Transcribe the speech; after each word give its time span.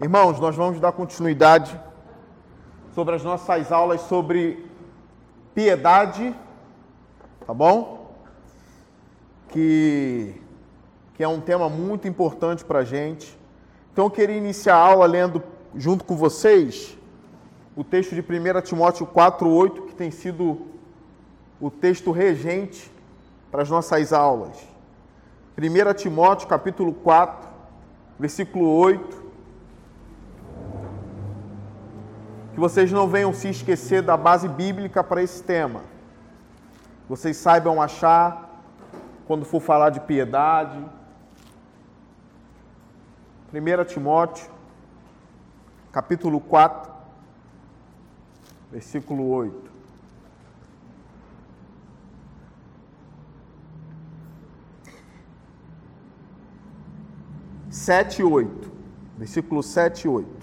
Irmãos, 0.00 0.38
nós 0.38 0.54
vamos 0.54 0.78
dar 0.78 0.92
continuidade 0.92 1.76
sobre 2.94 3.16
as 3.16 3.24
nossas 3.24 3.72
aulas 3.72 4.00
sobre 4.02 4.64
piedade, 5.52 6.32
tá 7.44 7.52
bom? 7.52 8.08
Que, 9.48 10.40
que 11.14 11.24
é 11.24 11.26
um 11.26 11.40
tema 11.40 11.68
muito 11.68 12.06
importante 12.06 12.64
para 12.64 12.78
a 12.78 12.84
gente. 12.84 13.36
Então 13.92 14.04
eu 14.04 14.10
queria 14.10 14.36
iniciar 14.36 14.76
a 14.76 14.86
aula 14.86 15.04
lendo 15.04 15.42
junto 15.74 16.04
com 16.04 16.16
vocês 16.16 16.96
o 17.74 17.82
texto 17.82 18.14
de 18.14 18.20
1 18.20 18.60
Timóteo 18.62 19.04
4,8, 19.04 19.86
que 19.86 19.96
tem 19.96 20.12
sido 20.12 20.60
o 21.60 21.72
texto 21.72 22.12
regente 22.12 22.88
para 23.50 23.62
as 23.62 23.68
nossas 23.68 24.12
aulas. 24.12 24.58
1 25.58 25.94
Timóteo 25.94 26.46
capítulo 26.46 26.92
4, 26.92 27.48
versículo 28.16 28.68
8. 28.76 29.17
Que 32.58 32.60
vocês 32.60 32.90
não 32.90 33.06
venham 33.06 33.32
se 33.32 33.48
esquecer 33.48 34.02
da 34.02 34.16
base 34.16 34.48
bíblica 34.48 35.04
para 35.04 35.22
esse 35.22 35.40
tema. 35.44 35.80
Vocês 37.08 37.36
saibam 37.36 37.80
achar 37.80 38.64
quando 39.28 39.44
for 39.44 39.60
falar 39.60 39.90
de 39.90 40.00
piedade. 40.00 40.84
1 43.54 43.84
Timóteo, 43.84 44.50
capítulo 45.92 46.40
4, 46.40 46.90
versículo 48.72 49.28
8. 49.28 49.70
Sete 57.70 58.22
e 58.22 58.24
oito. 58.24 58.72
Versículo 59.16 59.62
7 59.62 60.06
e 60.06 60.08
8. 60.08 60.37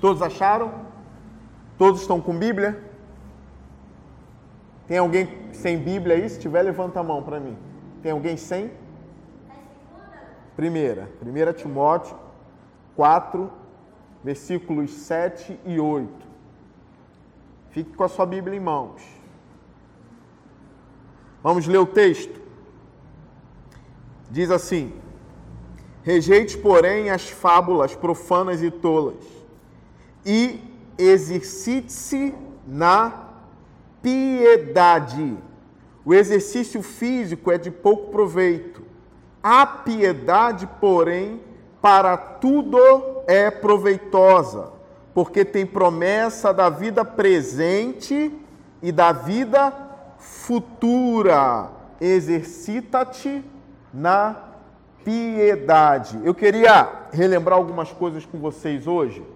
Todos 0.00 0.22
acharam? 0.22 0.72
Todos 1.78 2.00
estão 2.00 2.20
com 2.20 2.36
Bíblia? 2.36 2.82
Tem 4.86 4.98
alguém 4.98 5.28
sem 5.52 5.78
Bíblia 5.78 6.16
aí? 6.16 6.28
Se 6.28 6.38
tiver, 6.38 6.62
levanta 6.62 7.00
a 7.00 7.02
mão 7.02 7.22
para 7.22 7.40
mim. 7.40 7.56
Tem 8.02 8.12
alguém 8.12 8.36
sem? 8.36 8.70
Primeira. 10.54 11.10
Primeira 11.18 11.52
Timóteo 11.52 12.16
4, 12.94 13.50
versículos 14.22 14.90
7 14.92 15.58
e 15.64 15.80
8. 15.80 16.08
Fique 17.70 17.94
com 17.94 18.04
a 18.04 18.08
sua 18.08 18.24
Bíblia 18.24 18.56
em 18.56 18.60
mãos. 18.60 19.02
Vamos 21.42 21.66
ler 21.66 21.78
o 21.78 21.86
texto. 21.86 22.40
Diz 24.30 24.50
assim: 24.50 24.94
Rejeite, 26.02 26.56
porém, 26.56 27.10
as 27.10 27.28
fábulas 27.28 27.94
profanas 27.94 28.62
e 28.62 28.70
tolas 28.70 29.35
e 30.26 30.60
exercite-se 30.98 32.34
na 32.66 33.28
piedade. 34.02 35.38
O 36.04 36.12
exercício 36.12 36.82
físico 36.82 37.52
é 37.52 37.56
de 37.56 37.70
pouco 37.70 38.10
proveito. 38.10 38.82
A 39.40 39.64
piedade, 39.64 40.68
porém, 40.80 41.40
para 41.80 42.16
tudo 42.16 42.78
é 43.28 43.48
proveitosa, 43.50 44.72
porque 45.14 45.44
tem 45.44 45.64
promessa 45.64 46.52
da 46.52 46.68
vida 46.68 47.04
presente 47.04 48.32
e 48.82 48.90
da 48.90 49.12
vida 49.12 49.72
futura. 50.18 51.70
Exercita-te 52.00 53.44
na 53.94 54.36
piedade. 55.04 56.20
Eu 56.24 56.34
queria 56.34 57.06
relembrar 57.12 57.56
algumas 57.56 57.92
coisas 57.92 58.26
com 58.26 58.38
vocês 58.38 58.88
hoje 58.88 59.35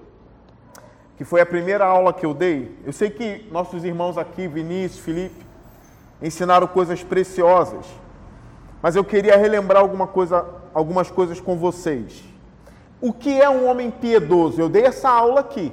que 1.20 1.24
foi 1.26 1.42
a 1.42 1.44
primeira 1.44 1.84
aula 1.84 2.14
que 2.14 2.24
eu 2.24 2.32
dei, 2.32 2.74
eu 2.82 2.94
sei 2.94 3.10
que 3.10 3.46
nossos 3.52 3.84
irmãos 3.84 4.16
aqui, 4.16 4.48
Vinícius, 4.48 5.04
Felipe, 5.04 5.44
ensinaram 6.22 6.66
coisas 6.66 7.02
preciosas, 7.02 7.84
mas 8.80 8.96
eu 8.96 9.04
queria 9.04 9.36
relembrar 9.36 9.82
alguma 9.82 10.06
coisa, 10.06 10.46
algumas 10.72 11.10
coisas 11.10 11.38
com 11.38 11.58
vocês. 11.58 12.24
O 13.02 13.12
que 13.12 13.38
é 13.38 13.50
um 13.50 13.68
homem 13.68 13.90
piedoso? 13.90 14.62
Eu 14.62 14.70
dei 14.70 14.84
essa 14.84 15.10
aula 15.10 15.40
aqui. 15.40 15.70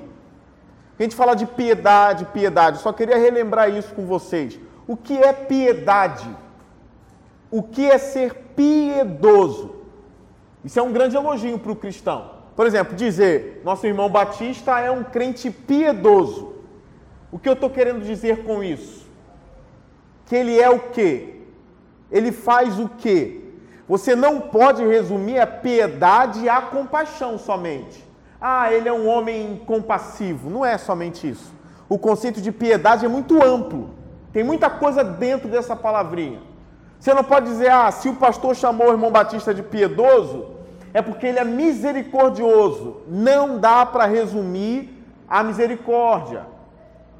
A 0.99 1.03
gente 1.03 1.15
fala 1.15 1.33
de 1.33 1.45
piedade, 1.45 2.25
piedade, 2.25 2.79
só 2.79 2.91
queria 2.91 3.17
relembrar 3.17 3.69
isso 3.69 3.95
com 3.95 4.05
vocês. 4.05 4.59
O 4.85 4.97
que 4.97 5.17
é 5.17 5.31
piedade? 5.31 6.29
O 7.49 7.63
que 7.63 7.89
é 7.89 7.97
ser 7.97 8.33
piedoso? 8.53 9.75
Isso 10.65 10.77
é 10.77 10.83
um 10.83 10.91
grande 10.91 11.15
elogio 11.15 11.57
para 11.57 11.71
o 11.71 11.75
cristão. 11.77 12.36
Por 12.57 12.65
exemplo, 12.65 12.95
dizer 12.95 13.61
nosso 13.63 13.85
irmão 13.85 14.09
Batista 14.09 14.79
é 14.79 14.89
um 14.89 15.03
crente 15.03 15.51
piedoso. 15.51 16.55
O 17.31 17.37
que 17.37 17.47
eu 17.47 17.53
estou 17.53 17.69
querendo 17.69 18.03
dizer 18.03 18.43
com 18.45 18.63
isso? 18.63 19.05
Que 20.25 20.37
ele 20.37 20.59
é 20.59 20.67
o 20.67 20.79
quê? 20.89 21.35
Ele 22.11 22.31
faz 22.31 22.79
o 22.79 22.89
quê? 22.89 23.41
Você 23.87 24.15
não 24.15 24.41
pode 24.41 24.83
resumir 24.83 25.39
a 25.39 25.45
piedade 25.45 26.49
à 26.49 26.59
compaixão 26.59 27.37
somente. 27.37 28.03
Ah, 28.41 28.73
ele 28.73 28.89
é 28.89 28.93
um 28.93 29.07
homem 29.07 29.61
compassivo. 29.67 30.49
Não 30.49 30.65
é 30.65 30.79
somente 30.79 31.29
isso. 31.29 31.53
O 31.87 31.99
conceito 31.99 32.41
de 32.41 32.51
piedade 32.51 33.05
é 33.05 33.07
muito 33.07 33.39
amplo. 33.41 33.91
Tem 34.33 34.43
muita 34.43 34.67
coisa 34.67 35.03
dentro 35.03 35.47
dessa 35.47 35.75
palavrinha. 35.75 36.39
Você 36.99 37.13
não 37.13 37.23
pode 37.23 37.45
dizer, 37.45 37.69
ah, 37.69 37.91
se 37.91 38.09
o 38.09 38.15
pastor 38.15 38.55
chamou 38.55 38.87
o 38.87 38.93
irmão 38.93 39.11
Batista 39.11 39.53
de 39.53 39.61
piedoso, 39.61 40.56
é 40.93 41.01
porque 41.01 41.27
ele 41.27 41.39
é 41.39 41.43
misericordioso. 41.43 43.01
Não 43.07 43.59
dá 43.59 43.85
para 43.85 44.05
resumir 44.05 45.03
a 45.27 45.43
misericórdia. 45.43 46.45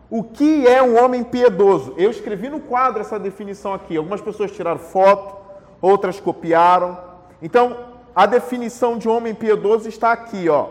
O 0.09 0.23
que 0.23 0.65
é 0.65 0.81
um 0.81 1.03
homem 1.03 1.23
piedoso? 1.23 1.93
Eu 1.97 2.09
escrevi 2.09 2.49
no 2.49 2.61
quadro 2.61 3.01
essa 3.01 3.19
definição 3.19 3.73
aqui. 3.73 3.97
Algumas 3.97 4.21
pessoas 4.21 4.51
tiraram 4.51 4.79
foto, 4.79 5.35
outras 5.81 6.19
copiaram. 6.19 6.97
Então, 7.41 7.77
a 8.15 8.25
definição 8.25 8.97
de 8.97 9.09
homem 9.09 9.35
piedoso 9.35 9.89
está 9.89 10.13
aqui, 10.13 10.47
ó. 10.47 10.67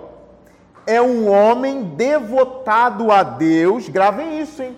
É 0.87 1.03
um 1.03 1.31
homem 1.31 1.83
devotado 1.83 3.11
a 3.11 3.23
Deus, 3.23 3.89
gravem 3.89 4.41
isso, 4.41 4.63
hein? 4.63 4.77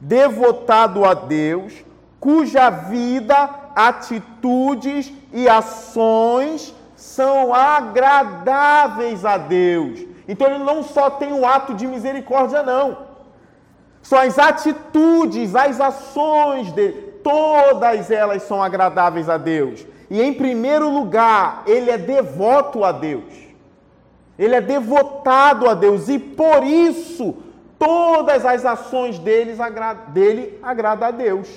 Devotado 0.00 1.04
a 1.04 1.12
Deus, 1.12 1.72
cuja 2.20 2.70
vida, 2.70 3.50
atitudes 3.74 5.12
e 5.32 5.48
ações 5.48 6.74
são 7.10 7.52
agradáveis 7.52 9.24
a 9.24 9.36
Deus. 9.36 10.06
Então 10.28 10.46
ele 10.46 10.62
não 10.62 10.82
só 10.82 11.10
tem 11.10 11.32
o 11.32 11.44
ato 11.44 11.74
de 11.74 11.84
misericórdia, 11.86 12.62
não. 12.62 12.98
São 14.00 14.18
as 14.18 14.38
atitudes, 14.38 15.56
as 15.56 15.80
ações 15.80 16.70
dele, 16.72 17.18
todas 17.22 18.12
elas 18.12 18.44
são 18.44 18.62
agradáveis 18.62 19.28
a 19.28 19.36
Deus. 19.36 19.84
E 20.08 20.22
em 20.22 20.32
primeiro 20.32 20.88
lugar, 20.88 21.64
ele 21.66 21.90
é 21.90 21.98
devoto 21.98 22.84
a 22.84 22.92
Deus. 22.92 23.34
Ele 24.38 24.54
é 24.54 24.60
devotado 24.60 25.68
a 25.68 25.74
Deus 25.74 26.08
e 26.08 26.18
por 26.18 26.62
isso 26.62 27.34
todas 27.76 28.46
as 28.46 28.64
ações 28.64 29.18
deles, 29.18 29.58
dele 30.08 30.58
agrada 30.62 31.08
a 31.08 31.10
Deus. 31.10 31.48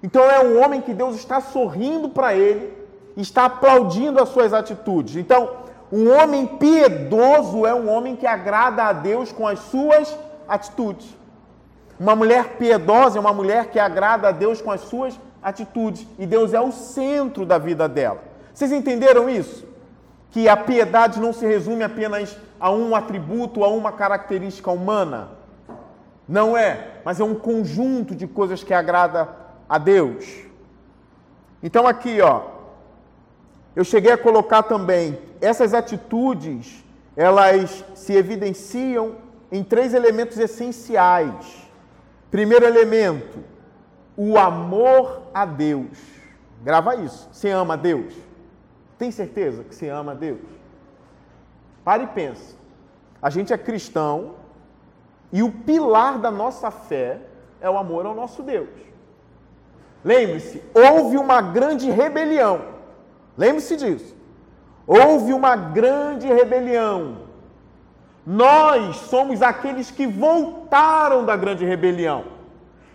Então 0.00 0.22
é 0.30 0.44
um 0.44 0.62
homem 0.62 0.80
que 0.80 0.94
Deus 0.94 1.16
está 1.16 1.40
sorrindo 1.40 2.08
para 2.08 2.36
ele 2.36 2.75
está 3.16 3.46
aplaudindo 3.46 4.20
as 4.22 4.28
suas 4.28 4.52
atitudes. 4.52 5.16
Então, 5.16 5.50
um 5.90 6.10
homem 6.10 6.46
piedoso 6.46 7.64
é 7.64 7.74
um 7.74 7.88
homem 7.88 8.16
que 8.16 8.26
agrada 8.26 8.84
a 8.84 8.92
Deus 8.92 9.32
com 9.32 9.46
as 9.46 9.58
suas 9.60 10.16
atitudes. 10.48 11.06
Uma 11.98 12.14
mulher 12.14 12.56
piedosa 12.58 13.18
é 13.18 13.20
uma 13.20 13.32
mulher 13.32 13.70
que 13.70 13.78
agrada 13.78 14.28
a 14.28 14.32
Deus 14.32 14.60
com 14.60 14.70
as 14.70 14.82
suas 14.82 15.18
atitudes. 15.42 16.06
E 16.18 16.26
Deus 16.26 16.52
é 16.52 16.60
o 16.60 16.72
centro 16.72 17.46
da 17.46 17.56
vida 17.56 17.88
dela. 17.88 18.22
Vocês 18.52 18.72
entenderam 18.72 19.28
isso? 19.28 19.64
Que 20.30 20.48
a 20.48 20.56
piedade 20.56 21.20
não 21.20 21.32
se 21.32 21.46
resume 21.46 21.84
apenas 21.84 22.36
a 22.60 22.70
um 22.70 22.94
atributo, 22.94 23.64
a 23.64 23.68
uma 23.68 23.92
característica 23.92 24.70
humana. 24.70 25.30
Não 26.28 26.56
é, 26.56 27.00
mas 27.04 27.20
é 27.20 27.24
um 27.24 27.34
conjunto 27.34 28.14
de 28.14 28.26
coisas 28.26 28.62
que 28.62 28.74
agrada 28.74 29.28
a 29.68 29.78
Deus. 29.78 30.26
Então 31.62 31.86
aqui, 31.86 32.20
ó, 32.20 32.55
eu 33.76 33.84
cheguei 33.84 34.10
a 34.10 34.16
colocar 34.16 34.62
também 34.62 35.18
essas 35.38 35.74
atitudes, 35.74 36.82
elas 37.14 37.84
se 37.94 38.14
evidenciam 38.14 39.16
em 39.52 39.62
três 39.62 39.92
elementos 39.92 40.38
essenciais. 40.38 41.68
Primeiro 42.30 42.64
elemento, 42.64 43.44
o 44.16 44.38
amor 44.38 45.24
a 45.34 45.44
Deus. 45.44 45.98
Grava 46.64 46.96
isso. 46.96 47.28
Você 47.30 47.50
ama 47.50 47.74
a 47.74 47.76
Deus? 47.76 48.14
Tem 48.96 49.10
certeza 49.10 49.62
que 49.62 49.74
você 49.74 49.90
ama 49.90 50.12
a 50.12 50.14
Deus? 50.14 50.40
Pare 51.84 52.04
e 52.04 52.08
pensa. 52.08 52.56
A 53.20 53.28
gente 53.28 53.52
é 53.52 53.58
cristão 53.58 54.36
e 55.30 55.42
o 55.42 55.52
pilar 55.52 56.18
da 56.18 56.30
nossa 56.30 56.70
fé 56.70 57.20
é 57.60 57.68
o 57.68 57.76
amor 57.76 58.06
ao 58.06 58.14
nosso 58.14 58.42
Deus. 58.42 58.70
Lembre-se, 60.02 60.62
houve 60.72 61.18
uma 61.18 61.42
grande 61.42 61.90
rebelião 61.90 62.75
Lembre-se 63.36 63.76
disso. 63.76 64.16
Houve 64.86 65.32
uma 65.32 65.56
grande 65.56 66.26
rebelião. 66.26 67.26
Nós 68.24 68.96
somos 68.96 69.42
aqueles 69.42 69.90
que 69.90 70.06
voltaram 70.06 71.24
da 71.24 71.36
grande 71.36 71.64
rebelião. 71.64 72.24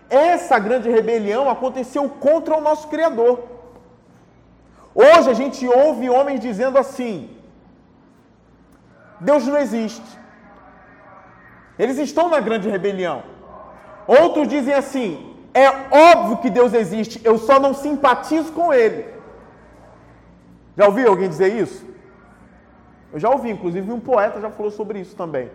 Essa 0.10 0.60
grande 0.60 0.90
rebelião 0.90 1.50
aconteceu 1.50 2.10
contra 2.10 2.58
o 2.58 2.62
nosso 2.62 2.88
Criador. 2.88 3.40
Hoje 4.94 5.30
a 5.30 5.34
gente 5.34 5.66
ouve 5.66 6.10
homens 6.10 6.40
dizendo 6.42 6.78
assim: 6.78 7.30
Deus 9.20 9.48
não 9.48 9.58
existe. 9.58 10.20
Eles 11.80 11.98
estão 11.98 12.28
na 12.30 12.42
grande 12.42 12.70
rebelião. 12.70 13.24
Outros 14.06 14.48
dizem 14.50 14.74
assim: 14.74 15.34
é 15.54 15.68
óbvio 16.12 16.38
que 16.38 16.50
Deus 16.50 16.74
existe, 16.74 17.22
eu 17.24 17.38
só 17.38 17.60
não 17.60 17.74
simpatizo 17.74 18.52
com 18.52 18.74
Ele. 18.74 19.21
Já 20.82 20.88
ouviu 20.88 21.10
alguém 21.10 21.30
dizer 21.30 21.56
isso? 21.62 21.86
Eu 23.14 23.20
já 23.20 23.30
ouvi, 23.30 23.52
inclusive 23.52 23.92
um 23.92 24.00
poeta 24.00 24.42
já 24.42 24.50
falou 24.50 24.72
sobre 24.72 25.00
isso 25.00 25.16
também. 25.16 25.52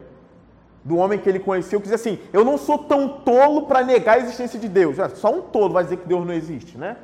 Do 0.84 0.99
homem 0.99 1.19
que 1.19 1.28
ele 1.28 1.40
conheceu, 1.40 1.81
que 1.81 1.88
dizia 1.88 1.96
assim: 1.96 2.20
Eu 2.32 2.44
não 2.44 2.56
sou 2.56 2.78
tão 2.78 3.08
tolo 3.08 3.67
para 3.67 3.82
negar 3.82 4.19
a 4.19 4.20
existência 4.20 4.56
de 4.56 4.69
Deus. 4.69 4.99
Só 5.14 5.34
um 5.34 5.43
tolo 5.43 5.73
vai 5.73 5.82
dizer 5.82 5.96
que 5.96 6.06
Deus 6.06 6.25
não 6.25 6.32
existe, 6.32 6.78
né? 6.78 6.96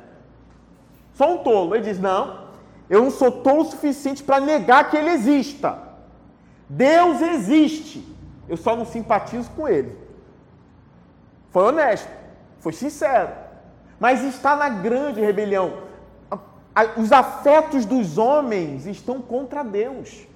Só 1.13 1.33
um 1.33 1.39
tolo. 1.39 1.75
Ele 1.75 1.83
diz: 1.83 1.99
Não, 1.99 2.47
eu 2.89 3.03
não 3.03 3.11
sou 3.11 3.29
tolo 3.29 3.63
o 3.63 3.65
suficiente 3.65 4.23
para 4.23 4.39
negar 4.39 4.89
que 4.89 4.95
ele 4.95 5.09
exista. 5.09 5.77
Deus 6.69 7.21
existe. 7.21 8.07
Eu 8.47 8.55
só 8.55 8.73
não 8.73 8.85
simpatizo 8.85 9.51
com 9.51 9.67
ele. 9.67 9.97
Foi 11.49 11.65
honesto, 11.65 12.07
foi 12.61 12.71
sincero. 12.71 13.31
Mas 13.99 14.23
está 14.23 14.55
na 14.55 14.69
grande 14.69 15.19
rebelião. 15.19 15.82
Os 16.97 17.11
afetos 17.11 17.85
dos 17.85 18.17
homens 18.17 18.87
estão 18.87 19.21
contra 19.21 19.63
Deus. 19.63 20.27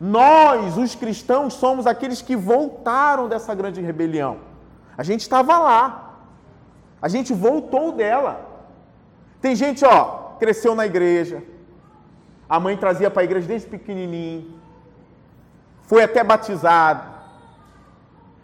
Nós, 0.00 0.76
os 0.76 0.94
cristãos, 0.94 1.54
somos 1.54 1.86
aqueles 1.86 2.22
que 2.22 2.36
voltaram 2.36 3.28
dessa 3.28 3.54
grande 3.54 3.80
rebelião. 3.80 4.38
A 4.96 5.02
gente 5.02 5.22
estava 5.22 5.58
lá. 5.58 6.18
A 7.00 7.08
gente 7.08 7.32
voltou 7.32 7.92
dela. 7.92 8.46
Tem 9.40 9.56
gente, 9.56 9.84
ó, 9.84 10.36
cresceu 10.38 10.74
na 10.74 10.86
igreja. 10.86 11.42
A 12.48 12.60
mãe 12.60 12.76
trazia 12.76 13.10
para 13.10 13.22
a 13.22 13.24
igreja 13.24 13.48
desde 13.48 13.68
pequenininho. 13.68 14.54
Foi 15.82 16.02
até 16.02 16.22
batizado. 16.22 17.16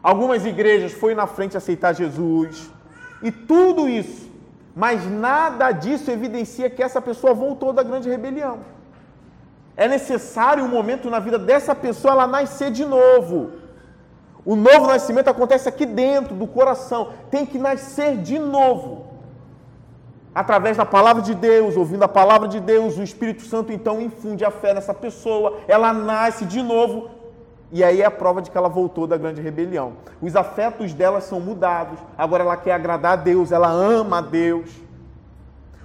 Algumas 0.02 0.44
igrejas 0.44 0.92
foi 0.92 1.14
na 1.14 1.26
frente 1.26 1.56
aceitar 1.56 1.92
Jesus. 1.92 2.70
E 3.22 3.30
tudo 3.30 3.88
isso, 3.88 4.28
mas 4.74 5.08
nada 5.10 5.70
disso 5.70 6.10
evidencia 6.10 6.70
que 6.70 6.82
essa 6.82 7.00
pessoa 7.00 7.34
voltou 7.34 7.72
da 7.72 7.82
grande 7.82 8.08
rebelião. 8.08 8.60
É 9.76 9.86
necessário 9.86 10.64
um 10.64 10.68
momento 10.68 11.10
na 11.10 11.18
vida 11.18 11.38
dessa 11.38 11.74
pessoa 11.74 12.12
ela 12.12 12.26
nascer 12.26 12.70
de 12.70 12.84
novo. 12.84 13.52
O 14.44 14.56
novo 14.56 14.86
nascimento 14.86 15.28
acontece 15.28 15.68
aqui 15.68 15.86
dentro 15.86 16.34
do 16.34 16.46
coração. 16.46 17.10
Tem 17.30 17.46
que 17.46 17.58
nascer 17.58 18.18
de 18.18 18.38
novo. 18.38 19.06
Através 20.34 20.78
da 20.78 20.86
palavra 20.86 21.22
de 21.22 21.34
Deus, 21.34 21.76
ouvindo 21.76 22.02
a 22.02 22.08
palavra 22.08 22.48
de 22.48 22.58
Deus, 22.58 22.96
o 22.96 23.02
Espírito 23.02 23.42
Santo 23.42 23.70
então 23.72 24.00
infunde 24.00 24.44
a 24.44 24.50
fé 24.50 24.72
nessa 24.72 24.94
pessoa, 24.94 25.58
ela 25.68 25.92
nasce 25.92 26.46
de 26.46 26.62
novo 26.62 27.10
e 27.72 27.82
aí 27.82 28.02
é 28.02 28.04
a 28.04 28.10
prova 28.10 28.42
de 28.42 28.50
que 28.50 28.58
ela 28.58 28.68
voltou 28.68 29.06
da 29.06 29.16
grande 29.16 29.40
rebelião. 29.40 29.94
Os 30.20 30.36
afetos 30.36 30.92
dela 30.92 31.22
são 31.22 31.40
mudados. 31.40 31.98
Agora 32.18 32.44
ela 32.44 32.56
quer 32.56 32.72
agradar 32.72 33.14
a 33.14 33.16
Deus, 33.16 33.50
ela 33.50 33.68
ama 33.68 34.18
a 34.18 34.20
Deus. 34.20 34.70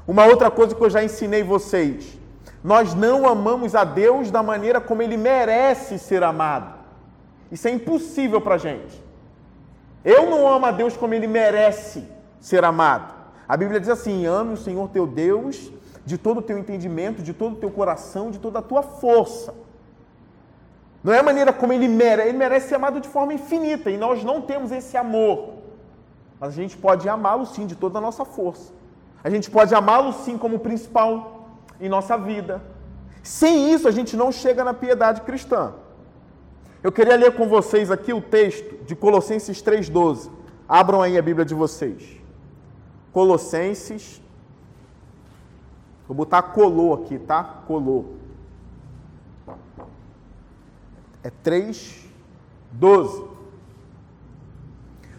Uma 0.06 0.26
outra 0.26 0.52
coisa 0.52 0.76
que 0.76 0.84
eu 0.84 0.90
já 0.90 1.02
ensinei 1.02 1.44
vocês: 1.44 2.20
nós 2.62 2.94
não 2.94 3.26
amamos 3.26 3.74
a 3.74 3.86
Deus 3.86 4.30
da 4.30 4.44
maneira 4.44 4.82
como 4.82 5.02
ele 5.02 5.16
merece 5.16 5.98
ser 5.98 6.24
amado. 6.24 6.76
Isso 7.50 7.70
é 7.70 7.72
impossível 7.72 8.42
para 8.42 8.56
a 8.56 8.58
gente. 8.58 9.02
Eu 10.04 10.30
não 10.30 10.46
amo 10.46 10.66
a 10.66 10.72
Deus 10.72 10.98
como 10.98 11.14
ele 11.14 11.26
merece 11.26 12.04
ser 12.42 12.66
amado. 12.66 13.14
A 13.48 13.56
Bíblia 13.56 13.80
diz 13.80 13.88
assim: 13.88 14.26
ame 14.26 14.56
o 14.56 14.58
Senhor 14.58 14.90
teu 14.90 15.08
Deus 15.08 15.72
de 16.06 16.18
todo 16.18 16.40
o 16.40 16.42
teu 16.42 16.58
entendimento, 16.58 17.22
de 17.22 17.32
todo 17.32 17.54
o 17.54 17.58
teu 17.58 17.72
coração, 17.72 18.30
de 18.30 18.40
toda 18.40 18.60
a 18.60 18.62
tua 18.62 18.84
força. 18.84 19.54
Não 21.04 21.14
é 21.14 21.20
a 21.20 21.24
maneira 21.24 21.54
como 21.54 21.74
ele 21.74 21.88
merece, 21.88 22.30
ele 22.30 22.38
merece 22.38 22.70
ser 22.70 22.76
amado 22.76 23.00
de 23.00 23.08
forma 23.08 23.34
infinita 23.34 23.90
e 23.90 23.98
nós 23.98 24.24
não 24.24 24.42
temos 24.42 24.72
esse 24.72 24.98
amor. 24.98 25.54
Mas 26.40 26.50
a 26.50 26.56
gente 26.62 26.78
pode 26.78 27.08
amá-lo 27.08 27.46
sim 27.46 27.66
de 27.66 27.76
toda 27.76 27.98
a 27.98 28.02
nossa 28.02 28.26
força. 28.26 28.74
A 29.24 29.30
gente 29.30 29.50
pode 29.50 29.74
amá-lo 29.74 30.14
sim 30.14 30.38
como 30.38 30.60
principal 30.60 31.50
em 31.80 31.90
nossa 31.90 32.18
vida. 32.18 32.62
Sem 33.24 33.72
isso 33.74 33.88
a 33.88 33.92
gente 33.92 34.16
não 34.16 34.32
chega 34.32 34.64
na 34.64 34.74
piedade 34.74 35.22
cristã. 35.22 35.74
Eu 36.84 36.92
queria 36.92 37.16
ler 37.16 37.36
com 37.36 37.48
vocês 37.48 37.90
aqui 37.90 38.14
o 38.14 38.22
texto 38.22 38.84
de 38.86 38.96
Colossenses 38.96 39.62
3:12. 39.62 40.30
Abram 40.68 41.02
aí 41.02 41.18
a 41.18 41.22
Bíblia 41.22 41.46
de 41.46 41.54
vocês. 41.54 42.18
Colossenses 43.12 44.22
Vou 46.08 46.16
botar 46.16 46.42
colou 46.42 46.94
aqui, 46.94 47.20
tá? 47.20 47.44
Colou. 47.68 48.16
É 51.28 51.32
3, 51.44 52.06
12. 52.72 53.28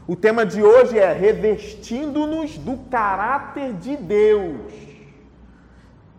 O 0.06 0.16
tema 0.16 0.46
de 0.46 0.62
hoje 0.62 0.98
é 0.98 1.12
revestindo-nos 1.12 2.56
do 2.56 2.78
caráter 2.90 3.74
de 3.74 3.94
Deus. 3.94 4.72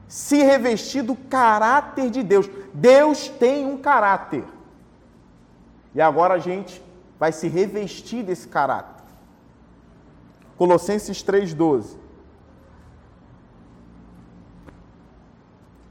Se 0.07 0.43
revestir 0.43 1.01
do 1.01 1.15
caráter 1.15 2.11
de 2.11 2.21
Deus. 2.21 2.47
Deus 2.71 3.29
tem 3.29 3.65
um 3.65 3.79
caráter. 3.79 4.43
E 5.95 5.99
agora 5.99 6.35
a 6.35 6.39
gente 6.39 6.79
vai 7.17 7.31
se 7.31 7.47
revestir 7.47 8.21
desse 8.21 8.47
caráter. 8.47 9.03
Colossenses 10.55 11.23
3,12. 11.23 11.97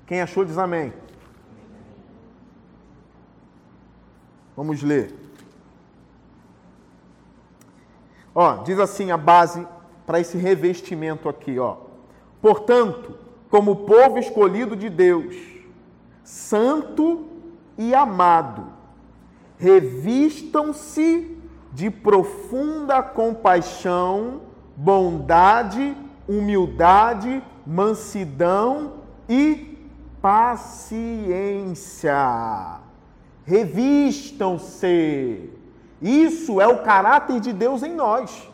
Quem 0.06 0.20
achou 0.20 0.44
diz 0.44 0.56
amém. 0.56 0.92
Vamos 4.58 4.82
ler. 4.82 5.14
Ó, 8.34 8.64
diz 8.64 8.76
assim 8.80 9.12
a 9.12 9.16
base 9.16 9.64
para 10.04 10.18
esse 10.18 10.36
revestimento 10.36 11.28
aqui, 11.28 11.60
ó. 11.60 11.76
Portanto, 12.42 13.14
como 13.48 13.86
povo 13.86 14.18
escolhido 14.18 14.74
de 14.74 14.90
Deus, 14.90 15.36
santo 16.24 17.28
e 17.78 17.94
amado, 17.94 18.66
revistam-se 19.58 21.38
de 21.72 21.88
profunda 21.88 23.00
compaixão, 23.00 24.40
bondade, 24.74 25.96
humildade, 26.26 27.40
mansidão 27.64 28.94
e 29.28 29.78
paciência 30.20 32.16
revistam-se. 33.48 35.50
Isso 36.02 36.60
é 36.60 36.68
o 36.68 36.82
caráter 36.82 37.40
de 37.40 37.52
Deus 37.52 37.82
em 37.82 37.94
nós. 37.94 38.46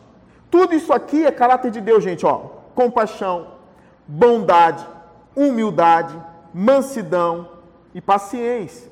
Tudo 0.48 0.72
isso 0.72 0.92
aqui 0.92 1.26
é 1.26 1.32
caráter 1.32 1.72
de 1.72 1.80
Deus, 1.80 2.04
gente, 2.04 2.24
ó. 2.24 2.50
Compaixão, 2.76 3.48
bondade, 4.06 4.86
humildade, 5.34 6.16
mansidão 6.54 7.48
e 7.92 8.00
paciência. 8.00 8.88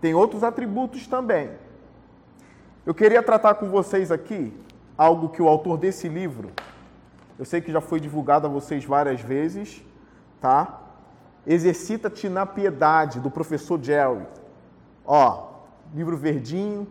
Tem 0.00 0.14
outros 0.14 0.42
atributos 0.42 1.06
também. 1.06 1.50
Eu 2.86 2.94
queria 2.94 3.22
tratar 3.22 3.54
com 3.54 3.68
vocês 3.68 4.10
aqui 4.10 4.52
algo 4.96 5.28
que 5.28 5.42
o 5.42 5.48
autor 5.48 5.76
desse 5.76 6.08
livro, 6.08 6.50
eu 7.38 7.44
sei 7.44 7.60
que 7.60 7.70
já 7.70 7.80
foi 7.80 8.00
divulgado 8.00 8.46
a 8.46 8.50
vocês 8.50 8.84
várias 8.84 9.20
vezes, 9.20 9.82
tá? 10.40 10.80
Exercita-te 11.46 12.28
na 12.28 12.46
piedade, 12.46 13.20
do 13.20 13.30
professor 13.30 13.82
Jerry. 13.82 14.26
Ó, 15.04 15.50
livro 15.94 16.16
verdinho. 16.16 16.86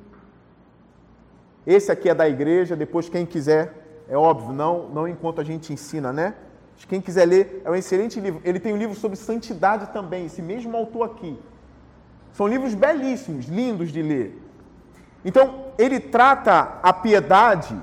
Esse 1.65 1.91
aqui 1.91 2.09
é 2.09 2.15
da 2.15 2.27
igreja, 2.27 2.75
depois 2.75 3.07
quem 3.07 3.25
quiser, 3.25 4.03
é 4.09 4.17
óbvio, 4.17 4.51
não, 4.53 4.89
não 4.89 5.07
enquanto 5.07 5.39
a 5.39 5.43
gente 5.43 5.71
ensina, 5.71 6.11
né? 6.11 6.35
Quem 6.87 6.99
quiser 6.99 7.25
ler, 7.25 7.61
é 7.63 7.69
um 7.69 7.75
excelente 7.75 8.19
livro. 8.19 8.41
Ele 8.43 8.59
tem 8.59 8.73
um 8.73 8.77
livro 8.77 8.95
sobre 8.95 9.15
santidade 9.15 9.87
também, 9.93 10.25
esse 10.25 10.41
mesmo 10.41 10.75
autor 10.75 11.03
aqui. 11.03 11.39
São 12.33 12.47
livros 12.47 12.73
belíssimos, 12.73 13.45
lindos 13.45 13.91
de 13.91 14.01
ler. 14.01 14.41
Então, 15.23 15.67
ele 15.77 15.99
trata 15.99 16.79
a 16.81 16.91
piedade 16.91 17.79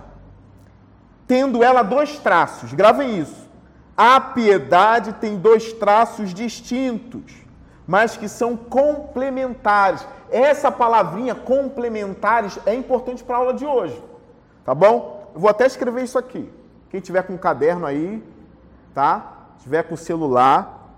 tendo 1.29 1.63
ela 1.63 1.83
dois 1.83 2.19
traços. 2.19 2.73
Gravem 2.73 3.21
isso. 3.21 3.49
A 3.97 4.21
piedade 4.21 5.13
tem 5.15 5.39
dois 5.39 5.73
traços 5.73 6.35
distintos 6.35 7.48
mas 7.89 8.19
que 8.19 8.29
são 8.29 8.55
complementares. 8.55 10.07
Essa 10.31 10.71
palavrinha 10.71 11.35
complementares 11.35 12.59
é 12.67 12.75
importante 12.75 13.25
para 13.25 13.37
a 13.37 13.39
aula 13.39 13.55
de 13.55 13.65
hoje, 13.65 14.01
tá 14.63 14.75
bom? 14.75 15.31
Eu 15.35 15.41
vou 15.41 15.49
até 15.49 15.67
escrever 15.67 16.05
isso 16.05 16.19
aqui. 16.19 16.53
Quem 16.91 17.01
tiver 17.01 17.23
com 17.23 17.33
um 17.33 17.39
caderno 17.39 17.87
aí, 17.87 18.23
tá? 18.93 19.33
Se 19.57 19.65
tiver 19.65 19.85
com 19.85 19.97
celular, 19.97 20.93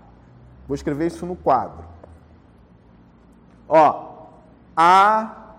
vou 0.67 0.75
escrever 0.75 1.07
isso 1.07 1.25
no 1.25 1.35
quadro. 1.35 1.85
Ó, 3.69 4.27
a 4.75 5.53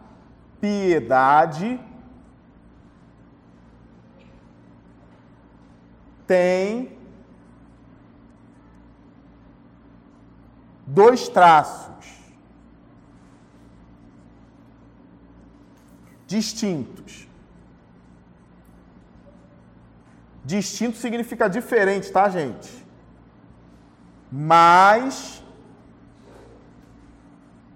piedade 0.60 1.80
tem 6.26 7.01
dois 10.92 11.28
traços 11.28 11.92
distintos. 16.26 17.28
Distinto 20.44 20.96
significa 20.96 21.48
diferente, 21.48 22.10
tá, 22.10 22.28
gente? 22.28 22.70
Mas 24.30 25.42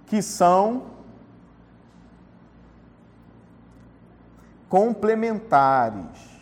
que 0.06 0.22
são 0.22 0.90
complementares. 4.68 6.35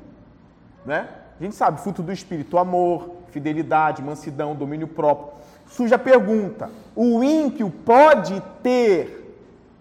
Né? 0.85 1.09
A 1.41 1.43
gente 1.43 1.55
sabe, 1.55 1.81
fruto 1.81 2.03
do 2.03 2.13
Espírito, 2.13 2.59
amor, 2.59 3.13
fidelidade, 3.31 4.03
mansidão, 4.03 4.55
domínio 4.55 4.87
próprio. 4.87 5.39
Surge 5.69 5.95
a 5.95 5.99
pergunta: 5.99 6.71
o 6.95 7.23
ímpio 7.23 7.71
pode 7.71 8.43
ter 8.63 9.37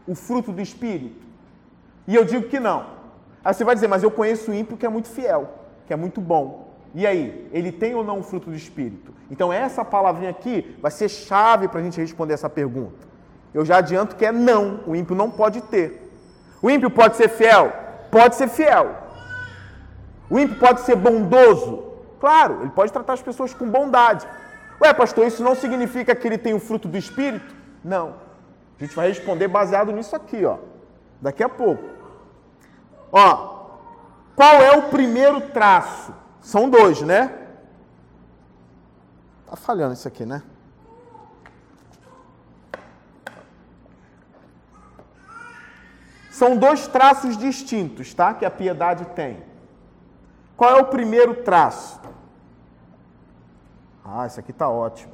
o 0.07 0.13
fruto 0.13 0.51
do 0.51 0.61
Espírito? 0.61 1.25
E 2.07 2.15
eu 2.15 2.23
digo 2.23 2.47
que 2.47 2.59
não. 2.59 2.85
Aí 3.43 3.53
você 3.53 3.63
vai 3.63 3.75
dizer, 3.75 3.87
mas 3.87 4.03
eu 4.03 4.11
conheço 4.11 4.51
o 4.51 4.53
ímpio 4.53 4.77
que 4.77 4.85
é 4.85 4.89
muito 4.89 5.09
fiel, 5.09 5.49
que 5.85 5.93
é 5.93 5.95
muito 5.95 6.21
bom. 6.21 6.67
E 6.93 7.05
aí, 7.05 7.47
ele 7.51 7.71
tem 7.71 7.95
ou 7.95 8.03
não 8.03 8.19
o 8.19 8.23
fruto 8.23 8.49
do 8.49 8.55
Espírito? 8.55 9.13
Então, 9.29 9.51
essa 9.51 9.83
palavrinha 9.83 10.29
aqui 10.29 10.75
vai 10.81 10.89
ser 10.89 11.09
chave 11.09 11.67
para 11.67 11.79
a 11.79 11.83
gente 11.83 11.99
responder 11.99 12.33
essa 12.33 12.49
pergunta. 12.49 13.05
Eu 13.53 13.65
já 13.65 13.77
adianto 13.77 14.15
que 14.15 14.25
é 14.25 14.31
não, 14.31 14.81
o 14.85 14.95
ímpio 14.95 15.15
não 15.15 15.29
pode 15.29 15.61
ter. 15.61 16.11
O 16.61 16.69
ímpio 16.69 16.89
pode 16.89 17.15
ser 17.15 17.29
fiel? 17.29 17.71
Pode 18.09 18.35
ser 18.35 18.47
fiel. 18.47 18.95
O 20.29 20.39
ímpio 20.39 20.57
pode 20.57 20.81
ser 20.81 20.95
bondoso? 20.95 21.83
Claro, 22.19 22.61
ele 22.61 22.71
pode 22.71 22.91
tratar 22.91 23.13
as 23.13 23.21
pessoas 23.21 23.53
com 23.53 23.69
bondade. 23.69 24.27
Ué, 24.81 24.93
pastor, 24.93 25.25
isso 25.25 25.43
não 25.43 25.55
significa 25.55 26.15
que 26.15 26.27
ele 26.27 26.37
tem 26.37 26.53
o 26.53 26.59
fruto 26.59 26.87
do 26.87 26.97
Espírito? 26.97 27.55
Não. 27.83 28.15
A 28.79 28.83
gente 28.83 28.95
vai 28.95 29.07
responder 29.07 29.47
baseado 29.47 29.91
nisso 29.91 30.15
aqui, 30.15 30.45
ó. 30.45 30.57
Daqui 31.19 31.43
a 31.43 31.49
pouco. 31.49 31.83
Ó, 33.11 33.57
qual 34.35 34.55
é 34.61 34.77
o 34.77 34.83
primeiro 34.83 35.41
traço? 35.49 36.13
São 36.41 36.69
dois, 36.69 37.01
né? 37.01 37.33
Tá 39.47 39.55
falhando 39.55 39.93
isso 39.93 40.07
aqui, 40.07 40.25
né? 40.25 40.43
São 46.29 46.55
dois 46.55 46.87
traços 46.87 47.35
distintos, 47.35 48.13
tá? 48.13 48.31
Que 48.35 48.45
a 48.45 48.51
piedade 48.51 49.05
tem. 49.15 49.43
Qual 50.55 50.77
é 50.77 50.79
o 50.79 50.85
primeiro 50.85 51.33
traço? 51.43 51.99
Ah, 54.09 54.25
isso 54.25 54.39
aqui 54.39 54.51
está 54.51 54.69
ótimo. 54.69 55.11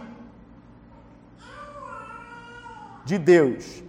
de 3.05 3.17
Deus. 3.17 3.81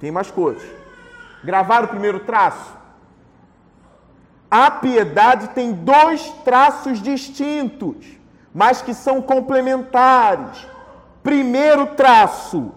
Tem 0.00 0.10
mais 0.10 0.30
coisas. 0.30 0.66
Gravar 1.44 1.84
o 1.84 1.88
primeiro 1.88 2.20
traço? 2.20 2.74
A 4.50 4.70
piedade 4.70 5.48
tem 5.48 5.74
dois 5.74 6.26
traços 6.42 7.02
distintos, 7.02 8.06
mas 8.54 8.80
que 8.80 8.94
são 8.94 9.20
complementares. 9.20 10.66
Primeiro 11.22 11.94
traço, 11.94 12.72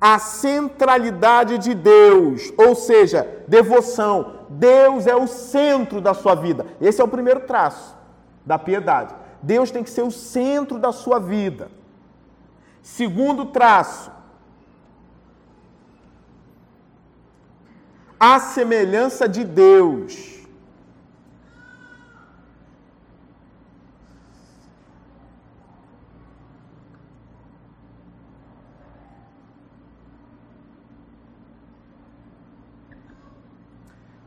a 0.00 0.18
centralidade 0.18 1.58
de 1.58 1.74
Deus, 1.74 2.52
ou 2.56 2.74
seja, 2.74 3.44
devoção. 3.48 4.34
Deus 4.48 5.06
é 5.06 5.16
o 5.16 5.26
centro 5.26 6.00
da 6.00 6.14
sua 6.14 6.34
vida. 6.34 6.66
Esse 6.80 7.00
é 7.00 7.04
o 7.04 7.08
primeiro 7.08 7.40
traço 7.40 7.96
da 8.44 8.58
piedade. 8.58 9.14
Deus 9.42 9.70
tem 9.70 9.82
que 9.82 9.90
ser 9.90 10.02
o 10.02 10.10
centro 10.10 10.78
da 10.78 10.92
sua 10.92 11.18
vida. 11.18 11.70
Segundo 12.82 13.46
traço, 13.46 14.12
a 18.18 18.38
semelhança 18.38 19.28
de 19.28 19.44
Deus. 19.44 20.35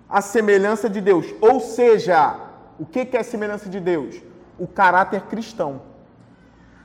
A 0.09 0.21
semelhança 0.21 0.89
de 0.89 0.99
Deus. 0.99 1.27
Ou 1.39 1.59
seja, 1.59 2.35
o 2.79 2.85
que 2.85 3.07
é 3.15 3.19
a 3.19 3.23
semelhança 3.23 3.69
de 3.69 3.79
Deus? 3.79 4.21
O 4.57 4.67
caráter 4.67 5.21
cristão. 5.23 5.81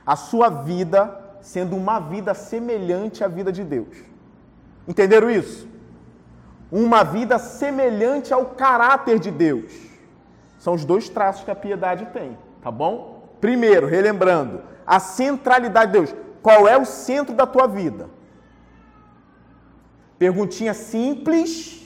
A 0.05 0.15
sua 0.15 0.49
vida 0.49 1.21
sendo 1.41 1.75
uma 1.75 1.99
vida 1.99 2.33
semelhante 2.33 3.23
à 3.23 3.27
vida 3.27 3.51
de 3.51 3.63
Deus. 3.63 3.95
Entenderam 4.87 5.29
isso? 5.29 5.67
Uma 6.71 7.03
vida 7.03 7.39
semelhante 7.39 8.33
ao 8.33 8.45
caráter 8.47 9.19
de 9.19 9.31
Deus. 9.31 9.71
São 10.57 10.73
os 10.73 10.83
dois 10.83 11.07
traços 11.09 11.43
que 11.43 11.51
a 11.51 11.55
piedade 11.55 12.07
tem, 12.07 12.37
tá 12.61 12.71
bom? 12.71 13.29
Primeiro, 13.39 13.85
relembrando, 13.85 14.61
a 14.85 14.99
centralidade 14.99 15.91
de 15.91 15.99
Deus. 15.99 16.15
Qual 16.41 16.67
é 16.67 16.77
o 16.77 16.85
centro 16.85 17.35
da 17.35 17.45
tua 17.45 17.67
vida? 17.67 18.09
Perguntinha 20.17 20.73
simples 20.73 21.84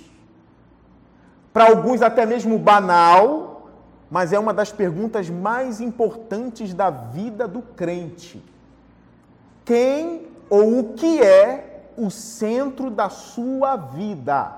para 1.54 1.68
alguns 1.68 2.02
até 2.02 2.26
mesmo 2.26 2.58
banal, 2.58 3.70
mas 4.10 4.34
é 4.34 4.40
uma 4.40 4.54
das 4.54 4.72
perguntas 4.72 5.30
mais 5.30 5.80
importantes 5.80 6.74
da 6.74 6.90
vida 6.90 7.48
do 7.48 7.62
crente. 7.62 8.44
Quem 9.66 10.28
ou 10.50 10.80
o 10.80 10.94
que 10.94 11.22
é 11.22 11.92
o 11.96 12.10
centro 12.10 12.90
da 12.90 13.10
sua 13.10 13.76
vida? 13.76 14.52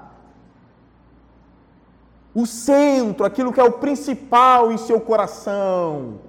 O 2.33 2.45
centro, 2.45 3.25
aquilo 3.25 3.51
que 3.51 3.59
é 3.59 3.63
o 3.63 3.73
principal 3.73 4.71
em 4.71 4.77
seu 4.77 5.01
coração. 5.01 6.19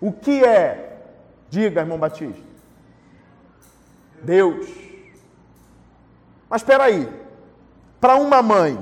O 0.00 0.12
que 0.12 0.44
é? 0.44 0.98
Diga, 1.48 1.80
irmão 1.80 1.98
Batista. 1.98 2.42
Deus. 4.20 4.66
Mas 6.50 6.62
espera 6.62 6.84
aí. 6.84 7.08
Para 8.00 8.16
uma 8.16 8.42
mãe, 8.42 8.76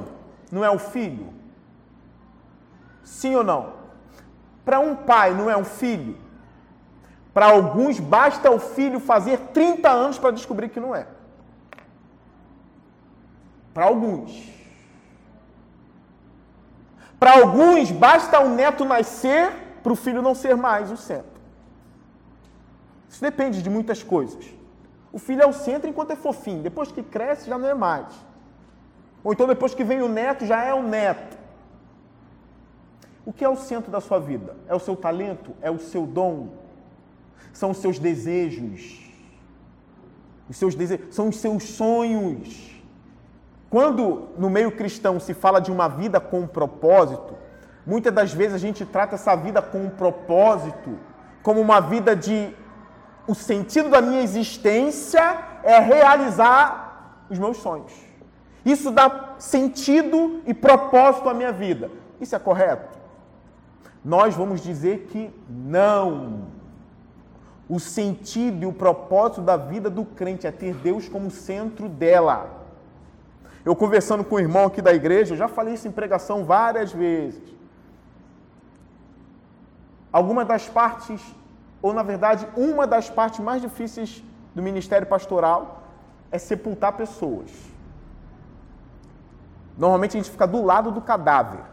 não 0.52 0.62
é 0.62 0.70
o 0.70 0.78
filho? 0.78 1.32
Sim 3.02 3.34
ou 3.34 3.42
não? 3.42 3.72
Para 4.62 4.78
um 4.78 4.94
pai, 4.94 5.32
não 5.32 5.48
é 5.48 5.56
um 5.56 5.64
filho? 5.64 6.16
Para 7.32 7.46
alguns, 7.46 7.98
basta 7.98 8.50
o 8.50 8.58
filho 8.58 9.00
fazer 9.00 9.38
30 9.54 9.88
anos 9.88 10.18
para 10.18 10.30
descobrir 10.30 10.68
que 10.68 10.78
não 10.78 10.94
é. 10.94 11.06
Para 13.72 13.86
alguns. 13.86 14.52
Para 17.18 17.40
alguns, 17.40 17.90
basta 17.90 18.38
o 18.40 18.50
neto 18.50 18.84
nascer 18.84 19.52
para 19.82 19.92
o 19.92 19.96
filho 19.96 20.20
não 20.20 20.34
ser 20.34 20.54
mais 20.54 20.90
o 20.90 20.96
centro. 20.96 21.40
Isso 23.08 23.22
depende 23.22 23.62
de 23.62 23.70
muitas 23.70 24.02
coisas. 24.02 24.44
O 25.10 25.18
filho 25.18 25.42
é 25.42 25.46
o 25.46 25.52
centro 25.52 25.88
enquanto 25.88 26.10
é 26.10 26.16
fofinho. 26.16 26.62
Depois 26.62 26.92
que 26.92 27.02
cresce, 27.02 27.48
já 27.48 27.56
não 27.56 27.68
é 27.68 27.74
mais. 27.74 28.31
Ou 29.22 29.32
então 29.32 29.46
depois 29.46 29.74
que 29.74 29.84
vem 29.84 30.02
o 30.02 30.08
neto, 30.08 30.46
já 30.46 30.64
é 30.64 30.74
o 30.74 30.82
neto. 30.82 31.38
O 33.24 33.32
que 33.32 33.44
é 33.44 33.48
o 33.48 33.56
centro 33.56 33.90
da 33.90 34.00
sua 34.00 34.18
vida? 34.18 34.56
É 34.68 34.74
o 34.74 34.80
seu 34.80 34.96
talento? 34.96 35.52
É 35.60 35.70
o 35.70 35.78
seu 35.78 36.06
dom? 36.06 36.48
São 37.52 37.70
os 37.70 37.78
seus 37.78 37.98
desejos? 37.98 39.00
Os 40.48 40.56
seus 40.56 40.74
desejos 40.74 41.14
são 41.14 41.28
os 41.28 41.36
seus 41.36 41.64
sonhos. 41.64 42.82
Quando 43.70 44.28
no 44.36 44.50
meio 44.50 44.72
cristão 44.72 45.20
se 45.20 45.32
fala 45.32 45.60
de 45.60 45.70
uma 45.70 45.88
vida 45.88 46.20
com 46.20 46.46
propósito, 46.46 47.36
Muitas 47.84 48.12
das 48.14 48.32
vezes 48.32 48.54
a 48.54 48.58
gente 48.58 48.86
trata 48.86 49.16
essa 49.16 49.34
vida 49.34 49.60
com 49.60 49.78
um 49.78 49.90
propósito, 49.90 50.98
como 51.42 51.60
uma 51.60 51.80
vida 51.80 52.14
de 52.14 52.54
o 53.26 53.34
sentido 53.34 53.88
da 53.88 54.00
minha 54.00 54.22
existência 54.22 55.38
é 55.62 55.78
realizar 55.78 57.24
os 57.28 57.38
meus 57.38 57.56
sonhos. 57.56 57.92
Isso 58.64 58.90
dá 58.90 59.34
sentido 59.38 60.40
e 60.46 60.54
propósito 60.54 61.28
à 61.28 61.34
minha 61.34 61.52
vida. 61.52 61.90
Isso 62.20 62.36
é 62.36 62.38
correto? 62.38 62.98
Nós 64.04 64.34
vamos 64.34 64.60
dizer 64.60 65.08
que 65.10 65.30
não. 65.48 66.46
O 67.68 67.80
sentido 67.80 68.62
e 68.62 68.66
o 68.66 68.72
propósito 68.72 69.40
da 69.40 69.56
vida 69.56 69.88
do 69.88 70.04
crente 70.04 70.46
é 70.46 70.52
ter 70.52 70.74
Deus 70.74 71.08
como 71.08 71.30
centro 71.30 71.88
dela. 71.88 72.62
Eu 73.64 73.74
conversando 73.76 74.24
com 74.24 74.34
o 74.34 74.40
irmão 74.40 74.66
aqui 74.66 74.82
da 74.82 74.92
igreja, 74.92 75.34
eu 75.34 75.38
já 75.38 75.48
falei 75.48 75.74
isso 75.74 75.86
em 75.86 75.92
pregação 75.92 76.44
várias 76.44 76.92
vezes. 76.92 77.42
Algumas 80.12 80.46
das 80.46 80.68
partes, 80.68 81.22
ou 81.80 81.94
na 81.94 82.02
verdade, 82.02 82.46
uma 82.56 82.86
das 82.86 83.08
partes 83.08 83.40
mais 83.40 83.62
difíceis 83.62 84.22
do 84.54 84.62
ministério 84.62 85.06
pastoral 85.06 85.84
é 86.30 86.38
sepultar 86.38 86.92
pessoas. 86.92 87.71
Normalmente 89.76 90.16
a 90.16 90.20
gente 90.20 90.30
fica 90.30 90.46
do 90.46 90.62
lado 90.62 90.90
do 90.90 91.00
cadáver. 91.00 91.64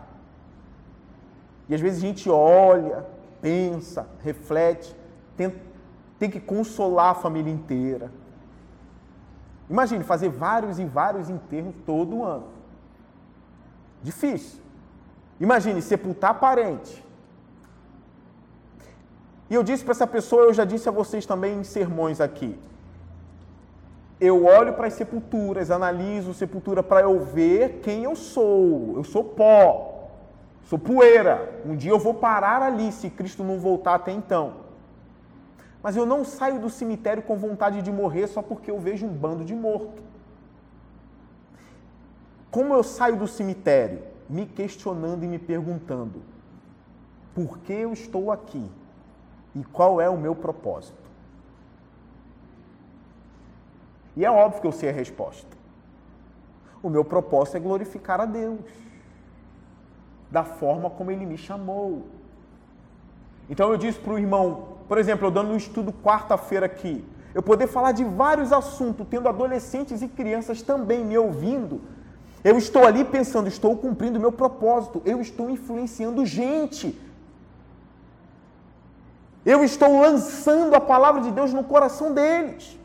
E 1.68 1.76
às 1.76 1.82
vezes 1.82 2.04
a 2.04 2.08
gente 2.08 2.30
olha, 2.30 3.06
pensa, 3.42 4.08
reflete, 4.24 4.96
tem, 5.36 5.54
tem 6.18 6.30
que 6.30 6.40
consolar 6.40 7.12
a 7.12 7.16
família 7.16 7.52
inteira. 7.52 8.12
Imagine 9.70 10.04
fazer 10.04 10.30
vários 10.30 10.80
e 10.80 10.86
vários 10.86 11.30
enterros 11.30 11.76
todo 11.86 12.24
ano. 12.24 12.48
Difícil. 14.02 14.60
Imagine 15.40 15.82
sepultar 15.82 16.40
parente. 16.40 17.06
E 19.50 19.54
eu 19.54 19.64
disse 19.64 19.84
para 19.84 19.92
essa 19.92 20.08
pessoa, 20.08 20.44
eu 20.44 20.54
já 20.54 20.66
disse 20.66 20.88
a 20.90 20.92
vocês 20.92 21.26
também 21.26 21.60
em 21.60 21.64
sermões 21.64 22.20
aqui. 22.20 22.58
Eu 24.20 24.46
olho 24.46 24.74
para 24.74 24.88
as 24.88 24.94
sepulturas, 24.94 25.72
analiso 25.72 26.34
sepultura 26.34 26.84
para 26.84 27.02
eu 27.02 27.20
ver 27.24 27.80
quem 27.82 28.04
eu 28.04 28.16
sou. 28.16 28.94
Eu 28.98 29.04
sou 29.04 29.24
pó, 29.24 30.10
sou 30.64 30.78
poeira. 30.78 31.62
Um 31.66 31.76
dia 31.76 31.92
eu 31.92 32.00
vou 32.00 32.14
parar 32.14 32.62
ali 32.62 32.92
se 32.92 33.10
Cristo 33.10 33.44
não 33.44 33.60
voltar 33.60 33.96
até 33.96 34.12
então. 34.12 34.68
Mas 35.82 35.96
eu 35.96 36.06
não 36.06 36.26
saio 36.26 36.60
do 36.60 36.70
cemitério 36.70 37.24
com 37.24 37.38
vontade 37.38 37.82
de 37.82 37.92
morrer 37.92 38.28
só 38.28 38.42
porque 38.42 38.70
eu 38.70 38.80
vejo 38.80 39.06
um 39.06 39.14
bando 39.14 39.46
de 39.46 39.56
morto. 39.56 40.04
Como 42.52 42.74
eu 42.74 42.84
saio 42.84 43.16
do 43.16 43.28
cemitério? 43.28 44.02
Me 44.28 44.46
questionando 44.46 45.24
e 45.24 45.28
me 45.28 45.40
perguntando: 45.40 46.22
por 47.34 47.60
que 47.60 47.72
eu 47.72 47.94
estou 47.94 48.32
aqui? 48.32 48.70
E 49.56 49.64
qual 49.64 50.02
é 50.02 50.10
o 50.10 50.18
meu 50.18 50.36
propósito? 50.36 50.99
E 54.16 54.26
é 54.26 54.32
óbvio 54.32 54.62
que 54.62 54.68
eu 54.68 54.72
sei 54.72 54.90
a 54.90 54.94
resposta. 54.94 55.58
O 56.82 56.90
meu 56.90 57.04
propósito 57.04 57.58
é 57.58 57.60
glorificar 57.60 58.22
a 58.22 58.26
Deus, 58.26 58.60
da 60.32 60.44
forma 60.44 60.90
como 60.90 61.12
Ele 61.12 61.26
me 61.26 61.38
chamou. 61.38 62.08
Então 63.50 63.72
eu 63.72 63.78
disse 63.78 64.00
para 64.00 64.14
o 64.14 64.20
irmão 64.20 64.80
por 64.90 64.98
exemplo, 64.98 65.28
eu 65.28 65.32
dando 65.32 65.52
um 65.52 65.56
estudo 65.56 65.94
quarta-feira 65.94 66.66
aqui, 66.66 67.06
eu 67.36 67.44
poder 67.44 67.68
falar 67.68 67.92
de 67.92 68.04
vários 68.04 68.52
assuntos, 68.52 69.06
tendo 69.08 69.30
adolescentes 69.30 70.02
e 70.02 70.08
crianças 70.08 70.64
também 70.64 71.06
me 71.06 71.16
ouvindo. 71.16 71.80
Eu 72.44 72.58
estou 72.58 72.84
ali 72.88 73.06
pensando, 73.06 73.48
estou 73.48 73.78
cumprindo 73.78 74.18
o 74.18 74.22
meu 74.22 74.32
propósito, 74.32 75.00
eu 75.06 75.22
estou 75.22 75.48
influenciando 75.48 76.26
gente. 76.26 77.00
Eu 79.46 79.64
estou 79.64 80.02
lançando 80.02 80.74
a 80.74 80.82
palavra 80.82 81.22
de 81.22 81.30
Deus 81.30 81.54
no 81.54 81.64
coração 81.64 82.12
deles. 82.12 82.79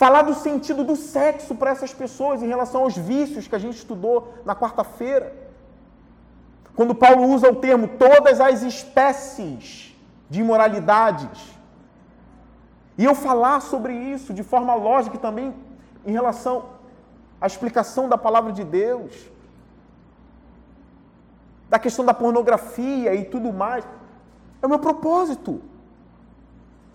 Falar 0.00 0.22
do 0.22 0.34
sentido 0.46 0.82
do 0.84 0.94
sexo 0.94 1.56
para 1.56 1.72
essas 1.72 1.92
pessoas 1.92 2.40
em 2.40 2.46
relação 2.46 2.82
aos 2.82 2.96
vícios 2.96 3.48
que 3.48 3.56
a 3.56 3.58
gente 3.58 3.78
estudou 3.78 4.32
na 4.44 4.54
quarta-feira. 4.54 5.34
Quando 6.76 6.94
Paulo 6.94 7.24
usa 7.34 7.50
o 7.50 7.56
termo 7.56 7.88
todas 8.04 8.40
as 8.40 8.62
espécies 8.62 9.96
de 10.30 10.38
imoralidades. 10.38 11.40
E 12.96 13.04
eu 13.04 13.12
falar 13.12 13.58
sobre 13.58 13.92
isso 13.92 14.32
de 14.32 14.44
forma 14.44 14.72
lógica 14.72 15.18
também 15.18 15.52
em 16.06 16.12
relação 16.12 16.66
à 17.40 17.48
explicação 17.48 18.08
da 18.08 18.16
palavra 18.16 18.52
de 18.52 18.62
Deus, 18.62 19.12
da 21.68 21.80
questão 21.80 22.04
da 22.04 22.14
pornografia 22.14 23.16
e 23.16 23.24
tudo 23.24 23.52
mais, 23.52 23.84
é 24.62 24.66
o 24.66 24.68
meu 24.68 24.78
propósito. 24.78 25.60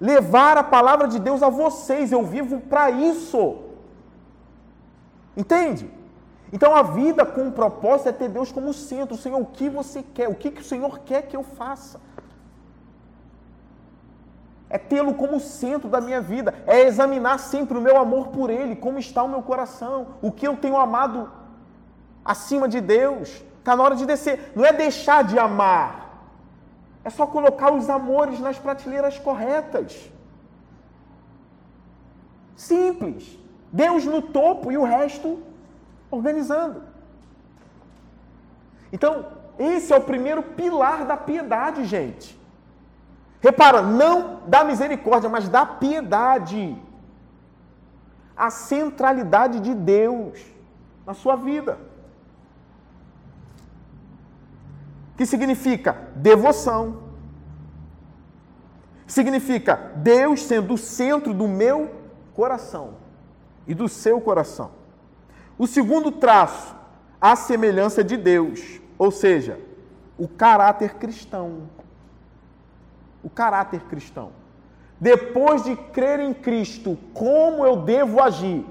Levar 0.04 0.58
a 0.58 0.64
palavra 0.64 1.08
de 1.08 1.18
Deus 1.18 1.42
a 1.42 1.48
vocês, 1.48 2.12
eu 2.12 2.24
vivo 2.26 2.60
para 2.60 2.92
isso. 2.92 3.42
Entende? 5.42 5.90
Então 6.52 6.76
a 6.76 6.82
vida 6.84 7.26
com 7.26 7.50
propósito 7.50 8.10
é 8.10 8.12
ter 8.12 8.28
Deus 8.28 8.52
como 8.52 8.74
centro. 8.74 9.16
Senhor, 9.16 9.40
o 9.40 9.46
que 9.46 9.70
você 9.70 10.04
quer? 10.04 10.28
O 10.28 10.36
que, 10.36 10.52
que 10.52 10.60
o 10.60 10.66
Senhor 10.66 11.00
quer 11.00 11.22
que 11.22 11.38
eu 11.38 11.42
faça? 11.42 12.02
É 14.70 14.78
tê-lo 14.78 15.14
como 15.14 15.40
centro 15.40 15.88
da 15.88 16.02
minha 16.02 16.20
vida. 16.20 16.54
É 16.68 16.82
examinar 16.82 17.38
sempre 17.40 17.78
o 17.78 17.82
meu 17.82 17.96
amor 17.98 18.28
por 18.28 18.50
Ele, 18.50 18.76
como 18.76 19.00
está 19.00 19.24
o 19.24 19.30
meu 19.30 19.42
coração, 19.42 20.16
o 20.22 20.34
que 20.34 20.46
eu 20.46 20.58
tenho 20.58 20.76
amado 20.76 21.32
acima 22.26 22.68
de 22.68 22.82
Deus. 22.82 23.42
Está 23.60 23.74
na 23.74 23.84
hora 23.84 23.96
de 23.96 24.06
descer. 24.06 24.52
Não 24.54 24.66
é 24.66 24.74
deixar 24.74 25.24
de 25.24 25.40
amar. 25.40 26.03
É 27.04 27.10
só 27.10 27.28
colocar 27.28 27.74
os 27.74 27.90
amores 27.90 28.40
nas 28.40 28.58
prateleiras 28.58 29.20
corretas. 29.20 30.10
Simples. 32.56 33.38
Deus 33.72 34.06
no 34.06 34.22
topo 34.22 34.72
e 34.72 34.78
o 34.78 34.84
resto 34.84 35.42
organizando. 36.10 36.84
Então, 38.92 39.26
esse 39.58 39.92
é 39.92 39.98
o 39.98 40.02
primeiro 40.02 40.44
pilar 40.44 41.06
da 41.06 41.18
piedade, 41.18 41.84
gente. 41.86 42.40
Repara, 43.42 43.82
não 43.82 44.42
da 44.48 44.64
misericórdia, 44.64 45.30
mas 45.30 45.50
da 45.50 45.66
piedade. 45.66 46.78
A 48.38 48.50
centralidade 48.50 49.60
de 49.60 49.74
Deus 49.74 50.40
na 51.06 51.14
sua 51.14 51.36
vida. 51.36 51.78
Que 55.18 55.26
significa 55.26 55.98
devoção. 56.16 57.04
Significa 59.06 59.92
Deus 59.96 60.42
sendo 60.44 60.74
o 60.74 60.78
centro 60.78 61.34
do 61.34 61.48
meu 61.48 61.92
coração 62.34 62.96
e 63.68 63.74
do 63.74 63.88
seu 63.88 64.20
coração. 64.20 64.72
O 65.58 65.68
segundo 65.68 66.12
traço, 66.12 66.76
a 67.22 67.36
semelhança 67.36 68.04
de 68.04 68.18
Deus, 68.18 68.82
ou 68.98 69.12
seja, 69.12 69.60
o 70.18 70.28
caráter 70.28 70.96
cristão. 70.96 71.70
O 73.24 73.30
caráter 73.30 73.82
cristão. 73.82 74.32
Depois 75.00 75.64
de 75.64 75.76
crer 75.76 76.20
em 76.20 76.34
Cristo, 76.34 76.98
como 77.14 77.66
eu 77.66 77.78
devo 77.78 78.22
agir? 78.22 78.66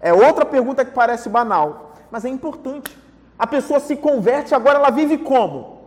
É 0.00 0.12
outra 0.12 0.44
pergunta 0.44 0.84
que 0.84 0.92
parece 0.92 1.28
banal, 1.28 1.94
mas 2.10 2.24
é 2.24 2.28
importante. 2.28 2.96
A 3.38 3.46
pessoa 3.46 3.78
se 3.78 3.96
converte, 3.96 4.54
agora 4.54 4.78
ela 4.78 4.90
vive 4.90 5.18
como? 5.18 5.78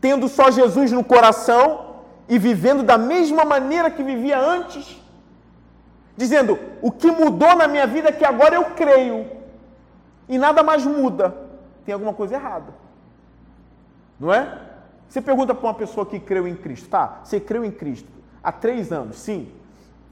Tendo 0.00 0.28
só 0.28 0.50
Jesus 0.50 0.90
no 0.92 1.04
coração 1.04 1.96
e 2.28 2.38
vivendo 2.38 2.82
da 2.82 2.98
mesma 2.98 3.44
maneira 3.44 3.90
que 3.90 4.02
vivia 4.02 4.38
antes? 4.38 5.00
Dizendo: 6.16 6.58
o 6.82 6.90
que 6.90 7.10
mudou 7.10 7.54
na 7.54 7.68
minha 7.68 7.86
vida 7.86 8.08
é 8.08 8.12
que 8.12 8.24
agora 8.24 8.54
eu 8.54 8.64
creio 8.66 9.36
e 10.28 10.38
nada 10.38 10.62
mais 10.62 10.84
muda, 10.84 11.36
tem 11.84 11.92
alguma 11.92 12.12
coisa 12.12 12.34
errada. 12.34 12.74
Não 14.18 14.32
é? 14.32 14.60
Você 15.08 15.20
pergunta 15.20 15.54
para 15.54 15.66
uma 15.68 15.74
pessoa 15.74 16.04
que 16.04 16.18
creu 16.18 16.48
em 16.48 16.56
Cristo, 16.56 16.88
tá? 16.88 17.20
Você 17.22 17.38
creu 17.38 17.64
em 17.64 17.70
Cristo 17.70 18.08
há 18.42 18.50
três 18.50 18.90
anos, 18.90 19.16
sim. 19.18 19.52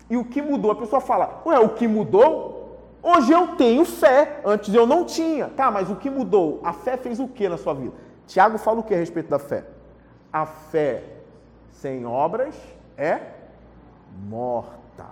E 0.08 0.16
o 0.16 0.24
que 0.24 0.40
mudou? 0.40 0.70
A 0.70 0.76
pessoa 0.76 1.00
fala, 1.00 1.42
ué, 1.46 1.58
o 1.58 1.70
que 1.70 1.88
mudou? 1.88 2.63
Hoje 3.06 3.30
eu 3.30 3.48
tenho 3.48 3.84
fé, 3.84 4.40
antes 4.46 4.72
eu 4.74 4.86
não 4.86 5.04
tinha. 5.04 5.48
Tá, 5.48 5.70
mas 5.70 5.90
o 5.90 5.96
que 5.96 6.08
mudou? 6.08 6.62
A 6.64 6.72
fé 6.72 6.96
fez 6.96 7.20
o 7.20 7.28
que 7.28 7.46
na 7.46 7.58
sua 7.58 7.74
vida? 7.74 7.92
Tiago 8.26 8.56
fala 8.56 8.80
o 8.80 8.82
que 8.82 8.94
a 8.94 8.96
respeito 8.96 9.28
da 9.28 9.38
fé? 9.38 9.62
A 10.32 10.46
fé 10.46 11.02
sem 11.70 12.06
obras 12.06 12.54
é 12.96 13.20
morta. 14.26 15.04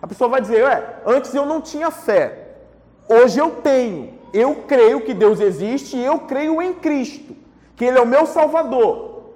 A 0.00 0.06
pessoa 0.06 0.30
vai 0.30 0.40
dizer, 0.40 0.62
ué, 0.62 1.00
antes 1.04 1.34
eu 1.34 1.44
não 1.44 1.60
tinha 1.60 1.90
fé. 1.90 2.46
Hoje 3.08 3.40
eu 3.40 3.56
tenho. 3.56 4.14
Eu 4.32 4.62
creio 4.68 5.00
que 5.00 5.12
Deus 5.12 5.40
existe 5.40 5.96
e 5.96 6.04
eu 6.04 6.20
creio 6.20 6.62
em 6.62 6.74
Cristo, 6.74 7.34
que 7.74 7.86
Ele 7.86 7.98
é 7.98 8.00
o 8.00 8.06
meu 8.06 8.24
Salvador. 8.24 9.32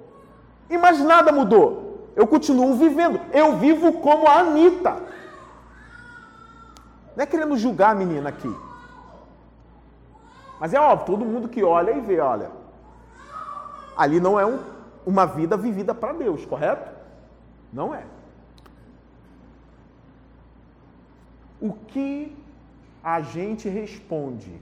E 0.69 0.77
mais 0.77 1.01
nada 1.01 1.29
mudou. 1.29 2.09
Eu 2.15 2.25
continuo 2.25 2.75
vivendo. 2.75 3.19
Eu 3.33 3.57
vivo 3.57 3.91
como 3.99 4.29
a 4.29 4.39
Anitta. 4.39 4.95
Não 7.15 7.23
é 7.23 7.25
querendo 7.25 7.57
julgar 7.57 7.91
a 7.91 7.95
menina 7.95 8.29
aqui. 8.29 8.53
Mas 10.59 10.73
é 10.73 10.79
óbvio, 10.79 11.05
todo 11.05 11.25
mundo 11.25 11.49
que 11.49 11.63
olha 11.63 11.91
e 11.91 12.01
vê, 12.01 12.19
olha, 12.19 12.49
ali 13.95 14.19
não 14.19 14.39
é 14.39 14.45
um, 14.45 14.59
uma 15.05 15.25
vida 15.25 15.55
vivida 15.55 15.93
para 15.93 16.13
Deus, 16.13 16.45
correto? 16.45 16.91
Não 17.71 17.93
é. 17.93 18.03
O 21.59 21.73
que 21.73 22.35
a 23.03 23.21
gente 23.21 23.69
responde 23.69 24.59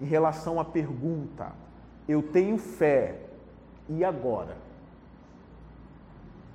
em 0.00 0.04
relação 0.04 0.60
à 0.60 0.64
pergunta: 0.64 1.52
eu 2.08 2.22
tenho 2.22 2.58
fé, 2.58 3.20
e 3.88 4.04
agora? 4.04 4.56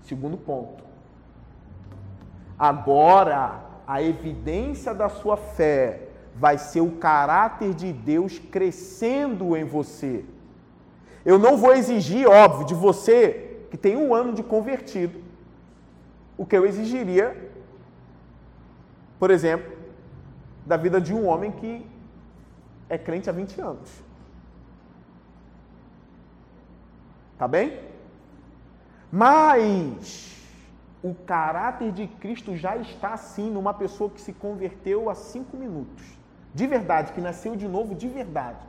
Segundo 0.04 0.38
ponto. 0.38 0.84
Agora, 2.58 3.62
a 3.88 4.02
evidência 4.02 4.93
da 4.93 5.10
sua 5.10 5.38
fé 5.38 6.08
vai 6.36 6.58
ser 6.58 6.82
o 6.82 6.93
caráter 6.93 7.74
de 7.74 7.91
Deus 7.93 8.39
crescendo 8.39 9.56
em 9.56 9.63
você. 9.63 10.26
Eu 11.26 11.38
não 11.38 11.58
vou 11.58 11.74
exigir, 11.74 12.28
óbvio, 12.28 12.65
de 12.65 12.74
você 12.74 13.65
que 13.69 13.78
tem 13.78 13.96
um 13.96 14.13
ano 14.13 14.34
de 14.34 14.43
convertido, 14.43 15.22
o 16.38 16.46
que 16.46 16.56
eu 16.56 16.65
exigiria, 16.65 17.52
por 19.19 19.32
exemplo, 19.32 19.72
da 20.65 20.78
vida 20.78 21.00
de 21.00 21.13
um 21.13 21.26
homem 21.26 21.52
que 21.52 21.86
é 22.89 22.98
crente 22.98 23.30
há 23.30 23.34
20 23.34 23.62
anos. 23.62 24.04
Tá 27.38 27.48
bem? 27.48 27.80
Mas 29.12 30.33
o 31.04 31.13
caráter 31.13 31.92
de 31.92 32.08
Cristo 32.08 32.56
já 32.56 32.78
está 32.78 33.13
assim 33.13 33.52
numa 33.52 33.74
pessoa 33.74 34.10
que 34.10 34.22
se 34.22 34.32
converteu 34.32 35.10
há 35.10 35.16
cinco 35.16 35.58
minutos. 35.58 36.02
De 36.54 36.66
verdade, 36.66 37.12
que 37.12 37.20
nasceu 37.20 37.58
de 37.58 37.68
novo 37.68 37.94
de 37.94 38.08
verdade. 38.08 38.66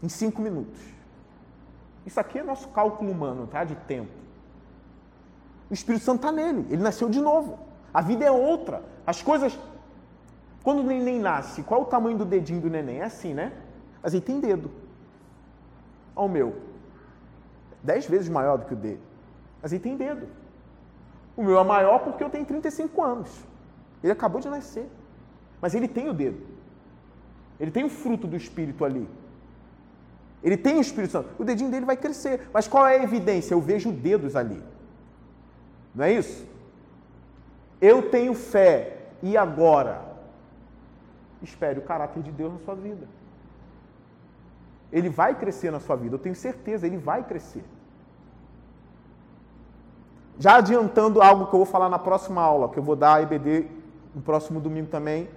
Em 0.00 0.08
cinco 0.08 0.40
minutos. 0.40 0.80
Isso 2.06 2.20
aqui 2.20 2.38
é 2.38 2.44
nosso 2.44 2.68
cálculo 2.68 3.10
humano, 3.10 3.48
tá? 3.48 3.64
De 3.64 3.74
tempo. 3.74 4.12
O 5.68 5.74
Espírito 5.74 6.04
Santo 6.04 6.18
está 6.18 6.30
nele. 6.30 6.64
Ele 6.70 6.82
nasceu 6.82 7.08
de 7.08 7.20
novo. 7.20 7.58
A 7.92 8.00
vida 8.00 8.24
é 8.24 8.30
outra. 8.30 8.84
As 9.04 9.20
coisas. 9.20 9.58
Quando 10.62 10.80
o 10.80 10.82
neném 10.84 11.18
nasce, 11.18 11.64
qual 11.64 11.80
é 11.80 11.82
o 11.82 11.86
tamanho 11.86 12.18
do 12.18 12.24
dedinho 12.24 12.60
do 12.60 12.70
neném? 12.70 13.00
É 13.00 13.04
assim, 13.04 13.34
né? 13.34 13.52
Mas 14.00 14.14
ele 14.14 14.22
tem 14.22 14.38
dedo. 14.38 14.70
Olha 16.14 16.26
o 16.26 16.30
meu. 16.30 16.75
Dez 17.82 18.06
vezes 18.06 18.28
maior 18.28 18.58
do 18.58 18.64
que 18.64 18.74
o 18.74 18.76
dele. 18.76 19.00
Mas 19.62 19.72
ele 19.72 19.82
tem 19.82 19.96
dedo. 19.96 20.26
O 21.36 21.42
meu 21.42 21.58
é 21.58 21.64
maior 21.64 21.98
porque 22.00 22.22
eu 22.22 22.30
tenho 22.30 22.44
35 22.44 23.02
anos. 23.02 23.44
Ele 24.02 24.12
acabou 24.12 24.40
de 24.40 24.48
nascer. 24.48 24.88
Mas 25.60 25.74
ele 25.74 25.88
tem 25.88 26.08
o 26.08 26.14
dedo. 26.14 26.40
Ele 27.58 27.70
tem 27.70 27.84
o 27.84 27.88
fruto 27.88 28.26
do 28.26 28.36
Espírito 28.36 28.84
ali. 28.84 29.08
Ele 30.42 30.56
tem 30.56 30.76
o 30.76 30.80
Espírito 30.80 31.12
Santo. 31.12 31.28
O 31.38 31.44
dedinho 31.44 31.70
dele 31.70 31.84
vai 31.84 31.96
crescer. 31.96 32.48
Mas 32.52 32.68
qual 32.68 32.86
é 32.86 32.98
a 32.98 33.02
evidência? 33.02 33.54
Eu 33.54 33.60
vejo 33.60 33.90
dedos 33.90 34.36
ali. 34.36 34.62
Não 35.94 36.04
é 36.04 36.12
isso? 36.12 36.46
Eu 37.80 38.10
tenho 38.10 38.34
fé. 38.34 39.08
E 39.22 39.36
agora? 39.36 40.04
Espere 41.42 41.78
o 41.78 41.82
caráter 41.82 42.22
de 42.22 42.30
Deus 42.30 42.52
na 42.52 42.58
sua 42.60 42.74
vida. 42.74 43.06
Ele 44.92 45.08
vai 45.08 45.34
crescer 45.34 45.70
na 45.70 45.80
sua 45.80 45.96
vida, 45.96 46.14
eu 46.14 46.18
tenho 46.18 46.34
certeza, 46.34 46.86
ele 46.86 46.96
vai 46.96 47.22
crescer. 47.24 47.64
Já 50.38 50.56
adiantando 50.56 51.22
algo 51.22 51.46
que 51.46 51.54
eu 51.54 51.58
vou 51.58 51.66
falar 51.66 51.88
na 51.88 51.98
próxima 51.98 52.42
aula, 52.42 52.68
que 52.68 52.78
eu 52.78 52.82
vou 52.82 52.94
dar 52.94 53.14
a 53.14 53.22
EBD 53.22 53.66
no 54.14 54.20
próximo 54.20 54.60
domingo 54.60 54.88
também. 54.88 55.28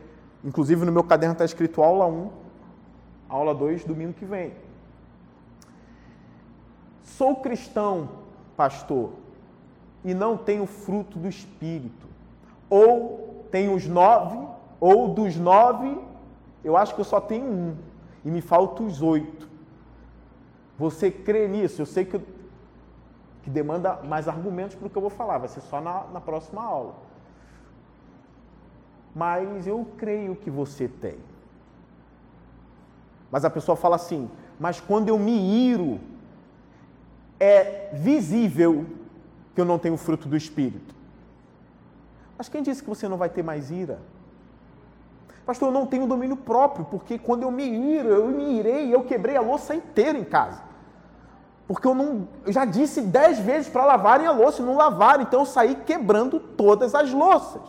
Inclusive 0.44 0.86
no 0.86 0.92
meu 0.92 1.04
caderno 1.04 1.34
está 1.34 1.46
escrito 1.46 1.82
aula 1.82 2.06
1, 2.06 2.30
aula 3.30 3.54
2, 3.56 3.86
domingo 3.86 4.14
que 4.14 4.26
vem. 4.26 4.54
Sou 7.04 7.38
cristão, 7.38 8.10
pastor, 8.56 9.12
e 10.04 10.14
não 10.14 10.38
tenho 10.38 10.66
fruto 10.66 11.18
do 11.18 11.28
Espírito. 11.28 12.08
Ou 12.70 13.46
tenho 13.52 13.74
os 13.74 13.88
nove, 13.88 14.38
ou 14.80 15.10
dos 15.10 15.36
nove, 15.36 15.98
eu 16.64 16.78
acho 16.78 16.94
que 16.94 17.02
eu 17.02 17.06
só 17.06 17.20
tenho 17.20 17.46
um, 17.46 17.76
e 18.30 18.32
me 18.32 18.42
faltam 18.42 18.86
os 18.86 19.02
oito. 19.02 19.50
Você 20.78 21.10
crê 21.10 21.48
nisso? 21.48 21.82
Eu 21.82 21.86
sei 21.88 22.06
que, 22.06 22.20
que 23.42 23.50
demanda 23.50 24.04
mais 24.04 24.28
argumentos 24.28 24.76
para 24.76 24.86
o 24.86 24.90
que 24.90 24.96
eu 24.96 25.02
vou 25.02 25.10
falar, 25.10 25.40
vai 25.40 25.48
ser 25.48 25.62
só 25.62 25.82
na, 25.82 26.04
na 26.14 26.22
próxima 26.22 26.64
aula. 26.64 26.94
Mas 29.16 29.66
eu 29.66 29.84
creio 29.98 30.36
que 30.36 30.52
você 30.52 30.88
tem. 30.88 31.18
Mas 33.32 33.44
a 33.44 33.50
pessoa 33.50 33.76
fala 33.76 33.96
assim, 33.96 34.30
mas 34.60 34.80
quando 34.80 35.10
eu 35.10 35.18
me 35.18 35.72
iro, 35.72 36.00
é 37.40 37.90
visível 37.96 38.86
que 39.56 39.62
eu 39.62 39.66
não 39.66 39.80
tenho 39.80 39.98
fruto 39.98 40.30
do 40.30 40.38
Espírito. 40.38 40.94
Mas 42.38 42.48
quem 42.48 42.62
disse 42.62 42.84
que 42.84 42.90
você 42.90 43.08
não 43.08 43.18
vai 43.18 43.30
ter 43.30 43.42
mais 43.42 43.72
ira? 43.72 44.00
Pastor, 45.50 45.70
eu 45.70 45.74
não 45.74 45.88
tenho 45.88 46.06
domínio 46.06 46.38
próprio, 46.38 46.86
porque 46.86 47.18
quando 47.18 47.42
eu 47.42 47.50
me 47.50 47.64
iro, 47.64 48.08
eu 48.08 48.28
me 48.28 48.60
irei, 48.60 48.94
eu 48.94 49.02
quebrei 49.02 49.36
a 49.36 49.42
louça 49.42 49.74
inteira 49.74 50.16
em 50.16 50.24
casa. 50.24 50.62
Porque 51.68 51.88
eu 51.88 51.96
não, 51.96 52.28
eu 52.46 52.54
já 52.54 52.66
disse 52.66 53.02
dez 53.02 53.40
vezes 53.40 53.68
para 53.68 53.84
lavarem 53.84 54.28
a 54.28 54.32
louça 54.32 54.62
e 54.62 54.66
não 54.66 54.78
lavaram, 54.78 55.24
então 55.24 55.40
eu 55.40 55.48
saí 55.48 55.74
quebrando 55.74 56.40
todas 56.40 56.94
as 56.94 57.12
louças. 57.12 57.64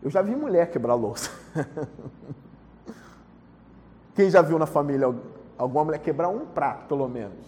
Eu 0.00 0.08
já 0.08 0.22
vi 0.22 0.36
mulher 0.36 0.70
quebrar 0.70 0.94
louça. 0.94 1.32
Quem 4.14 4.30
já 4.30 4.42
viu 4.42 4.60
na 4.60 4.66
família 4.66 5.12
alguma 5.58 5.86
mulher 5.86 5.98
quebrar 5.98 6.28
um 6.28 6.46
prato, 6.46 6.86
pelo 6.86 7.08
menos? 7.08 7.44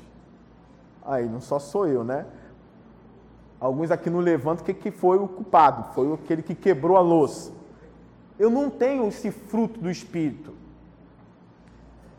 Aí, 1.05 1.29
não 1.29 1.41
só 1.41 1.61
sou 1.61 1.87
eu, 1.87 2.03
né? 2.03 2.27
Alguns 3.65 3.91
aqui 3.91 4.11
no 4.11 4.21
Levanto, 4.21 4.61
o 4.61 4.65
que, 4.65 4.75
que 4.75 4.91
foi 4.91 5.17
o 5.17 5.27
culpado? 5.27 5.95
Foi 5.95 6.13
aquele 6.13 6.43
que 6.43 6.55
quebrou 6.55 6.99
a 6.99 7.01
louça. 7.01 7.51
Eu 8.39 8.51
não 8.51 8.69
tenho 8.69 9.09
esse 9.09 9.31
fruto 9.31 9.81
do 9.81 9.91
Espírito. 9.91 10.53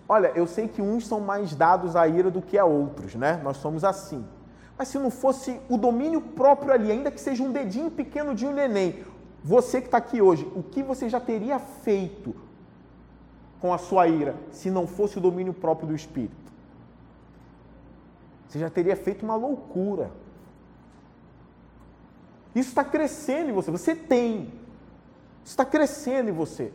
Olha, 0.09 0.31
eu 0.33 0.47
sei 0.47 0.67
que 0.67 0.81
uns 0.81 1.05
são 1.05 1.19
mais 1.19 1.53
dados 1.53 1.95
à 1.95 2.07
ira 2.07 2.31
do 2.31 2.41
que 2.41 2.57
a 2.57 2.65
outros, 2.65 3.13
né? 3.13 3.39
Nós 3.43 3.57
somos 3.57 3.83
assim. 3.83 4.25
Mas 4.75 4.87
se 4.87 4.97
não 4.97 5.11
fosse 5.11 5.61
o 5.69 5.77
domínio 5.77 6.19
próprio 6.19 6.73
ali, 6.73 6.91
ainda 6.91 7.11
que 7.11 7.21
seja 7.21 7.43
um 7.43 7.51
dedinho 7.51 7.91
pequeno 7.91 8.33
de 8.33 8.47
um 8.47 8.51
neném, 8.51 9.03
você 9.43 9.79
que 9.79 9.87
está 9.87 9.99
aqui 9.99 10.23
hoje, 10.23 10.51
o 10.55 10.63
que 10.63 10.81
você 10.81 11.07
já 11.07 11.19
teria 11.19 11.59
feito 11.59 12.35
com 13.61 13.71
a 13.71 13.77
sua 13.77 14.07
ira 14.07 14.35
se 14.49 14.71
não 14.71 14.87
fosse 14.87 15.19
o 15.19 15.21
domínio 15.21 15.53
próprio 15.53 15.89
do 15.89 15.95
Espírito? 15.95 16.51
Você 18.47 18.57
já 18.57 18.69
teria 18.71 18.95
feito 18.95 19.23
uma 19.23 19.35
loucura. 19.35 20.24
Isso 22.55 22.69
está 22.69 22.83
crescendo 22.83 23.49
em 23.49 23.53
você. 23.53 23.69
Você 23.69 23.93
tem. 23.93 24.53
Isso 25.43 25.53
está 25.53 25.65
crescendo 25.65 26.29
em 26.29 26.33
você. 26.33 26.71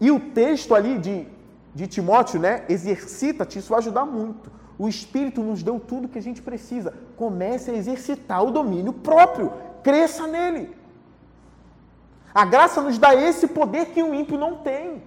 E 0.00 0.10
o 0.10 0.18
texto 0.18 0.74
ali 0.74 0.98
de, 0.98 1.26
de 1.74 1.86
Timóteo, 1.86 2.40
né? 2.40 2.64
Exercita-te, 2.68 3.60
isso 3.60 3.70
vai 3.70 3.78
ajudar 3.78 4.04
muito. 4.04 4.50
O 4.78 4.88
Espírito 4.88 5.40
nos 5.42 5.62
deu 5.62 5.78
tudo 5.80 6.08
que 6.08 6.18
a 6.18 6.22
gente 6.22 6.42
precisa. 6.42 6.92
Comece 7.16 7.70
a 7.70 7.74
exercitar 7.74 8.44
o 8.44 8.50
domínio 8.50 8.92
próprio. 8.92 9.52
Cresça 9.82 10.26
nele. 10.26 10.76
A 12.34 12.44
graça 12.44 12.80
nos 12.80 12.98
dá 12.98 13.14
esse 13.14 13.46
poder 13.48 13.86
que 13.86 14.02
o 14.02 14.14
ímpio 14.14 14.38
não 14.38 14.56
tem. 14.56 15.02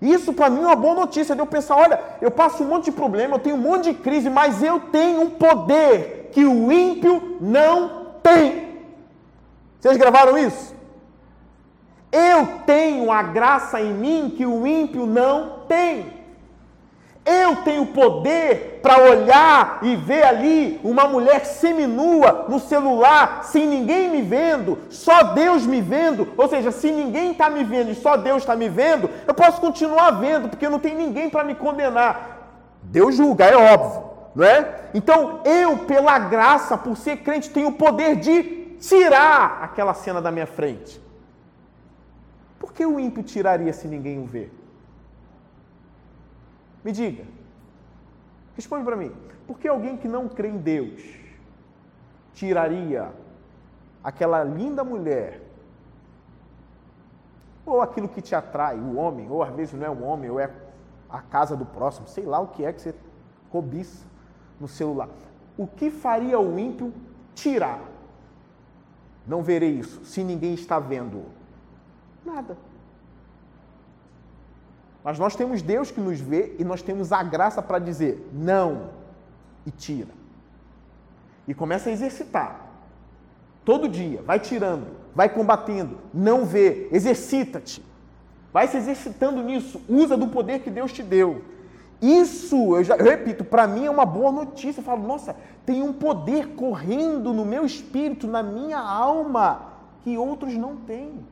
Isso 0.00 0.32
para 0.32 0.48
mim 0.48 0.62
é 0.62 0.66
uma 0.66 0.76
boa 0.76 0.94
notícia 0.94 1.34
de 1.34 1.40
eu 1.40 1.46
pensar, 1.46 1.76
olha, 1.76 2.00
eu 2.20 2.30
passo 2.30 2.62
um 2.62 2.68
monte 2.68 2.86
de 2.86 2.92
problema, 2.92 3.36
eu 3.36 3.40
tenho 3.40 3.56
um 3.56 3.60
monte 3.60 3.92
de 3.92 3.94
crise, 3.94 4.30
mas 4.30 4.62
eu 4.62 4.80
tenho 4.80 5.20
um 5.20 5.30
poder 5.30 6.30
que 6.32 6.44
o 6.44 6.72
ímpio 6.72 7.36
não 7.40 8.14
tem. 8.22 8.69
Vocês 9.80 9.96
gravaram 9.96 10.36
isso? 10.36 10.74
Eu 12.12 12.46
tenho 12.66 13.10
a 13.10 13.22
graça 13.22 13.80
em 13.80 13.94
mim 13.94 14.34
que 14.36 14.44
o 14.44 14.66
ímpio 14.66 15.06
não 15.06 15.60
tem. 15.68 16.20
Eu 17.24 17.56
tenho 17.56 17.86
poder 17.86 18.80
para 18.82 18.98
olhar 18.98 19.78
e 19.82 19.94
ver 19.94 20.24
ali 20.24 20.80
uma 20.82 21.06
mulher 21.06 21.44
seminua 21.44 22.46
no 22.48 22.58
celular, 22.58 23.44
sem 23.44 23.66
ninguém 23.66 24.08
me 24.08 24.22
vendo, 24.22 24.78
só 24.88 25.22
Deus 25.22 25.66
me 25.66 25.80
vendo. 25.80 26.28
Ou 26.36 26.48
seja, 26.48 26.72
se 26.72 26.90
ninguém 26.90 27.32
está 27.32 27.48
me 27.48 27.62
vendo 27.62 27.90
e 27.90 27.94
só 27.94 28.16
Deus 28.16 28.38
está 28.38 28.56
me 28.56 28.68
vendo, 28.68 29.08
eu 29.26 29.34
posso 29.34 29.60
continuar 29.60 30.10
vendo, 30.12 30.48
porque 30.48 30.68
não 30.68 30.78
tem 30.78 30.94
ninguém 30.94 31.30
para 31.30 31.44
me 31.44 31.54
condenar. 31.54 32.38
Deus 32.82 33.14
julga, 33.14 33.44
é 33.44 33.56
óbvio, 33.56 34.02
não 34.34 34.44
é? 34.44 34.90
Então 34.94 35.40
eu, 35.44 35.78
pela 35.78 36.18
graça, 36.18 36.76
por 36.76 36.96
ser 36.96 37.18
crente, 37.18 37.50
tenho 37.50 37.68
o 37.68 37.72
poder 37.72 38.16
de 38.16 38.59
tirar 38.80 39.62
aquela 39.62 39.94
cena 39.94 40.20
da 40.20 40.30
minha 40.30 40.46
frente. 40.46 41.00
Por 42.58 42.72
que 42.72 42.84
o 42.84 42.98
ímpio 42.98 43.22
tiraria 43.22 43.72
se 43.72 43.86
ninguém 43.86 44.18
o 44.20 44.24
vê? 44.24 44.50
Me 46.82 46.90
diga. 46.90 47.24
Responde 48.56 48.84
para 48.84 48.96
mim. 48.96 49.12
Por 49.46 49.58
que 49.58 49.68
alguém 49.68 49.96
que 49.96 50.08
não 50.08 50.28
crê 50.28 50.48
em 50.48 50.58
Deus 50.58 51.02
tiraria 52.32 53.12
aquela 54.02 54.42
linda 54.42 54.82
mulher 54.82 55.42
Ou 57.66 57.82
aquilo 57.82 58.08
que 58.08 58.22
te 58.22 58.34
atrai, 58.34 58.78
o 58.78 58.96
homem, 58.96 59.30
ou 59.30 59.42
às 59.42 59.54
vezes 59.54 59.74
não 59.74 59.86
é 59.86 59.90
um 59.90 60.04
homem, 60.04 60.30
ou 60.30 60.40
é 60.40 60.50
a 61.08 61.20
casa 61.20 61.56
do 61.56 61.66
próximo, 61.66 62.08
sei 62.08 62.24
lá 62.24 62.40
o 62.40 62.48
que 62.48 62.64
é 62.64 62.72
que 62.72 62.80
você 62.80 62.94
cobiça 63.50 64.06
no 64.58 64.66
celular. 64.66 65.08
O 65.56 65.66
que 65.66 65.90
faria 65.90 66.40
o 66.40 66.58
ímpio 66.58 66.92
tirar? 67.34 67.80
Não 69.30 69.44
verei 69.44 69.70
isso 69.70 70.04
se 70.04 70.24
ninguém 70.24 70.54
está 70.54 70.80
vendo. 70.80 71.22
Nada. 72.26 72.58
Mas 75.04 75.20
nós 75.20 75.36
temos 75.36 75.62
Deus 75.62 75.92
que 75.92 76.00
nos 76.00 76.20
vê 76.20 76.56
e 76.58 76.64
nós 76.64 76.82
temos 76.82 77.12
a 77.12 77.22
graça 77.22 77.62
para 77.62 77.78
dizer 77.78 78.28
não 78.32 78.90
e 79.64 79.70
tira. 79.70 80.10
E 81.46 81.54
começa 81.54 81.88
a 81.88 81.92
exercitar. 81.92 82.66
Todo 83.64 83.88
dia, 83.88 84.20
vai 84.22 84.40
tirando, 84.40 84.88
vai 85.14 85.28
combatendo, 85.28 85.98
não 86.12 86.44
vê, 86.44 86.88
exercita-te. 86.90 87.84
Vai 88.52 88.66
se 88.66 88.78
exercitando 88.78 89.44
nisso, 89.44 89.80
usa 89.88 90.16
do 90.16 90.26
poder 90.26 90.58
que 90.58 90.70
Deus 90.70 90.92
te 90.92 91.04
deu. 91.04 91.44
Isso, 92.00 92.76
eu, 92.76 92.82
já, 92.82 92.96
eu 92.96 93.04
repito, 93.04 93.44
para 93.44 93.66
mim 93.66 93.84
é 93.84 93.90
uma 93.90 94.06
boa 94.06 94.32
notícia. 94.32 94.80
Eu 94.80 94.84
falo, 94.84 95.06
nossa, 95.06 95.36
tem 95.66 95.82
um 95.82 95.92
poder 95.92 96.54
correndo 96.54 97.32
no 97.32 97.44
meu 97.44 97.64
espírito, 97.66 98.26
na 98.26 98.42
minha 98.42 98.78
alma, 98.78 99.62
que 100.02 100.16
outros 100.16 100.54
não 100.56 100.76
têm. 100.76 101.24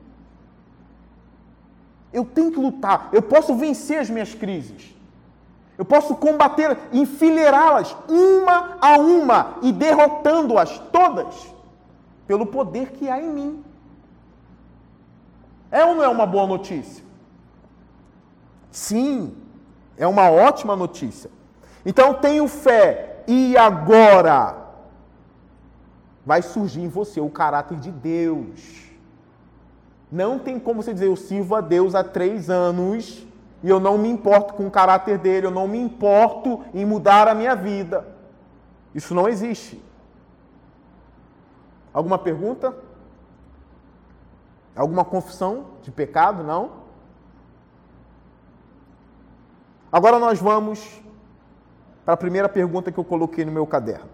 Eu 2.13 2.25
tenho 2.25 2.51
que 2.51 2.59
lutar, 2.59 3.09
eu 3.11 3.21
posso 3.21 3.55
vencer 3.55 3.99
as 3.99 4.09
minhas 4.09 4.33
crises. 4.33 4.95
Eu 5.77 5.85
posso 5.85 6.15
combater, 6.15 6.77
enfileirá-las 6.91 7.95
uma 8.07 8.77
a 8.81 8.97
uma 8.97 9.55
e 9.61 9.71
derrotando-as 9.71 10.77
todas 10.91 11.55
pelo 12.27 12.45
poder 12.45 12.91
que 12.91 13.07
há 13.09 13.21
em 13.21 13.29
mim. 13.29 13.63
É 15.71 15.85
ou 15.85 15.95
não 15.95 16.03
é 16.03 16.09
uma 16.09 16.25
boa 16.25 16.45
notícia? 16.45 17.03
Sim, 18.71 19.35
é 19.99 20.07
uma 20.07 20.31
ótima 20.31 20.75
notícia. 20.75 21.29
Então 21.85 22.13
tenho 22.13 22.47
fé 22.47 23.21
e 23.27 23.55
agora 23.57 24.55
vai 26.25 26.41
surgir 26.41 26.81
em 26.81 26.87
você 26.87 27.19
o 27.19 27.29
caráter 27.29 27.77
de 27.77 27.91
Deus. 27.91 28.89
Não 30.09 30.39
tem 30.39 30.57
como 30.57 30.81
você 30.81 30.93
dizer, 30.93 31.07
eu 31.07 31.15
sirvo 31.17 31.53
a 31.53 31.61
Deus 31.61 31.93
há 31.93 32.03
três 32.03 32.49
anos 32.49 33.27
e 33.61 33.69
eu 33.69 33.79
não 33.79 33.97
me 33.97 34.07
importo 34.07 34.53
com 34.53 34.65
o 34.67 34.71
caráter 34.71 35.17
dele, 35.17 35.47
eu 35.47 35.51
não 35.51 35.67
me 35.67 35.77
importo 35.77 36.63
em 36.73 36.85
mudar 36.85 37.27
a 37.27 37.35
minha 37.35 37.55
vida. 37.55 38.07
Isso 38.95 39.13
não 39.13 39.27
existe. 39.27 39.83
Alguma 41.93 42.17
pergunta? 42.17 42.73
Alguma 44.75 45.03
confissão 45.03 45.65
de 45.83 45.91
pecado? 45.91 46.41
Não? 46.41 46.78
Agora 49.91 50.19
nós 50.19 50.39
vamos 50.39 51.01
para 52.05 52.13
a 52.13 52.17
primeira 52.17 52.49
pergunta 52.49 52.91
que 52.91 52.97
eu 52.97 53.03
coloquei 53.03 53.45
no 53.45 53.51
meu 53.51 53.65
caderno. 53.65 54.09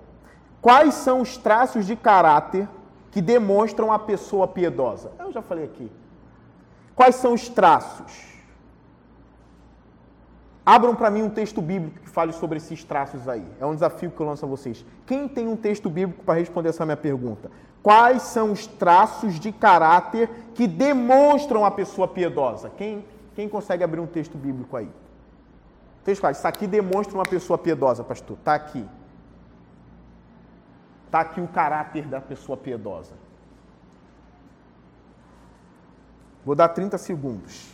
Quais 0.61 0.95
são 0.95 1.21
os 1.21 1.37
traços 1.37 1.85
de 1.85 1.95
caráter 1.95 2.67
que 3.15 3.21
demonstram 3.21 3.93
a 3.93 3.97
pessoa 3.97 4.45
piedosa. 4.45 5.09
Eu 5.17 5.31
já 5.31 5.41
falei 5.41 5.63
aqui. 5.63 5.89
Quais 6.93 7.15
são 7.15 7.33
os 7.33 7.47
traços? 7.47 8.11
Abram 10.65 10.93
para 10.93 11.09
mim 11.09 11.21
um 11.21 11.29
texto 11.29 11.61
bíblico 11.61 11.99
que 11.99 12.09
fale 12.09 12.33
sobre 12.33 12.57
esses 12.57 12.83
traços 12.83 13.29
aí. 13.29 13.45
É 13.57 13.65
um 13.65 13.73
desafio 13.73 14.11
que 14.11 14.19
eu 14.19 14.25
lanço 14.25 14.43
a 14.43 14.49
vocês. 14.49 14.85
Quem 15.05 15.29
tem 15.29 15.47
um 15.47 15.55
texto 15.55 15.89
bíblico 15.89 16.25
para 16.25 16.37
responder 16.37 16.67
essa 16.67 16.83
minha 16.83 16.97
pergunta? 16.97 17.49
Quais 17.81 18.21
são 18.23 18.51
os 18.51 18.67
traços 18.67 19.39
de 19.39 19.53
caráter 19.53 20.29
que 20.53 20.67
demonstram 20.67 21.63
a 21.63 21.71
pessoa 21.71 22.09
piedosa? 22.09 22.69
Quem, 22.69 23.05
quem 23.33 23.47
consegue 23.47 23.81
abrir 23.81 24.01
um 24.01 24.07
texto 24.07 24.37
bíblico 24.37 24.75
aí? 24.75 24.89
Claro, 26.05 26.35
isso 26.35 26.47
aqui 26.47 26.67
demonstra 26.67 27.15
uma 27.15 27.23
pessoa 27.23 27.57
piedosa, 27.57 28.03
pastor. 28.03 28.37
Está 28.37 28.53
aqui. 28.53 28.87
Está 31.07 31.21
aqui 31.21 31.41
o 31.41 31.47
caráter 31.47 32.05
da 32.05 32.21
pessoa 32.21 32.55
piedosa. 32.55 33.13
Vou 36.45 36.53
dar 36.53 36.69
30 36.69 36.97
segundos. 36.99 37.73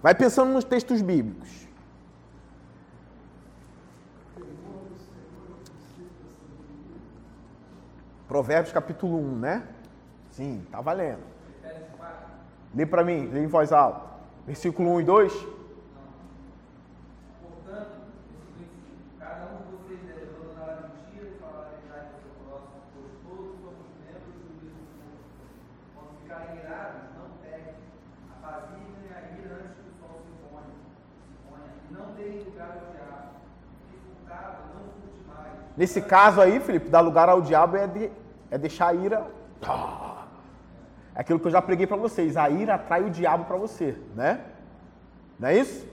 Vai 0.00 0.14
pensando 0.14 0.52
nos 0.52 0.64
textos 0.64 1.02
bíblicos. 1.02 1.68
Provérbios 8.28 8.72
capítulo 8.72 9.18
1, 9.18 9.38
né? 9.40 9.68
Sim, 10.30 10.64
tá 10.70 10.80
valendo. 10.80 11.24
Lê 12.72 12.86
para 12.86 13.02
mim, 13.02 13.26
lê 13.26 13.42
em 13.42 13.48
voz 13.48 13.72
alta. 13.72 14.09
Versículo 14.50 14.94
1 14.94 15.00
e 15.00 15.04
2. 15.04 15.46
Nesse 35.76 36.02
caso 36.02 36.40
aí, 36.40 36.58
Felipe, 36.58 36.88
dar 36.88 37.00
lugar 37.00 37.28
ao 37.28 37.40
diabo 37.40 37.76
é, 37.76 37.86
de, 37.86 38.10
é 38.50 38.58
deixar 38.58 38.88
a 38.88 38.94
ira. 38.94 39.26
É 39.62 40.09
aquilo 41.20 41.38
que 41.38 41.46
eu 41.46 41.50
já 41.50 41.60
preguei 41.60 41.86
para 41.86 41.98
vocês. 41.98 42.34
A 42.34 42.48
ira 42.48 42.76
atrai 42.76 43.04
o 43.04 43.10
diabo 43.10 43.44
para 43.44 43.56
você, 43.56 43.94
né? 44.16 44.40
Não 45.38 45.48
é 45.48 45.58
isso? 45.58 45.86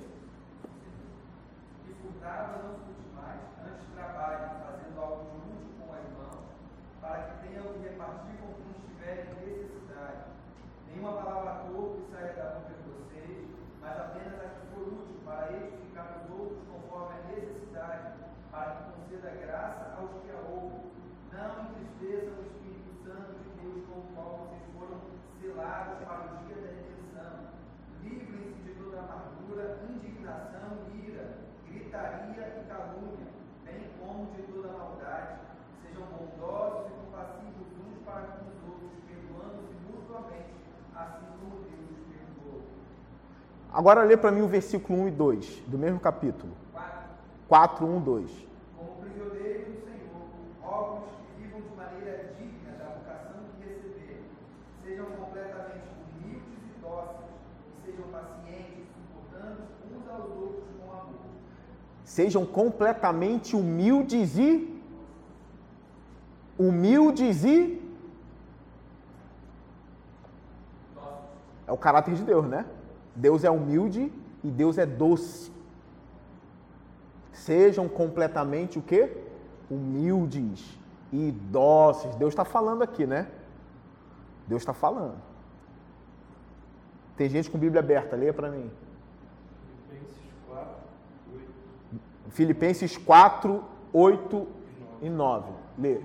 Agora 43.77 44.01
lê 44.01 44.17
para 44.17 44.31
mim 44.31 44.41
o 44.41 44.47
versículo 44.47 45.03
1 45.03 45.07
e 45.09 45.11
2, 45.11 45.63
do 45.67 45.77
mesmo 45.77 45.99
capítulo. 45.99 46.51
4, 47.47 47.85
1, 47.85 48.01
2. 48.01 48.47
Como 48.75 48.91
prisioneiro 49.03 49.71
do 49.71 49.81
Senhor, 49.85 50.25
rogo 50.63 51.03
que 51.37 51.43
vivam 51.43 51.61
de 51.61 51.75
maneira 51.75 52.33
digna 52.39 52.71
da 52.79 52.85
vocação 52.85 53.41
que 53.55 53.69
receberam. 53.69 54.23
Sejam 54.83 55.05
completamente 55.05 55.85
humildes 56.09 56.57
e 56.65 56.81
dóceis, 56.81 57.29
e 57.67 57.85
sejam 57.85 58.05
pacientes, 58.07 58.83
suportando 58.95 59.61
uns 59.93 60.09
aos 60.09 60.25
outros 60.25 60.63
com 60.79 60.91
amor. 60.91 61.13
Sejam 62.03 62.45
completamente 62.47 63.55
humildes 63.55 64.39
e 64.39 64.81
humildes 66.57 67.43
e 67.43 67.79
é 71.67 71.71
o 71.71 71.77
caráter 71.77 72.15
de 72.15 72.23
Deus, 72.23 72.47
né? 72.47 72.65
Deus 73.17 73.43
é 73.43 73.49
humilde 73.49 74.13
e 74.43 74.49
Deus 74.49 74.77
é 74.77 74.86
doce. 74.86 75.51
Sejam 77.34 77.89
completamente 77.89 78.77
o 78.77 78.82
quê? 78.82 79.17
Humildes 79.69 80.77
e 81.12 81.32
dóceis. 81.32 82.15
Deus 82.15 82.32
está 82.32 82.45
falando 82.45 82.84
aqui, 82.84 83.06
né? 83.08 83.27
Deus 84.47 84.62
está 84.62 84.73
falando. 84.73 85.15
Tem 87.15 87.27
gente 87.27 87.49
com 87.49 87.58
Bíblia 87.58 87.82
aberta, 87.82 88.15
leia 88.15 88.34
para 88.34 88.51
mim. 88.51 88.69
Filipenses 89.89 90.27
4, 90.47 90.75
8. 91.34 92.30
Filipenses 92.30 92.97
4, 92.97 93.63
8 93.91 94.47
e 95.01 95.10
9. 95.10 95.51
Lê 95.80 95.99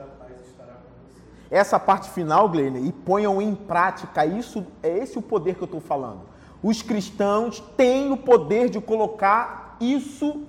da 0.00 0.06
paz 0.06 0.40
estará 0.46 0.72
com 0.76 0.88
vocês. 1.04 1.39
Essa 1.50 1.80
parte 1.80 2.08
final, 2.10 2.48
Glenn, 2.48 2.76
e 2.86 2.92
ponham 2.92 3.42
em 3.42 3.54
prática 3.54 4.24
isso, 4.24 4.64
é 4.82 4.98
esse 4.98 5.18
o 5.18 5.22
poder 5.22 5.56
que 5.56 5.62
eu 5.62 5.66
estou 5.66 5.80
falando. 5.80 6.20
Os 6.62 6.80
cristãos 6.80 7.58
têm 7.76 8.12
o 8.12 8.16
poder 8.16 8.68
de 8.68 8.80
colocar 8.80 9.76
isso 9.80 10.44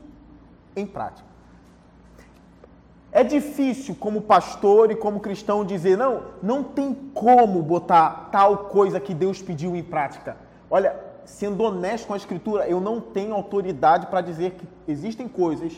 em 0.75 0.85
prática. 0.85 1.31
É 3.11 3.23
difícil, 3.23 3.95
como 3.95 4.21
pastor 4.21 4.91
e 4.91 4.95
como 4.95 5.19
cristão, 5.19 5.65
dizer: 5.65 5.97
não, 5.97 6.23
não 6.41 6.63
tem 6.63 6.93
como 7.13 7.61
botar 7.61 8.29
tal 8.31 8.57
coisa 8.65 8.99
que 8.99 9.13
Deus 9.13 9.41
pediu 9.41 9.75
em 9.75 9.83
prática. 9.83 10.37
Olha, 10.69 10.95
sendo 11.25 11.63
honesto 11.63 12.07
com 12.07 12.13
a 12.13 12.17
Escritura, 12.17 12.67
eu 12.67 12.79
não 12.79 13.01
tenho 13.01 13.33
autoridade 13.33 14.07
para 14.07 14.21
dizer 14.21 14.51
que 14.51 14.67
existem 14.87 15.27
coisas 15.27 15.73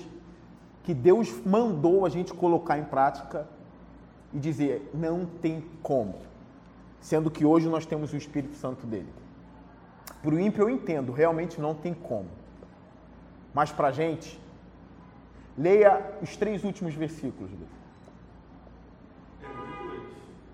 que 0.83 0.93
Deus 0.93 1.33
mandou 1.45 2.05
a 2.05 2.09
gente 2.09 2.33
colocar 2.33 2.77
em 2.77 2.83
prática 2.83 3.47
e 4.33 4.39
dizer: 4.39 4.89
não 4.93 5.25
tem 5.25 5.63
como. 5.81 6.15
Sendo 6.99 7.29
que 7.29 7.45
hoje 7.45 7.67
nós 7.67 7.85
temos 7.85 8.13
o 8.13 8.17
Espírito 8.17 8.55
Santo 8.55 8.87
dele. 8.87 9.09
Para 10.21 10.35
o 10.35 10.39
ímpio 10.39 10.63
eu 10.63 10.69
entendo, 10.69 11.11
realmente 11.11 11.59
não 11.59 11.75
tem 11.75 11.93
como. 11.93 12.29
Mas 13.53 13.71
para 13.71 13.89
a 13.89 13.91
gente, 13.91 14.39
Leia 15.57 16.17
os 16.21 16.35
três 16.35 16.63
últimos 16.63 16.95
versículos. 16.95 17.51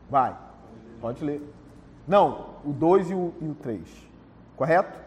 Vai, 0.09 0.37
pode 0.99 1.23
ler. 1.23 1.41
Não, 2.07 2.55
o 2.65 2.73
2 2.73 3.11
e 3.11 3.13
o 3.13 3.55
3. 3.61 3.81
Correto? 4.57 4.99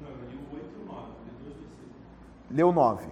Não, 0.00 0.08
li 0.08 0.36
o 0.36 0.54
8 0.54 0.64
e 0.64 0.82
o 0.82 0.86
9. 0.86 1.02
Li 1.26 1.44
dois 1.44 1.56
versículos. 1.56 1.94
Lê 2.50 2.62
o 2.64 2.72
9. 2.72 3.06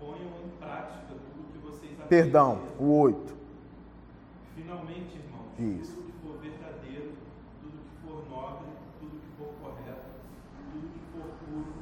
Ponham 0.00 0.16
em 0.16 0.50
prática 0.58 0.98
tudo 1.08 1.52
que 1.52 1.58
vocês 1.58 1.97
aprenderam. 1.97 1.97
Perdão, 2.08 2.58
o 2.78 3.00
8. 3.00 3.36
Finalmente, 4.56 5.18
irmãos, 5.18 5.80
Isso. 5.80 5.92
tudo 5.94 6.06
que 6.06 6.26
for 6.26 6.38
verdadeiro, 6.40 7.12
tudo 7.60 7.78
que 7.84 8.06
for 8.06 8.24
nobre, 8.30 8.66
tudo 8.98 9.20
que 9.20 9.28
for 9.36 9.52
correto, 9.60 10.06
tudo 10.72 10.88
que 10.88 11.00
for 11.12 11.28
puro, 11.44 11.72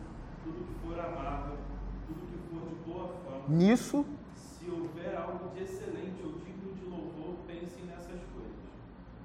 tudo 0.43 0.65
que 0.67 0.75
for 0.87 0.99
amável, 0.99 1.57
tudo 2.09 2.21
que 2.27 2.39
for 2.51 2.69
de 2.69 2.75
boa 2.91 3.09
fama. 3.25 3.45
Nisso, 3.49 4.05
Se 4.35 4.69
houver 4.69 5.17
algo 5.17 5.51
de 5.55 5.63
excelente 5.63 6.21
ou 6.25 6.33
digno 6.33 6.75
de 6.75 6.85
louvor, 6.87 7.37
pensem 7.47 7.85
nessas 7.87 8.21
coisas. 8.35 8.67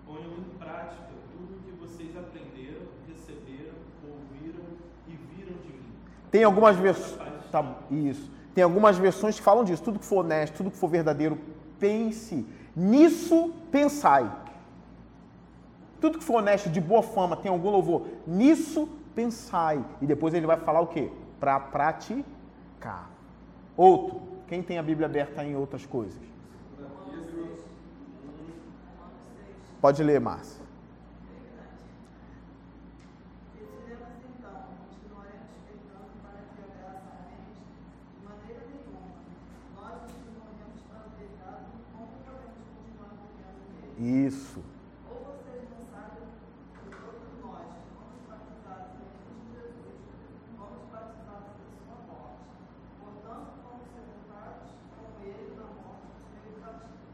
Ponham 0.05 0.37
em 0.37 0.57
prática 0.59 1.09
tudo 1.33 1.55
o 1.57 1.59
que 1.63 1.71
vocês 1.81 2.15
aprenderam, 2.15 2.81
receberam, 3.07 3.73
ouviram 4.07 4.63
e 5.07 5.13
viram 5.33 5.57
de 5.63 5.73
mim. 5.73 5.93
tem 6.29 6.43
algumas 6.43 6.75
versões. 6.77 7.19
Tá, 7.51 7.75
isso. 7.89 8.29
Tem 8.53 8.63
algumas 8.63 8.97
versões 8.97 9.37
que 9.37 9.43
falam 9.43 9.63
disso. 9.63 9.83
Tudo 9.83 9.99
que 9.99 10.05
for 10.05 10.25
honesto, 10.25 10.57
tudo 10.57 10.71
que 10.71 10.77
for 10.77 10.89
verdadeiro, 10.89 11.37
pense. 11.79 12.45
Nisso 12.75 13.53
pensai. 13.71 14.31
Tudo 15.99 16.17
que 16.17 16.23
for 16.23 16.37
honesto, 16.37 16.69
de 16.69 16.81
boa 16.81 17.03
fama, 17.03 17.37
tem 17.37 17.51
algum 17.51 17.69
louvor. 17.69 18.07
Nisso 18.25 18.89
pensai. 19.15 19.83
E 20.01 20.05
depois 20.05 20.33
ele 20.33 20.47
vai 20.47 20.57
falar 20.57 20.81
o 20.81 20.87
quê? 20.87 21.11
Para 21.39 21.59
praticar. 21.59 23.09
Outro. 23.77 24.21
Quem 24.47 24.61
tem 24.61 24.77
a 24.77 24.83
Bíblia 24.83 25.07
aberta 25.07 25.43
em 25.43 25.55
outras 25.55 25.85
coisas? 25.85 26.19
Pode 29.81 30.03
ler, 30.03 30.19
Márcia. 30.19 30.61
Decidemos 33.57 34.13
então, 34.29 34.53
continuaremos 34.77 35.57
pecando 35.65 36.13
para 36.21 36.37
que 36.53 36.61
a 36.61 36.67
graça 36.77 37.09
aumente? 37.17 37.65
De 38.13 38.21
maneira 38.27 38.61
nenhuma. 38.69 39.09
Nós 39.73 39.95
nos 40.03 40.11
que 40.21 40.29
morremos 40.37 40.81
para 40.85 41.01
o 41.01 41.11
pecado, 41.17 41.65
como 41.97 42.13
podemos 42.21 42.61
continuar 42.61 43.11
vivendo 43.25 43.61
nele? 43.73 43.90
Isso. 44.01 44.63
Ou 45.11 45.21
vocês 45.29 45.69
não 45.69 45.85
sabem 45.85 46.25
que 46.73 46.89
todos 46.89 47.21
nós 47.37 47.69
fomos 47.93 48.17
batizados 48.25 48.97
em 48.97 49.05
Cristo 49.13 49.45
Jesus, 49.53 50.01
fomos 50.57 50.89
batizados 50.89 51.53
em 51.61 51.69
sua 51.85 52.01
morte. 52.09 52.49
Portanto, 52.97 53.61
fomos 53.61 53.85
sepultados 53.93 54.73
com 54.97 55.05
ele 55.21 55.53
na 55.53 55.69
morte 55.85 56.09
por 56.17 56.33
meio 56.33 56.49
do 56.49 56.65
batismo, 56.65 57.13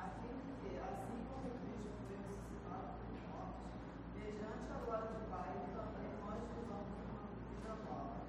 a 0.00 0.08
fim 0.24 0.32
de 0.40 0.52
que, 0.56 0.72
assim 0.80 1.20
como 1.28 1.52
Cristo 1.52 1.92
foi 2.00 2.16
ressuscitado 2.16 2.96
dos 2.96 3.20
mortos, 3.28 3.68
mediante 4.16 4.72
a 4.72 4.78
glória 4.88 5.12
do 5.12 5.28
Pai, 5.28 5.52
também 5.52 6.16
nós 6.16 6.40
vivamos 6.48 6.96
uma 7.12 7.28
vida 7.44 7.76
nova. 7.84 8.24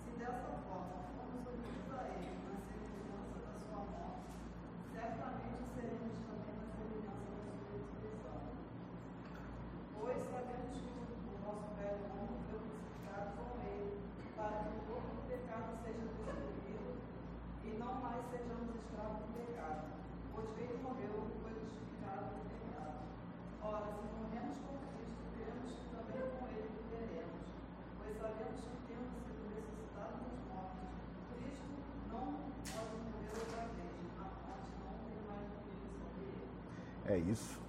Se 0.00 0.10
dessa 0.16 0.56
forma 0.64 1.04
fomos 1.20 1.44
unidos 1.52 1.84
a 2.00 2.16
ele 2.16 2.32
na 2.48 2.56
semelhança 2.64 3.44
da 3.44 3.54
sua 3.60 3.84
morte, 3.92 4.40
certamente 4.88 5.68
seremos 5.76 6.16
também 6.24 6.56
na 6.56 6.68
semelhança 6.72 7.28
da 7.28 7.44
sua 7.52 7.68
ressurreição. 7.72 8.40
Pois 10.02 10.18
sabemos 10.28 10.74
que 10.82 10.90
o 10.92 11.36
nosso 11.46 11.68
velho 11.78 12.04
homem 12.12 12.38
foi 12.50 12.58
crucificado 12.58 13.30
com 13.38 13.48
ele, 13.62 14.02
para 14.36 14.56
que 14.62 14.70
o 14.74 14.80
corpo 14.90 15.10
do 15.14 15.22
pecado 15.30 15.70
seja 15.82 16.06
destruído 16.10 16.98
e 17.64 17.70
não 17.78 17.94
mais 18.02 18.22
sejamos 18.30 18.74
escravos 18.74 19.22
do 19.22 19.30
pecado. 19.32 19.82
Pois 20.34 20.48
quem 20.58 20.74
morreu 20.82 21.30
foi 21.40 21.54
crucificado 21.54 22.34
no 22.34 22.42
pecado. 22.50 22.98
Ora, 23.62 23.88
se 23.94 24.06
morremos 24.10 24.58
com 24.66 24.74
Cristo, 24.90 25.22
cremos 25.38 25.70
que 25.70 25.86
também 25.94 26.22
com 26.34 26.44
ele 26.50 26.68
viveremos. 26.82 27.46
Pois 27.96 28.12
sabemos 28.18 28.58
que 28.58 28.76
tendo 28.90 29.06
sido 29.22 29.42
ressuscitado 29.54 30.18
dos 30.18 30.38
mortos, 30.50 30.90
Cristo 31.30 31.72
não 32.10 32.26
pode 32.66 32.94
morrer 33.06 33.32
outra 33.38 33.62
vez, 33.70 33.96
a 34.18 34.26
morte 34.42 34.74
não 34.82 34.92
tem 35.06 35.18
mais 35.30 35.46
domínio 35.46 35.94
sobre 35.94 36.26
ele. 36.26 36.50
É 37.06 37.16
isso. 37.30 37.62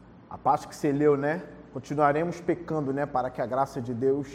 A 0.54 0.56
parte 0.56 0.68
que 0.68 0.76
você 0.76 0.92
leu, 0.92 1.18
né? 1.18 1.42
Continuaremos 1.74 2.40
pecando, 2.40 2.94
né? 2.94 3.08
Para 3.08 3.32
que 3.32 3.42
a 3.42 3.46
graça 3.48 3.82
de 3.82 3.92
Deus 3.92 4.28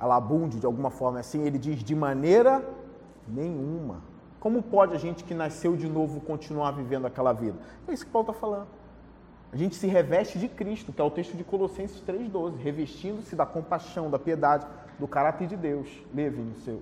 ela 0.00 0.14
abunde 0.14 0.60
de 0.60 0.64
alguma 0.64 0.88
forma. 0.88 1.18
Assim, 1.18 1.42
ele 1.42 1.58
diz 1.58 1.82
de 1.82 1.96
maneira 1.96 2.64
nenhuma. 3.26 4.00
Como 4.38 4.62
pode 4.62 4.94
a 4.94 4.98
gente 4.98 5.24
que 5.24 5.34
nasceu 5.34 5.74
de 5.76 5.88
novo 5.88 6.20
continuar 6.20 6.70
vivendo 6.70 7.08
aquela 7.08 7.32
vida? 7.32 7.58
É 7.88 7.92
isso 7.92 8.06
que 8.06 8.12
Paulo 8.12 8.30
está 8.30 8.40
falando. 8.40 8.68
A 9.52 9.56
gente 9.56 9.74
se 9.74 9.88
reveste 9.88 10.38
de 10.38 10.46
Cristo, 10.46 10.92
que 10.92 11.00
é 11.00 11.04
o 11.04 11.10
texto 11.10 11.36
de 11.36 11.42
Colossenses 11.42 12.00
3,12, 12.06 12.56
revestindo-se 12.58 13.34
da 13.34 13.44
compaixão, 13.44 14.08
da 14.08 14.16
piedade, 14.16 14.64
do 14.96 15.08
caráter 15.08 15.48
de 15.48 15.56
Deus. 15.56 15.88
Leve 16.14 16.40
no 16.40 16.54
seu. 16.60 16.80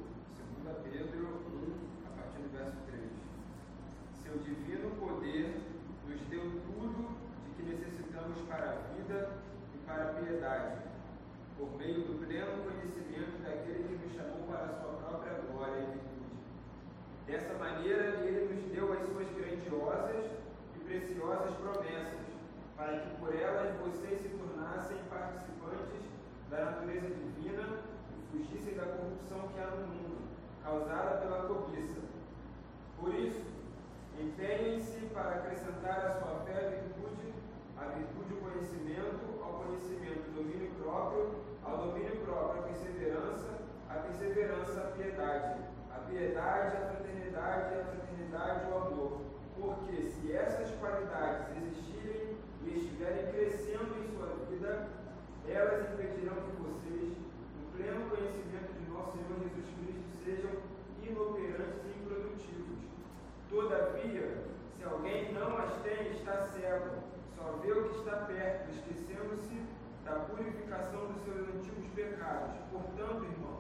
2 0.62 0.77
Pedro 0.93 1.29
1, 1.49 2.09
a 2.09 2.21
partir 2.21 2.43
do 2.43 2.59
verso 2.59 2.77
3. 2.91 3.03
Seu 4.23 4.37
divino 4.37 4.91
poder 5.01 5.62
nos 6.07 6.21
deu 6.29 6.43
tudo 6.67 7.17
de 7.47 7.62
que 7.62 7.62
necessitamos 7.71 8.39
para 8.49 8.71
a 8.71 8.75
vida 8.95 9.31
e 9.75 9.79
para 9.87 10.03
a 10.03 10.07
piedade, 10.15 10.77
por 11.57 11.79
meio 11.79 12.03
do 12.03 12.27
pleno 12.27 12.65
conhecimento 12.65 13.43
daquele 13.43 13.97
que 13.97 14.07
nos 14.07 14.17
chamou 14.17 14.43
para 14.49 14.65
a 14.65 14.75
sua 14.81 14.93
própria 14.95 15.41
glória 15.53 15.79
e 15.79 15.87
virtude. 15.87 16.37
Dessa 17.27 17.55
maneira, 17.55 18.23
ele 18.23 18.55
nos 18.55 18.62
deu 18.71 18.93
as 18.93 19.01
suas 19.01 19.27
grandiosas 19.35 20.31
e 20.77 20.79
preciosas 20.79 21.57
promessas, 21.57 22.21
para 22.77 23.01
que 23.01 23.17
por 23.17 23.35
elas 23.35 23.75
vocês 23.81 24.21
se 24.21 24.29
tornassem 24.29 24.97
participantes 25.11 26.07
da 26.49 26.67
natureza 26.67 27.09
divina 27.09 27.81
e 28.15 28.31
fugissem 28.31 28.75
da 28.75 28.87
corrupção 28.87 29.49
que 29.49 29.61
há 29.61 29.67
no 29.67 29.89
mundo, 29.89 30.19
causada 30.62 31.17
pela 31.17 31.49
cobiça. 31.49 31.99
Por 33.01 33.12
isso, 33.12 33.43
empenhem-se 34.21 35.07
para 35.07 35.31
acrescentar 35.31 36.07
à 36.07 36.11
sua 36.21 36.45
fé 36.45 36.65
a 36.65 36.71
virtude, 36.71 37.35
a 37.77 37.87
virtude 37.87 38.35
o 38.35 38.37
conhecimento, 38.37 39.43
ao 39.43 39.65
conhecimento 39.65 40.29
o 40.29 40.45
domínio 40.45 40.71
próprio, 40.81 41.35
ao 41.65 41.89
domínio 41.89 42.21
próprio 42.25 42.61
a 42.61 42.67
perseverança, 42.69 43.59
a 43.91 43.95
perseverança 43.95 44.81
a 44.81 44.91
piedade, 44.93 45.76
piedade 46.09 46.76
a 46.76 46.86
fraternidade 46.86 47.74
e 47.74 47.80
a 47.80 47.84
fraternidade 47.84 48.70
o 48.70 48.76
amor. 48.76 49.20
Porque 49.59 50.02
se 50.02 50.32
essas 50.32 50.70
qualidades 50.76 51.46
existirem 51.57 52.36
e 52.64 52.78
estiverem 52.78 53.32
crescendo 53.32 53.94
em 53.98 54.16
sua 54.16 54.34
vida, 54.50 54.88
elas 55.48 55.90
impedirão 55.92 56.34
que 56.34 56.62
vocês, 56.62 57.16
no 57.57 57.70
pleno 57.76 58.11
conhecimento 58.11 58.72
de 58.78 58.90
nosso 58.90 59.12
Senhor 59.12 59.38
Jesus 59.40 59.66
Cristo, 59.78 60.24
sejam 60.24 60.50
inoperantes 61.02 61.84
e 61.86 61.98
improdutivos. 62.00 62.78
Todavia, 63.48 64.44
se 64.76 64.84
alguém 64.84 65.32
não 65.32 65.57
as 65.59 65.72
tem, 65.82 66.12
está 66.12 66.46
cego, 66.48 67.02
só 67.36 67.59
vê 67.62 67.72
o 67.72 67.88
que 67.88 67.98
está 67.98 68.16
perto, 68.26 68.70
esquecendo-se 68.72 69.62
da 70.04 70.12
purificação 70.26 71.07
dos 71.07 71.22
seus 71.24 71.48
antigos 71.48 71.86
pecados. 71.94 72.54
Portanto, 72.70 73.24
irmãos, 73.24 73.55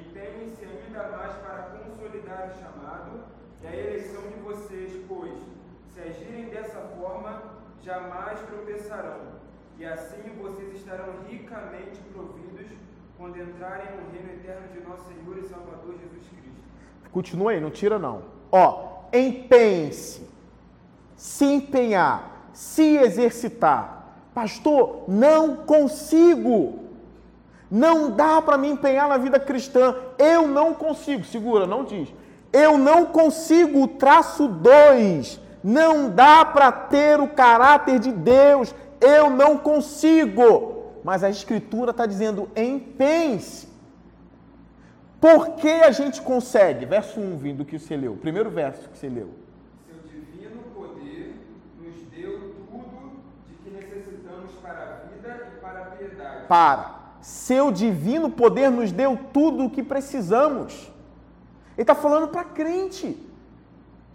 empenhem-se 0.00 0.64
ainda 0.64 1.16
mais 1.16 1.34
para 1.36 1.78
consolidar 1.78 2.48
o 2.48 2.58
chamado 2.60 3.24
e 3.62 3.66
a 3.66 3.76
eleição 3.76 4.22
de 4.22 4.36
vocês, 4.40 4.92
pois, 5.08 5.32
se 5.92 6.00
agirem 6.00 6.50
dessa 6.50 6.80
forma, 6.98 7.42
jamais 7.82 8.38
tropeçarão. 8.40 9.34
E 9.78 9.84
assim 9.84 10.22
vocês 10.40 10.74
estarão 10.74 11.14
ricamente 11.28 11.98
providos 12.12 12.66
quando 13.18 13.40
entrarem 13.40 13.96
no 13.96 14.10
reino 14.12 14.32
eterno 14.32 14.68
de 14.68 14.80
nosso 14.86 15.04
Senhor 15.08 15.38
e 15.38 15.48
Salvador 15.48 15.94
Jesus 15.98 16.28
Cristo. 16.28 17.10
Continua 17.10 17.52
aí, 17.52 17.60
não 17.60 17.70
tira 17.70 17.98
não. 17.98 18.22
Ó, 18.52 19.04
empenhe-se. 19.12 20.28
se 21.16 21.44
empenhar, 21.44 22.50
se 22.52 22.96
exercitar. 22.96 24.18
Pastor, 24.34 25.04
não 25.08 25.56
consigo. 25.56 26.83
Não 27.74 28.08
dá 28.08 28.40
para 28.40 28.56
me 28.56 28.68
empenhar 28.68 29.08
na 29.08 29.16
vida 29.16 29.40
cristã. 29.40 29.96
Eu 30.16 30.46
não 30.46 30.72
consigo. 30.72 31.24
Segura, 31.24 31.66
não 31.66 31.82
diz. 31.82 32.08
Eu 32.52 32.78
não 32.78 33.06
consigo. 33.06 33.88
Traço 33.88 34.46
2. 34.46 35.40
Não 35.60 36.08
dá 36.08 36.44
para 36.44 36.70
ter 36.70 37.18
o 37.18 37.26
caráter 37.26 37.98
de 37.98 38.12
Deus. 38.12 38.72
Eu 39.00 39.28
não 39.28 39.58
consigo. 39.58 40.84
Mas 41.02 41.24
a 41.24 41.28
Escritura 41.28 41.90
está 41.90 42.06
dizendo: 42.06 42.48
empenhe-se. 42.54 43.66
Por 45.20 45.56
que 45.56 45.68
a 45.68 45.90
gente 45.90 46.22
consegue? 46.22 46.86
Verso 46.86 47.18
1, 47.18 47.38
vindo 47.38 47.56
do 47.58 47.64
que 47.64 47.76
você 47.76 47.96
leu. 47.96 48.14
Primeiro 48.14 48.50
verso 48.50 48.88
que 48.88 48.96
você 48.96 49.08
leu. 49.08 49.30
Seu 49.88 49.98
divino 50.08 50.62
poder 50.72 51.34
nos 51.82 51.96
deu 52.16 52.54
tudo 52.70 53.20
de 53.48 53.54
que 53.64 53.70
necessitamos 53.70 54.52
para 54.62 54.78
a 54.78 55.08
vida 55.08 55.48
e 55.56 55.60
para 55.60 55.80
a 55.80 55.84
piedade. 55.86 56.46
Para. 56.46 56.93
Seu 57.24 57.72
divino 57.72 58.28
poder 58.28 58.70
nos 58.70 58.92
deu 58.92 59.18
tudo 59.32 59.64
o 59.64 59.70
que 59.70 59.82
precisamos. 59.82 60.92
Ele 61.72 61.82
está 61.82 61.94
falando 61.94 62.28
para 62.28 62.44
crente. 62.44 63.18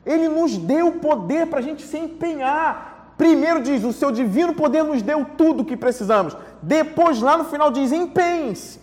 Ele 0.05 0.29
nos 0.29 0.55
deu 0.55 0.91
poder 0.99 1.47
para 1.47 1.57
a 1.57 1.61
gente 1.63 1.81
se 1.87 1.97
empenhar. 1.97 3.15
Primeiro 3.17 3.63
diz: 3.63 3.83
o 3.83 3.91
seu 3.91 4.11
divino 4.11 4.53
poder 4.53 4.83
nos 4.83 5.01
deu 5.01 5.25
tudo 5.25 5.63
o 5.63 5.65
que 5.65 5.75
precisamos. 5.75 6.37
Depois, 6.61 7.19
lá 7.19 7.35
no 7.35 7.45
final, 7.45 7.71
diz: 7.71 7.91
empenhe-se. 7.91 8.79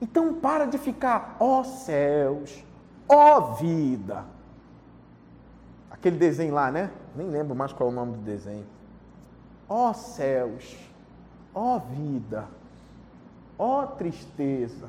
Então 0.00 0.32
para 0.34 0.66
de 0.66 0.78
ficar, 0.78 1.36
ó 1.40 1.64
céus, 1.64 2.64
ó 3.08 3.40
vida. 3.54 4.24
Aquele 5.90 6.16
desenho 6.16 6.54
lá, 6.54 6.70
né? 6.70 6.92
Nem 7.16 7.26
lembro 7.26 7.56
mais 7.56 7.72
qual 7.72 7.88
é 7.88 7.92
o 7.92 7.94
nome 7.94 8.18
do 8.18 8.22
desenho. 8.22 8.66
Ó 9.68 9.92
céus, 9.92 10.76
ó 11.54 11.78
vida, 11.78 12.48
ó 13.58 13.86
tristeza. 13.86 14.88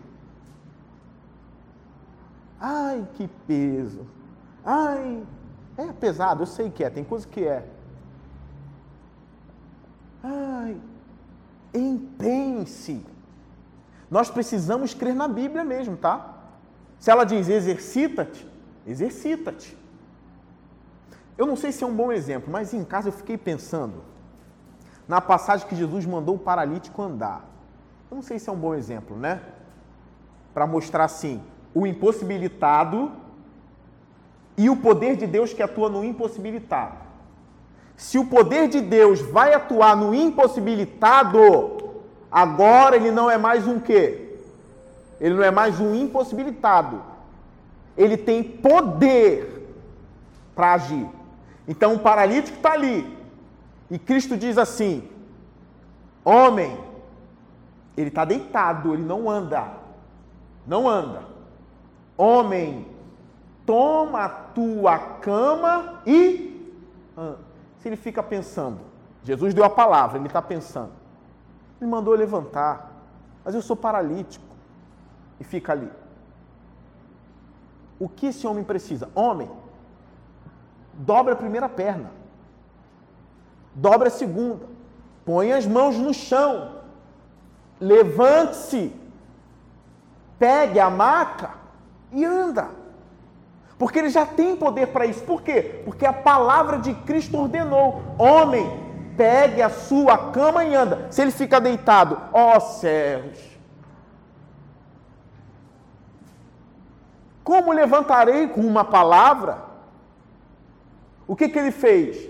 Ai, 2.60 3.08
que 3.16 3.28
peso. 3.48 4.06
Ai, 4.64 5.24
é 5.78 5.92
pesado, 5.92 6.44
eu 6.44 6.48
sei 6.48 6.70
que 6.70 6.84
é, 6.84 6.90
tem 6.90 7.04
coisa 7.04 7.28
que 7.28 7.44
é. 7.44 7.68
Ai, 10.24 10.80
empenhe-se. 11.74 13.04
Nós 14.10 14.30
precisamos 14.30 14.94
crer 14.94 15.16
na 15.16 15.28
Bíblia 15.28 15.64
mesmo, 15.64 15.98
tá? 15.98 16.36
Se 17.00 17.10
ela 17.10 17.24
diz 17.24 17.50
exercita-te, 17.50 18.48
exercita-te. 18.86 19.76
Eu 21.38 21.48
não 21.48 21.56
sei 21.56 21.72
se 21.72 21.84
é 21.84 21.88
um 21.88 21.96
bom 21.96 22.12
exemplo, 22.12 22.52
mas 22.52 22.74
em 22.74 22.84
casa 22.84 23.08
eu 23.08 23.14
fiquei 23.14 23.38
pensando 23.38 24.11
na 25.12 25.20
passagem 25.20 25.68
que 25.68 25.76
Jesus 25.76 26.06
mandou 26.06 26.36
o 26.36 26.40
paralítico 26.40 27.02
andar. 27.02 27.42
Eu 28.10 28.16
não 28.16 28.22
sei 28.22 28.40
se 28.40 28.50
é 28.50 28.54
um 28.54 28.62
bom 28.66 28.74
exemplo, 28.74 29.18
né? 29.18 29.42
Para 30.54 30.66
mostrar 30.66 31.04
assim, 31.04 31.42
o 31.74 31.86
impossibilitado 31.86 33.12
e 34.58 34.70
o 34.70 34.78
poder 34.78 35.18
de 35.18 35.28
Deus 35.28 35.54
que 35.54 35.62
atua 35.62 35.90
no 35.90 36.04
impossibilitado. 36.04 36.96
Se 37.98 38.18
o 38.18 38.26
poder 38.26 38.70
de 38.70 38.80
Deus 38.80 39.20
vai 39.20 39.54
atuar 39.54 39.96
no 39.98 40.16
impossibilitado, 40.16 41.40
Agora 42.32 42.96
ele 42.96 43.12
não 43.12 43.30
é 43.30 43.38
mais 43.38 43.68
um 43.68 43.78
quê? 43.78 44.38
Ele 45.20 45.36
não 45.36 45.44
é 45.44 45.52
mais 45.52 45.82
um 45.82 45.94
impossibilitado. 45.94 47.02
Ele 47.98 48.16
tem 48.16 48.42
poder 48.42 49.76
para 50.56 50.76
agir. 50.76 51.06
Então 51.68 51.96
o 51.96 52.00
paralítico 52.00 52.56
está 52.56 52.72
ali. 52.72 53.21
E 53.92 54.00
Cristo 54.00 54.36
diz 54.36 54.58
assim: 54.58 55.08
Homem, 56.26 56.76
ele 57.96 58.08
está 58.08 58.26
deitado, 58.26 58.96
ele 58.96 59.04
não 59.04 59.30
anda. 59.30 59.74
Não 60.66 60.90
anda. 60.90 61.24
Homem, 62.18 62.88
toma 63.68 64.24
a 64.24 64.30
tua 64.30 64.98
cama 64.98 66.02
e. 66.08 66.50
Se 67.78 67.88
ele 67.90 67.96
fica 67.96 68.24
pensando, 68.24 68.80
Jesus 69.24 69.54
deu 69.54 69.64
a 69.64 69.70
palavra, 69.70 70.18
ele 70.18 70.26
está 70.26 70.42
pensando 70.42 71.02
me 71.82 71.88
mandou 71.88 72.14
levantar, 72.14 72.92
mas 73.44 73.56
eu 73.56 73.62
sou 73.62 73.76
paralítico. 73.76 74.46
E 75.40 75.44
fica 75.44 75.72
ali. 75.72 75.92
O 78.00 78.08
que 78.08 78.28
esse 78.28 78.46
homem 78.46 78.64
precisa? 78.64 79.10
Homem, 79.16 79.50
dobra 80.94 81.34
a 81.34 81.36
primeira 81.36 81.68
perna, 81.68 82.12
dobra 83.74 84.08
a 84.08 84.12
segunda, 84.12 84.66
põe 85.26 85.52
as 85.52 85.66
mãos 85.66 85.98
no 85.98 86.14
chão, 86.14 86.76
levante-se, 87.80 88.94
pegue 90.38 90.80
a 90.80 90.90
maca 90.90 91.52
e 92.12 92.26
anda. 92.26 92.70
Porque 93.78 93.98
ele 93.98 94.10
já 94.10 94.26
tem 94.28 94.56
poder 94.56 94.88
para 94.88 95.08
isso. 95.08 95.24
Por 95.24 95.42
quê? 95.42 95.82
Porque 95.84 96.06
a 96.06 96.14
palavra 96.14 96.78
de 96.78 96.94
Cristo 96.94 97.40
ordenou: 97.40 98.02
homem, 98.20 98.70
pegue 99.18 99.62
a 99.62 99.70
sua 99.70 100.32
cama 100.32 100.64
e 100.64 100.76
anda. 100.76 101.08
Se 101.10 101.22
ele 101.22 101.32
fica 101.32 101.60
deitado, 101.60 102.22
ó 102.32 102.60
céus. 102.60 103.40
Como 107.44 107.72
levantarei 107.72 108.48
com 108.48 108.62
uma 108.62 108.84
palavra? 108.84 109.64
O 111.28 111.36
que, 111.36 111.50
que 111.50 111.58
ele 111.58 111.72
fez? 111.72 112.30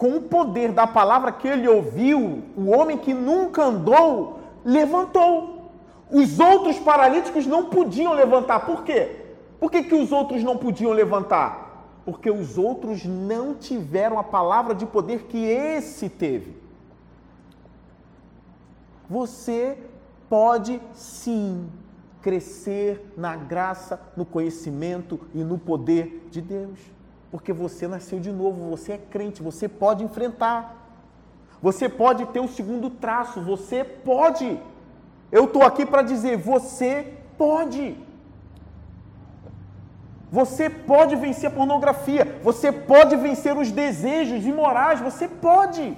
Com 0.00 0.16
o 0.16 0.22
poder 0.22 0.72
da 0.72 0.86
palavra 0.86 1.30
que 1.30 1.46
ele 1.46 1.68
ouviu, 1.68 2.42
o 2.56 2.70
homem 2.70 2.96
que 2.96 3.12
nunca 3.12 3.62
andou, 3.62 4.40
levantou. 4.64 5.70
Os 6.10 6.40
outros 6.40 6.78
paralíticos 6.78 7.46
não 7.46 7.66
podiam 7.66 8.14
levantar. 8.14 8.66
Por 8.66 8.82
quê? 8.82 9.02
Por 9.60 9.70
que, 9.70 9.82
que 9.82 9.94
os 9.94 10.10
outros 10.10 10.42
não 10.42 10.56
podiam 10.56 10.92
levantar? 10.92 11.70
porque 12.04 12.30
os 12.30 12.58
outros 12.58 13.04
não 13.04 13.54
tiveram 13.54 14.18
a 14.18 14.24
palavra 14.24 14.74
de 14.74 14.86
poder 14.86 15.24
que 15.24 15.38
esse 15.38 16.08
teve. 16.08 16.56
Você 19.08 19.78
pode 20.28 20.80
sim 20.92 21.68
crescer 22.22 23.12
na 23.16 23.36
graça, 23.36 24.00
no 24.16 24.24
conhecimento 24.24 25.20
e 25.34 25.42
no 25.42 25.58
poder 25.58 26.26
de 26.30 26.40
Deus, 26.40 26.78
porque 27.30 27.52
você 27.52 27.86
nasceu 27.86 28.18
de 28.18 28.32
novo, 28.32 28.70
você 28.70 28.92
é 28.92 28.98
crente, 28.98 29.42
você 29.42 29.68
pode 29.68 30.02
enfrentar. 30.02 30.76
Você 31.62 31.88
pode 31.88 32.26
ter 32.26 32.40
o 32.40 32.48
segundo 32.48 32.90
traço, 32.90 33.40
você 33.40 33.84
pode. 33.84 34.58
Eu 35.30 35.44
estou 35.44 35.62
aqui 35.62 35.84
para 35.86 36.02
dizer, 36.02 36.36
você 36.36 37.14
pode. 37.38 37.96
Você 40.32 40.70
pode 40.70 41.16
vencer 41.16 41.48
a 41.50 41.52
pornografia, 41.52 42.40
você 42.42 42.70
pode 42.72 43.16
vencer 43.16 43.56
os 43.56 43.70
desejos 43.70 44.46
imorais, 44.46 45.00
você 45.00 45.28
pode. 45.28 45.96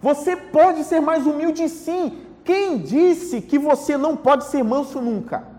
Você 0.00 0.36
pode 0.36 0.84
ser 0.84 1.00
mais 1.00 1.26
humilde 1.26 1.68
sim. 1.68 2.24
Quem 2.44 2.78
disse 2.78 3.40
que 3.40 3.58
você 3.58 3.96
não 3.96 4.16
pode 4.16 4.44
ser 4.44 4.62
manso 4.62 5.00
nunca? 5.00 5.57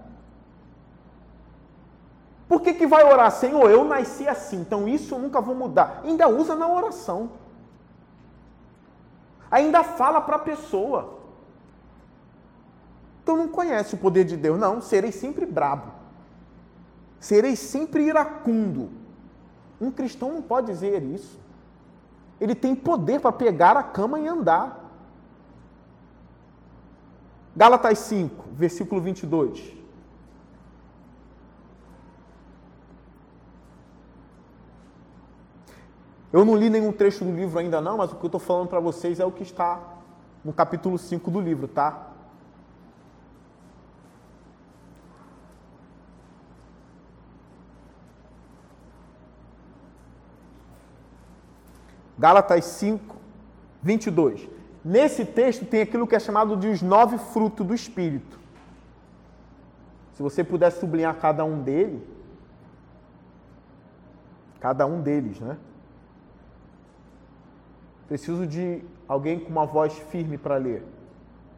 Por 2.50 2.62
que, 2.62 2.74
que 2.74 2.88
vai 2.88 3.04
orar, 3.04 3.32
Senhor? 3.32 3.70
Eu 3.70 3.84
nasci 3.86 4.28
assim, 4.28 4.62
então 4.62 4.88
isso 4.88 5.14
eu 5.14 5.20
nunca 5.20 5.40
vou 5.40 5.54
mudar. 5.54 6.02
Ainda 6.04 6.28
usa 6.28 6.56
na 6.56 6.68
oração. 6.68 7.30
Ainda 9.52 9.84
fala 9.84 10.20
para 10.20 10.38
a 10.38 10.40
pessoa. 10.40 11.20
Então 13.22 13.38
não 13.38 13.48
conhece 13.48 13.94
o 13.94 14.00
poder 14.00 14.24
de 14.24 14.36
Deus. 14.36 14.60
Não, 14.60 14.82
serei 14.82 15.12
sempre 15.12 15.46
brabo. 15.46 15.92
Serei 17.20 17.56
sempre 17.56 18.06
iracundo. 18.06 18.90
Um 19.80 19.92
cristão 19.92 20.34
não 20.34 20.42
pode 20.42 20.68
dizer 20.72 21.04
isso. 21.04 21.40
Ele 22.42 22.56
tem 22.56 22.74
poder 22.74 23.22
para 23.22 23.32
pegar 23.32 23.78
a 23.78 23.84
cama 23.84 24.20
e 24.20 24.28
andar. 24.28 24.90
Gálatas 27.56 28.00
5, 28.00 28.46
versículo 28.54 29.00
22. 29.02 29.79
Eu 36.32 36.46
não 36.46 36.56
li 36.56 36.70
nenhum 36.70 36.92
trecho 36.92 37.26
do 37.26 37.32
livro 37.32 37.58
ainda 37.60 37.82
não, 37.82 37.98
mas 37.98 38.12
o 38.12 38.16
que 38.16 38.24
eu 38.24 38.28
estou 38.28 38.40
falando 38.40 38.68
para 38.68 38.80
vocês 38.80 39.20
é 39.20 39.26
o 39.26 39.32
que 39.32 39.44
está 39.44 39.80
no 40.44 40.54
capítulo 40.54 40.98
5 40.98 41.32
do 41.32 41.42
livro, 41.42 41.68
tá? 41.68 42.08
Gálatas 52.18 52.66
5, 52.66 53.16
22. 53.82 54.48
Nesse 54.84 55.26
texto 55.26 55.66
tem 55.66 55.82
aquilo 55.82 56.06
que 56.06 56.16
é 56.16 56.20
chamado 56.20 56.56
de 56.56 56.68
os 56.68 56.82
nove 56.82 57.18
frutos 57.18 57.66
do 57.66 57.74
Espírito. 57.74 58.40
Se 60.14 60.22
você 60.22 60.44
puder 60.44 60.70
sublinhar 60.70 61.16
cada 61.16 61.44
um 61.46 61.62
dele, 61.62 62.06
Cada 64.60 64.86
um 64.86 65.02
deles, 65.02 65.40
né? 65.40 65.58
Preciso 68.10 68.46
de 68.46 68.84
alguém 69.08 69.40
com 69.40 69.50
uma 69.50 69.66
voz 69.66 69.94
firme 69.94 70.38
para 70.38 70.58
ler. 70.58 70.84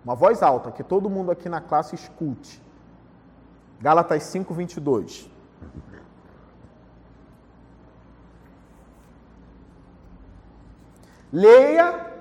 Uma 0.06 0.14
voz 0.14 0.44
alta, 0.44 0.72
que 0.72 0.84
todo 0.84 1.10
mundo 1.10 1.32
aqui 1.32 1.50
na 1.50 1.62
classe 1.62 1.96
escute. 1.96 2.62
Gálatas 3.80 4.22
5, 4.24 4.54
22. 4.54 5.28
Leia 11.34 12.12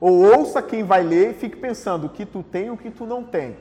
ou 0.00 0.24
ouça 0.36 0.62
quem 0.62 0.84
vai 0.84 1.02
ler 1.02 1.30
e 1.32 1.34
fique 1.34 1.56
pensando 1.56 2.06
o 2.06 2.08
que 2.08 2.24
tu 2.24 2.42
tem 2.42 2.66
e 2.66 2.70
o 2.70 2.76
que 2.76 2.90
tu 2.90 3.04
não 3.04 3.22
tem. 3.22 3.56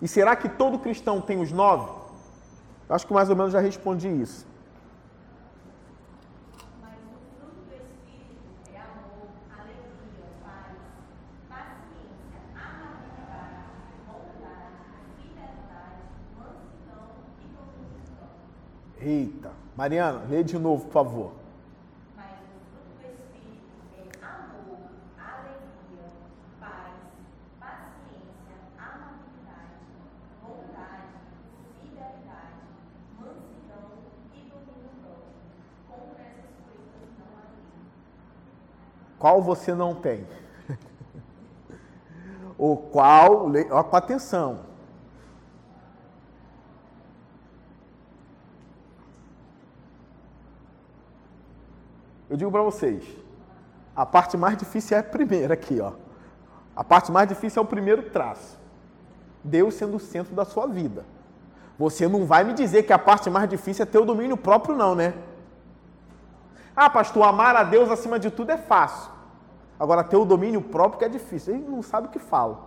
E 0.00 0.08
será 0.08 0.34
que 0.36 0.48
todo 0.48 0.78
cristão 0.78 1.20
tem 1.20 1.40
os 1.40 1.52
nove? 1.52 1.90
Acho 2.88 3.06
que 3.06 3.12
mais 3.12 3.30
ou 3.30 3.36
menos 3.36 3.52
já 3.52 3.60
respondi 3.60 4.08
isso. 4.08 4.46
Mas 6.82 6.92
o 7.08 7.16
fruto 7.40 7.62
do 7.64 7.74
Espírito 7.74 8.44
é 8.74 8.76
amor, 8.76 9.28
alegria, 9.58 10.28
paz, 10.44 10.76
paciência, 11.48 12.38
amabilidade, 12.52 13.64
bondade, 14.06 14.84
fidelidade, 15.16 16.04
mansidão 16.36 17.08
e 17.40 17.46
domínio 17.56 18.02
próprio. 18.18 18.93
Eita. 19.04 19.50
Mariana, 19.76 20.22
lê 20.30 20.42
de 20.42 20.58
novo, 20.58 20.86
por 20.86 20.92
favor. 20.92 21.32
Mas 22.16 22.24
o 22.24 22.56
fruto 22.70 22.96
do 22.96 23.06
Espírito 23.06 23.68
é 23.98 24.24
amor, 24.24 24.78
alegria, 25.18 26.08
paz, 26.58 26.94
paciência, 27.60 28.56
amabilidade, 28.78 29.84
bondade, 30.40 31.20
fidelidade, 31.82 32.64
mansidão 33.20 33.92
e 34.32 34.40
domínio 34.48 34.90
próprio. 35.02 35.36
Contra 35.86 36.22
essas 36.22 36.56
coisas 36.64 37.10
não 37.18 37.28
há 37.36 37.44
lei. 37.52 37.76
Qual 39.18 39.42
você 39.42 39.74
não 39.74 39.94
tem? 39.94 40.26
o 42.56 42.74
qual, 42.74 43.52
ó, 43.70 43.82
com 43.82 43.96
atenção. 43.96 44.73
Eu 52.34 52.36
digo 52.36 52.50
para 52.50 52.62
vocês, 52.62 53.04
a 53.94 54.04
parte 54.04 54.36
mais 54.36 54.58
difícil 54.58 54.96
é 54.96 54.98
a 54.98 55.04
primeira 55.04 55.54
aqui, 55.54 55.80
ó. 55.80 55.92
A 56.74 56.82
parte 56.82 57.12
mais 57.12 57.28
difícil 57.28 57.62
é 57.62 57.64
o 57.64 57.68
primeiro 57.68 58.10
traço. 58.10 58.58
Deus 59.44 59.74
sendo 59.74 59.98
o 59.98 60.00
centro 60.00 60.34
da 60.34 60.44
sua 60.44 60.66
vida. 60.66 61.06
Você 61.78 62.08
não 62.08 62.26
vai 62.26 62.42
me 62.42 62.52
dizer 62.52 62.82
que 62.82 62.92
a 62.92 62.98
parte 62.98 63.30
mais 63.30 63.48
difícil 63.48 63.84
é 63.84 63.86
ter 63.86 63.98
o 63.98 64.04
domínio 64.04 64.36
próprio, 64.36 64.74
não, 64.74 64.96
né? 64.96 65.14
Ah, 66.74 66.90
pastor, 66.90 67.22
amar 67.22 67.54
a 67.54 67.62
Deus 67.62 67.88
acima 67.88 68.18
de 68.18 68.32
tudo 68.32 68.50
é 68.50 68.58
fácil. 68.58 69.12
Agora, 69.78 70.02
ter 70.02 70.16
o 70.16 70.24
domínio 70.24 70.60
próprio 70.60 70.98
que 70.98 71.04
é 71.04 71.08
difícil. 71.08 71.54
Ele 71.54 71.68
não 71.68 71.84
sabe 71.84 72.08
o 72.08 72.10
que 72.10 72.18
fala. 72.18 72.58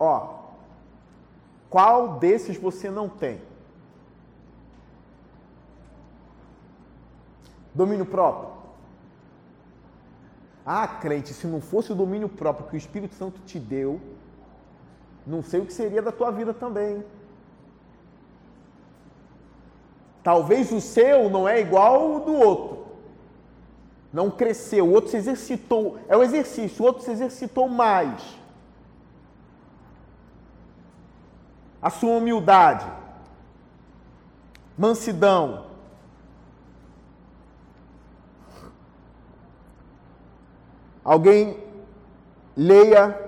Ó, 0.00 0.28
qual 1.68 2.14
desses 2.14 2.56
você 2.56 2.90
não 2.90 3.06
tem? 3.06 3.47
Domínio 7.78 8.04
próprio. 8.04 8.50
Ah, 10.66 10.88
crente, 10.88 11.32
se 11.32 11.46
não 11.46 11.60
fosse 11.60 11.92
o 11.92 11.94
domínio 11.94 12.28
próprio 12.28 12.66
que 12.66 12.74
o 12.74 12.76
Espírito 12.76 13.14
Santo 13.14 13.40
te 13.46 13.56
deu, 13.56 14.00
não 15.24 15.44
sei 15.44 15.60
o 15.60 15.66
que 15.66 15.72
seria 15.72 16.02
da 16.02 16.10
tua 16.10 16.32
vida 16.32 16.52
também. 16.52 17.04
Talvez 20.24 20.72
o 20.72 20.80
seu 20.80 21.30
não 21.30 21.48
é 21.48 21.60
igual 21.60 22.14
ao 22.14 22.20
do 22.20 22.34
outro. 22.34 22.88
Não 24.12 24.28
cresceu, 24.28 24.84
o 24.84 24.92
outro 24.92 25.12
se 25.12 25.16
exercitou. 25.16 26.00
É 26.08 26.16
o 26.16 26.22
exercício, 26.24 26.82
o 26.82 26.86
outro 26.88 27.04
se 27.04 27.12
exercitou 27.12 27.68
mais. 27.68 28.36
A 31.80 31.90
sua 31.90 32.16
humildade, 32.16 32.90
mansidão. 34.76 35.67
Alguém 41.12 41.56
leia 42.54 43.18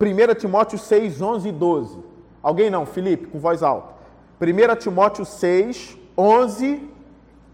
1 0.00 0.34
Timóteo 0.34 0.78
6, 0.78 1.22
11 1.22 1.48
e 1.48 1.52
12. 1.52 1.98
Alguém 2.42 2.70
não, 2.70 2.84
Felipe, 2.84 3.28
com 3.28 3.38
voz 3.38 3.62
alta. 3.62 3.94
1 4.40 4.76
Timóteo 4.76 5.24
6, 5.24 5.96
11 6.18 6.90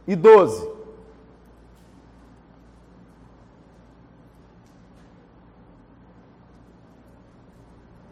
e 0.09 0.17
12. 0.17 0.69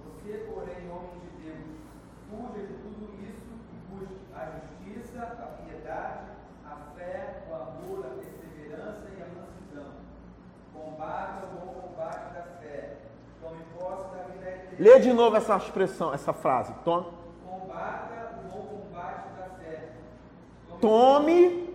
Você, 0.04 0.32
porém, 0.52 0.90
homem 0.90 1.18
de 1.22 1.44
Deus, 1.44 1.64
fuja 2.30 2.66
de 2.66 2.74
tudo 2.74 3.08
isso 3.22 3.52
e 3.72 3.76
busque 3.90 4.14
a 4.34 4.44
justiça, 4.52 5.22
a 5.22 5.46
piedade, 5.62 6.26
a 6.64 6.76
fé, 6.94 7.44
o 7.50 7.54
amor, 7.54 8.06
a 8.06 8.10
perseverança 8.20 9.06
e 9.16 9.22
a 9.22 9.26
mansidão. 9.26 9.92
Combata 10.72 11.46
o 11.46 11.66
bom 11.66 11.72
combate 11.80 12.34
da 12.34 12.42
fé. 12.60 12.98
Tome 13.42 13.58
posse 13.76 14.14
da 14.14 14.22
vida 14.32 14.48
eterna. 14.48 14.76
Lê 14.98 15.04
de 15.04 15.12
novo 15.12 15.36
essa 15.36 15.56
expressão, 15.56 16.12
essa 16.12 16.32
frase. 16.32 16.72
Tome, 16.84 17.06
Combata 17.46 18.40
o 18.52 18.62
combate 18.62 19.28
da 19.38 19.44
fé. 19.56 19.90
tome 20.80 21.72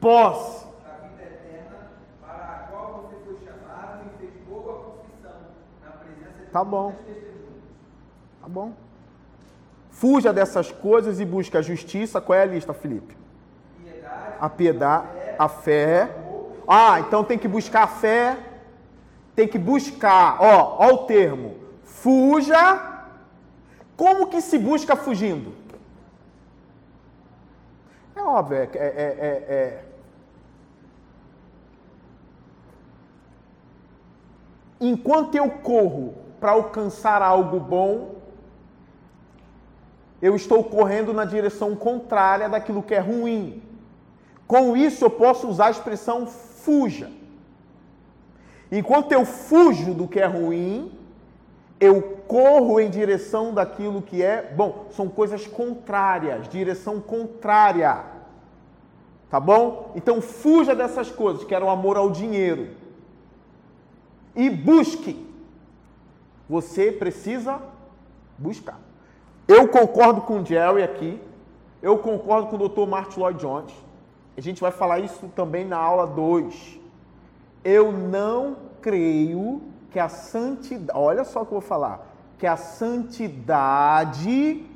posse. 0.00 0.66
da 0.84 1.08
vida 1.08 1.22
eterna, 1.24 1.90
para 2.20 2.34
a 2.44 2.58
qual 2.70 3.10
você 3.10 3.16
foi 3.24 3.38
chamado 3.44 4.02
e 4.06 4.18
fez 4.18 4.30
boa 4.48 4.72
confissão 4.84 5.32
na 5.84 5.90
presença 5.90 6.44
de 6.44 6.50
Tá 6.52 6.62
bom. 6.62 6.94
Tá 8.40 8.48
bom? 8.48 8.72
Fuja 9.90 10.32
dessas 10.32 10.70
coisas 10.70 11.18
e 11.18 11.24
busque 11.24 11.56
a 11.56 11.62
justiça. 11.62 12.20
Qual 12.20 12.38
é 12.38 12.42
a 12.42 12.46
lista, 12.46 12.72
Felipe? 12.72 13.16
Piedade, 13.82 14.34
A 14.40 14.48
piedade, 14.48 15.08
a 15.36 15.48
fé. 15.48 16.08
Ah, 16.68 17.00
então 17.00 17.24
tem 17.24 17.36
que 17.36 17.48
buscar 17.48 17.82
a 17.82 17.88
fé. 17.88 18.36
Tem 19.34 19.48
que 19.48 19.58
buscar, 19.58 20.38
ó, 20.40 20.76
ó 20.78 20.94
o 20.94 20.98
termo. 20.98 21.59
Fuja. 22.02 23.04
Como 23.96 24.28
que 24.28 24.40
se 24.40 24.58
busca 24.58 24.96
fugindo? 24.96 25.54
É 28.16 28.22
óbvio, 28.22 28.58
é, 28.58 28.62
é, 28.62 28.78
é- 28.78 29.54
é- 29.58 29.84
Enquanto 34.80 35.34
eu 35.34 35.50
corro 35.50 36.14
para 36.40 36.52
alcançar 36.52 37.20
algo 37.20 37.60
bom, 37.60 38.14
eu 40.22 40.34
estou 40.34 40.64
correndo 40.64 41.12
na 41.12 41.26
direção 41.26 41.76
contrária 41.76 42.48
daquilo 42.48 42.82
que 42.82 42.94
é 42.94 42.98
ruim. 42.98 43.62
Com 44.46 44.74
isso, 44.74 45.04
eu 45.04 45.10
posso 45.10 45.46
usar 45.46 45.66
a 45.66 45.70
expressão 45.70 46.26
fuja. 46.26 47.10
Enquanto 48.72 49.12
eu 49.12 49.26
fujo 49.26 49.92
do 49.92 50.08
que 50.08 50.18
é 50.18 50.26
ruim, 50.26 50.98
eu 51.80 52.02
corro 52.28 52.78
em 52.78 52.90
direção 52.90 53.54
daquilo 53.54 54.02
que 54.02 54.22
é 54.22 54.52
bom. 54.54 54.86
São 54.90 55.08
coisas 55.08 55.46
contrárias, 55.46 56.46
direção 56.46 57.00
contrária. 57.00 58.04
Tá 59.30 59.40
bom? 59.40 59.92
Então 59.96 60.20
fuja 60.20 60.74
dessas 60.74 61.10
coisas, 61.10 61.42
que 61.42 61.54
era 61.54 61.64
o 61.64 61.70
amor 61.70 61.96
ao 61.96 62.10
dinheiro. 62.10 62.68
E 64.36 64.50
busque. 64.50 65.26
Você 66.48 66.92
precisa 66.92 67.60
buscar. 68.36 68.78
Eu 69.48 69.68
concordo 69.68 70.20
com 70.20 70.40
o 70.40 70.44
Jerry 70.44 70.82
aqui. 70.82 71.20
Eu 71.80 71.96
concordo 71.98 72.48
com 72.48 72.56
o 72.56 72.68
Dr. 72.68 72.86
Martin 72.86 73.20
Lloyd 73.20 73.40
Jones. 73.40 73.72
A 74.36 74.40
gente 74.40 74.60
vai 74.60 74.70
falar 74.70 75.00
isso 75.00 75.28
também 75.34 75.64
na 75.64 75.78
aula 75.78 76.06
2. 76.06 76.78
Eu 77.64 77.90
não 77.90 78.56
creio 78.82 79.62
que 79.90 79.98
a 79.98 80.08
santidade, 80.08 80.98
olha 80.98 81.24
só 81.24 81.42
o 81.42 81.46
que 81.46 81.52
eu 81.52 81.60
vou 81.60 81.68
falar, 81.68 82.06
que 82.38 82.46
a 82.46 82.56
santidade 82.56 84.66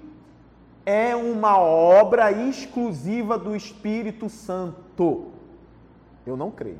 é 0.84 1.16
uma 1.16 1.58
obra 1.58 2.30
exclusiva 2.30 3.38
do 3.38 3.56
Espírito 3.56 4.28
Santo. 4.28 5.28
Eu 6.26 6.36
não 6.36 6.50
creio. 6.50 6.78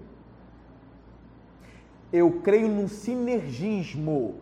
Eu 2.13 2.41
creio 2.43 2.69
num 2.69 2.87
sinergismo 2.87 4.35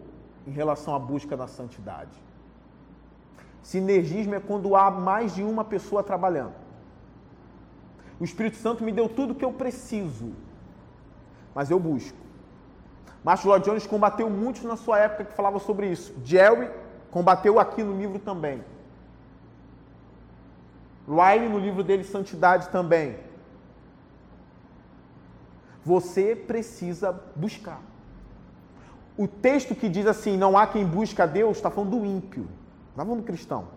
em 0.47 0.51
relação 0.51 0.95
à 0.95 0.99
busca 0.99 1.37
da 1.37 1.47
santidade. 1.47 2.21
Sinergismo 3.63 4.35
é 4.35 4.41
quando 4.41 4.75
há 4.75 4.91
mais 4.91 5.35
de 5.35 5.43
uma 5.43 5.65
pessoa 5.65 6.03
trabalhando. 6.03 6.55
O 8.19 8.25
Espírito 8.25 8.57
Santo 8.57 8.85
me 8.85 8.93
deu 8.93 9.09
tudo 9.09 9.35
que 9.35 9.45
eu 9.45 9.53
preciso, 9.53 10.33
mas 11.55 11.71
eu 11.71 11.79
busco. 11.79 12.19
Marshall 13.25 13.51
Lloyd 13.53 13.65
Jones 13.65 13.87
combateu 13.87 14.29
muitos 14.29 14.63
na 14.63 14.77
sua 14.77 14.99
época 14.99 15.25
que 15.25 15.33
falava 15.33 15.59
sobre 15.59 15.89
isso. 15.89 16.15
Jerry 16.25 16.71
combateu 17.11 17.59
aqui 17.59 17.83
no 17.83 17.97
livro 17.97 18.19
também. 18.19 18.65
Riley 21.07 21.49
no 21.49 21.59
livro 21.59 21.85
dele 21.85 22.05
Santidade 22.05 22.69
também. 22.69 23.17
Você 25.85 26.35
precisa 26.35 27.13
buscar. 27.35 27.81
O 29.17 29.29
texto 29.29 29.75
que 29.75 29.89
diz 29.89 30.07
assim, 30.07 30.37
não 30.37 30.57
há 30.57 30.67
quem 30.67 30.87
busca 30.87 31.25
a 31.25 31.27
Deus, 31.27 31.57
está 31.57 31.71
falando 31.71 31.99
do 31.99 32.07
ímpio. 32.07 32.49
Não 32.97 33.05
falando 33.05 33.21
do 33.21 33.27
cristão. 33.27 33.69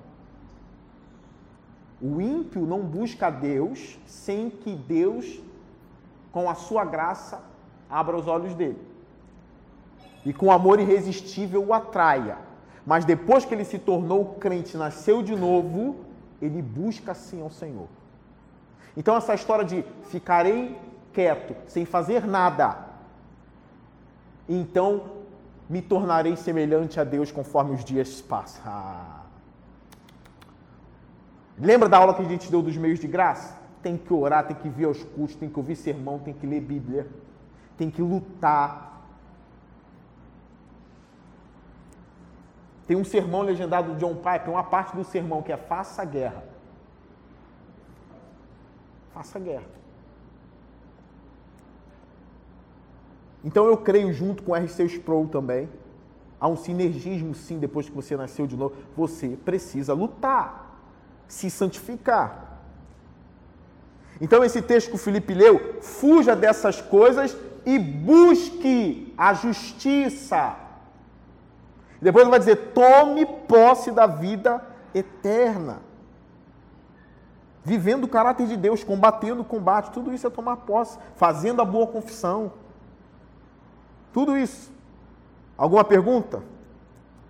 O 2.02 2.22
ímpio 2.22 2.62
não 2.66 2.82
busca 2.82 3.28
a 3.28 3.30
Deus 3.30 3.98
sem 4.06 4.50
que 4.50 4.76
Deus, 4.76 5.40
com 6.32 6.50
a 6.50 6.56
sua 6.56 6.86
graça, 6.86 7.42
abra 7.90 8.16
os 8.16 8.28
olhos 8.28 8.54
dele. 8.54 8.95
E 10.26 10.34
com 10.34 10.52
amor 10.52 10.80
irresistível 10.80 11.64
o 11.64 11.74
atraia. 11.74 12.38
Mas 12.86 13.06
depois 13.06 13.46
que 13.46 13.54
ele 13.54 13.64
se 13.64 13.80
tornou 13.80 14.36
crente, 14.36 14.76
nasceu 14.76 15.22
de 15.24 15.36
novo, 15.36 15.98
ele 16.42 16.62
busca 16.62 17.14
sim 17.14 17.42
ao 17.42 17.50
Senhor. 17.50 17.88
Então 18.98 19.16
essa 19.16 19.34
história 19.34 19.64
de 19.64 19.84
ficarei 20.10 20.78
quieto, 21.14 21.56
sem 21.68 21.86
fazer 21.86 22.26
nada, 22.26 22.78
então 24.48 25.04
me 25.70 25.82
tornarei 25.82 26.36
semelhante 26.36 27.00
a 27.00 27.04
Deus 27.04 27.32
conforme 27.32 27.74
os 27.74 27.84
dias 27.84 28.22
passam. 28.22 28.62
Ah. 28.66 29.22
Lembra 31.58 31.90
da 31.90 31.98
aula 31.98 32.14
que 32.14 32.22
a 32.22 32.26
gente 32.26 32.52
deu 32.52 32.62
dos 32.62 32.78
meios 32.78 33.00
de 33.00 33.08
graça? 33.08 33.56
Tem 33.82 33.98
que 33.98 34.14
orar, 34.14 34.46
tem 34.46 34.56
que 34.56 34.70
vir 34.70 34.86
aos 34.86 35.04
cultos, 35.04 35.36
tem 35.36 35.50
que 35.50 35.58
ouvir 35.58 35.76
sermão, 35.76 36.20
tem 36.20 36.34
que 36.34 36.46
ler 36.46 36.62
Bíblia, 36.62 37.08
tem 37.78 37.90
que 37.90 38.02
lutar. 38.02 38.95
Tem 42.88 42.96
um 42.96 43.04
sermão 43.04 43.42
legendado 43.42 43.94
do 43.94 44.00
John 44.00 44.16
Piper, 44.16 44.52
uma 44.52 44.64
parte 44.64 44.96
do 44.96 45.04
sermão 45.04 45.42
que 45.42 45.52
é 45.52 45.58
faça 45.58 46.02
a 46.02 46.06
guerra. 46.06 46.44
Faça 49.14 49.38
a 49.38 49.42
guerra. 49.42 49.76
Então 53.44 53.66
eu 53.66 53.78
creio 53.78 54.12
junto 54.12 54.44
com 54.44 54.52
o 54.52 54.56
RC 54.56 54.86
Sproul 54.86 55.28
também. 55.28 55.70
Há 56.40 56.48
um 56.48 56.56
sinergismo 56.56 57.34
sim 57.34 57.60
depois 57.60 57.88
que 57.88 57.96
você 57.96 58.16
nasceu 58.18 58.46
de 58.46 58.58
novo. 58.58 58.76
Você 58.96 59.30
precisa 59.30 59.94
lutar, 59.94 60.80
se 61.28 61.50
santificar. 61.50 62.60
Então 64.20 64.44
esse 64.44 64.62
texto 64.62 64.90
que 64.90 64.96
o 64.96 65.00
Felipe 65.00 65.34
leu, 65.34 65.82
fuja 65.82 66.36
dessas 66.36 66.82
coisas 66.82 67.36
e 67.66 67.80
busque 67.80 69.14
a 69.18 69.34
justiça. 69.34 70.65
Depois 72.06 72.22
ele 72.22 72.30
vai 72.30 72.38
dizer: 72.38 72.72
tome 72.72 73.26
posse 73.26 73.92
da 73.92 74.06
vida 74.06 74.64
eterna. 74.94 75.82
Vivendo 77.64 78.04
o 78.04 78.08
caráter 78.08 78.46
de 78.46 78.56
Deus, 78.56 78.84
combatendo 78.84 79.42
o 79.42 79.46
combate, 79.46 79.90
tudo 79.90 80.14
isso 80.14 80.28
é 80.28 80.30
tomar 80.30 80.58
posse, 80.58 81.00
fazendo 81.16 81.64
a 81.64 81.66
boa 81.66 81.88
confissão. 81.88 82.54
Tudo 84.14 84.38
isso. 84.38 84.72
Alguma 85.58 85.84
pergunta? 85.84 86.44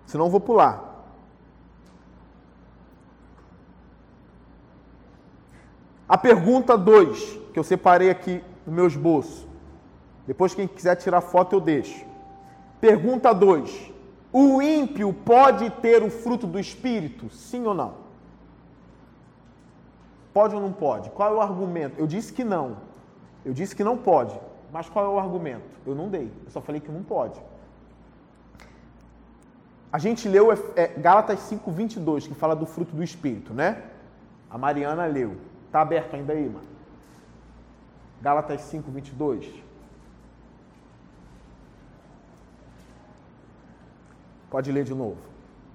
Senão 0.04 0.28
vou 0.28 0.40
pular. 0.40 1.06
A 6.06 6.18
pergunta 6.18 6.76
2, 6.76 7.40
que 7.54 7.58
eu 7.58 7.64
separei 7.64 8.10
aqui 8.10 8.44
no 8.66 8.74
meu 8.74 8.86
esboço. 8.86 9.48
Depois, 10.26 10.54
quem 10.54 10.68
quiser 10.68 10.96
tirar 10.96 11.22
foto, 11.22 11.56
eu 11.56 11.60
deixo. 11.62 12.04
Pergunta 12.78 13.32
2. 13.32 13.95
O 14.38 14.60
ímpio 14.60 15.14
pode 15.14 15.70
ter 15.70 16.02
o 16.02 16.10
fruto 16.10 16.46
do 16.46 16.58
Espírito? 16.60 17.30
Sim 17.30 17.66
ou 17.66 17.72
não? 17.72 17.94
Pode 20.34 20.54
ou 20.54 20.60
não 20.60 20.70
pode? 20.70 21.08
Qual 21.08 21.32
é 21.32 21.34
o 21.34 21.40
argumento? 21.40 21.98
Eu 21.98 22.06
disse 22.06 22.34
que 22.34 22.44
não. 22.44 22.76
Eu 23.46 23.54
disse 23.54 23.74
que 23.74 23.82
não 23.82 23.96
pode. 23.96 24.38
Mas 24.70 24.90
qual 24.90 25.06
é 25.06 25.08
o 25.08 25.18
argumento? 25.18 25.64
Eu 25.86 25.94
não 25.94 26.10
dei. 26.10 26.30
Eu 26.44 26.50
só 26.50 26.60
falei 26.60 26.82
que 26.82 26.92
não 26.92 27.02
pode. 27.02 27.40
A 29.90 29.98
gente 29.98 30.28
leu 30.28 30.52
é, 30.52 30.86
Gálatas 30.88 31.40
5, 31.40 31.70
22, 31.70 32.26
que 32.26 32.34
fala 32.34 32.54
do 32.54 32.66
fruto 32.66 32.94
do 32.94 33.02
Espírito, 33.02 33.54
né? 33.54 33.84
A 34.50 34.58
Mariana 34.58 35.06
leu. 35.06 35.38
Tá 35.72 35.80
aberto 35.80 36.12
ainda 36.12 36.34
aí, 36.34 36.46
mano? 36.46 36.68
Gálatas 38.20 38.60
5, 38.60 38.90
Pode 44.50 44.70
ler 44.70 44.84
de 44.84 44.94
novo. 44.94 45.18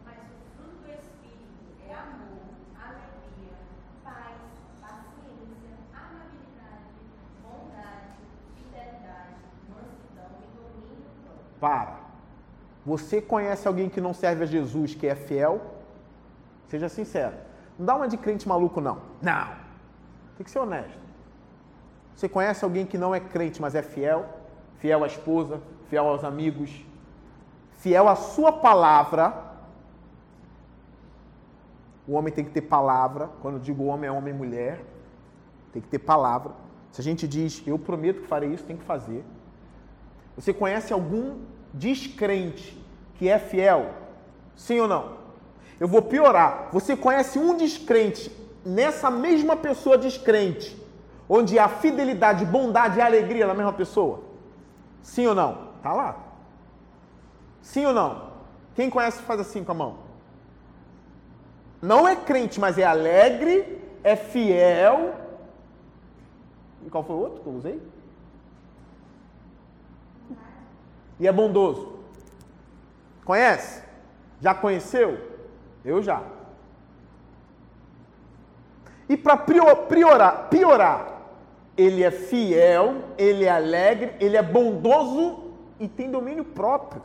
Mas 0.06 0.16
o 0.16 0.40
fruto 0.56 0.78
do 0.84 0.90
Espírito 0.90 1.46
é 1.88 1.94
amor, 1.94 2.40
alegria, 2.76 3.58
paz, 4.04 4.38
paciência, 4.80 5.74
amabilidade, 5.94 6.92
bondade, 7.44 8.16
fidelidade, 8.56 9.36
mansidão 9.70 10.32
e 10.40 10.48
domínio 10.56 11.06
próprio. 11.24 11.60
Para. 11.60 12.00
Você 12.86 13.22
conhece 13.22 13.68
alguém 13.68 13.90
que 13.90 14.02
não 14.02 14.14
serve 14.14 14.44
a 14.44 14.48
Jesus, 14.48 14.96
que 14.96 15.06
é 15.06 15.16
fiel? 15.16 15.62
Seja 16.68 16.88
sincero. 16.88 17.36
Não 17.78 17.86
dá 17.86 17.96
uma 17.96 18.08
de 18.08 18.18
crente 18.18 18.48
maluco, 18.48 18.80
não. 18.80 19.02
Não. 19.22 19.48
Tem 20.38 20.46
que 20.46 20.50
ser 20.50 20.60
honesto. 20.60 20.98
Você 22.16 22.30
conhece 22.30 22.64
alguém 22.64 22.86
que 22.86 22.98
não 22.98 23.14
é 23.14 23.20
crente, 23.20 23.62
mas 23.62 23.76
é 23.76 23.82
fiel? 23.82 24.26
Fiel 24.78 25.04
à 25.04 25.08
esposa, 25.08 25.62
fiel 25.90 26.08
aos 26.08 26.24
amigos, 26.24 26.86
fiel 27.82 28.08
à 28.08 28.16
sua 28.16 28.52
palavra. 28.52 29.34
O 32.08 32.14
homem 32.14 32.32
tem 32.32 32.46
que 32.46 32.52
ter 32.52 32.62
palavra. 32.62 33.30
Quando 33.42 33.56
eu 33.56 33.60
digo 33.60 33.86
homem, 33.86 34.08
é 34.08 34.12
homem 34.12 34.34
e 34.34 34.38
mulher. 34.38 34.84
Tem 35.74 35.82
que 35.82 35.88
ter 35.88 36.00
palavra. 36.00 36.54
Se 36.92 37.02
a 37.02 37.04
gente 37.04 37.28
diz, 37.28 37.64
eu 37.66 37.78
prometo 37.80 38.22
que 38.22 38.28
farei 38.28 38.54
isso, 38.54 38.64
tem 38.64 38.78
que 38.78 38.84
fazer. 38.84 39.24
Você 40.36 40.54
conhece 40.54 40.94
algum 40.94 41.40
descrente 41.74 42.80
que 43.16 43.28
é 43.28 43.40
fiel? 43.40 43.94
Sim 44.56 44.80
ou 44.82 44.88
não? 44.88 45.18
Eu 45.80 45.88
vou 45.88 46.02
piorar. 46.02 46.70
Você 46.72 46.96
conhece 46.96 47.40
um 47.40 47.58
descrente 47.58 48.32
nessa 48.64 49.10
mesma 49.10 49.56
pessoa 49.56 49.98
descrente, 49.98 50.80
onde 51.28 51.58
há 51.58 51.68
fidelidade, 51.68 52.46
bondade 52.46 53.00
e 53.00 53.02
alegria 53.02 53.48
na 53.48 53.54
mesma 53.54 53.74
pessoa? 53.74 54.22
Sim 55.02 55.28
ou 55.28 55.36
não? 55.36 55.70
Tá 55.82 55.94
lá. 55.94 56.31
Sim 57.62 57.86
ou 57.86 57.94
não? 57.94 58.32
Quem 58.76 58.90
conhece 58.90 59.22
faz 59.22 59.40
assim 59.40 59.64
com 59.64 59.72
a 59.72 59.76
mão. 59.76 59.98
Não 61.82 62.08
é 62.08 62.16
crente, 62.16 62.60
mas 62.60 62.78
é 62.78 62.84
alegre, 62.84 63.82
é 64.04 64.16
fiel. 64.16 65.16
E 66.86 66.90
qual 66.90 67.04
foi 67.04 67.16
o 67.16 67.20
outro 67.20 67.42
que 67.42 67.48
eu 67.48 67.54
usei? 67.54 67.82
E 71.20 71.28
é 71.28 71.32
bondoso. 71.32 72.00
Conhece? 73.24 73.84
Já 74.40 74.54
conheceu? 74.54 75.20
Eu 75.84 76.02
já. 76.02 76.24
E 79.08 79.18
para 79.18 79.38
piorar, 79.38 80.48
piorar, 80.50 81.22
ele 81.78 82.04
é 82.04 82.12
fiel, 82.12 83.04
ele 83.18 83.46
é 83.46 83.50
alegre, 83.50 84.16
ele 84.20 84.38
é 84.38 84.42
bondoso 84.42 85.52
e 85.80 85.88
tem 85.88 86.10
domínio 86.10 86.46
próprio. 86.46 87.02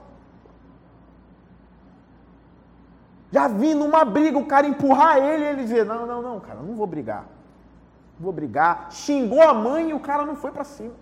Já 3.36 3.48
vi 3.48 3.74
numa 3.74 4.02
briga 4.02 4.38
o 4.38 4.46
cara 4.46 4.66
empurrar 4.66 5.18
ele 5.18 5.44
e 5.44 5.46
ele 5.48 5.62
dizer: 5.62 5.84
Não, 5.84 6.06
não, 6.06 6.22
não, 6.22 6.40
cara, 6.40 6.60
não 6.60 6.74
vou 6.74 6.86
brigar. 6.86 7.24
Não 8.14 8.24
vou 8.24 8.32
brigar. 8.32 8.90
Xingou 8.90 9.42
a 9.42 9.52
mãe 9.52 9.90
e 9.90 9.92
o 9.92 10.00
cara 10.00 10.24
não 10.24 10.36
foi 10.36 10.50
para 10.50 10.64
cima. 10.64 10.94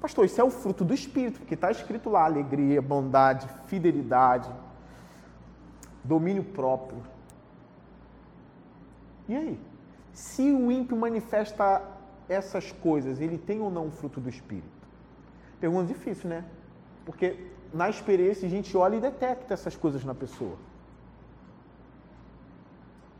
Pastor, 0.00 0.26
isso 0.26 0.40
é 0.40 0.44
o 0.44 0.48
fruto 0.48 0.84
do 0.84 0.94
Espírito, 0.94 1.40
porque 1.40 1.54
está 1.54 1.72
escrito 1.72 2.08
lá: 2.08 2.24
alegria, 2.24 2.80
bondade, 2.80 3.48
fidelidade, 3.66 4.48
domínio 6.04 6.44
próprio. 6.44 7.02
E 9.28 9.34
aí? 9.34 9.60
Se 10.12 10.52
o 10.52 10.70
ímpio 10.70 10.96
manifesta 10.96 11.82
essas 12.28 12.70
coisas, 12.70 13.20
ele 13.20 13.38
tem 13.38 13.60
ou 13.60 13.72
não 13.72 13.88
o 13.88 13.90
fruto 13.90 14.20
do 14.20 14.28
Espírito? 14.28 14.86
Pergunta 15.58 15.92
difícil, 15.92 16.30
né? 16.30 16.44
Porque 17.04 17.50
na 17.72 17.88
experiência 17.88 18.46
a 18.46 18.50
gente 18.50 18.76
olha 18.76 18.96
e 18.96 19.00
detecta 19.00 19.54
essas 19.54 19.76
coisas 19.76 20.04
na 20.04 20.14
pessoa. 20.14 20.56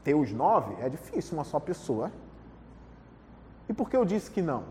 Ter 0.05 0.15
os 0.15 0.33
nove 0.33 0.75
é 0.81 0.89
difícil, 0.89 1.37
uma 1.37 1.45
só 1.45 1.61
pessoa. 1.61 2.11
E 3.69 3.73
por 3.73 3.91
que 3.91 3.97
eu 3.97 4.05
disse 4.05 4.31
que 4.31 4.41
não? 4.41 4.65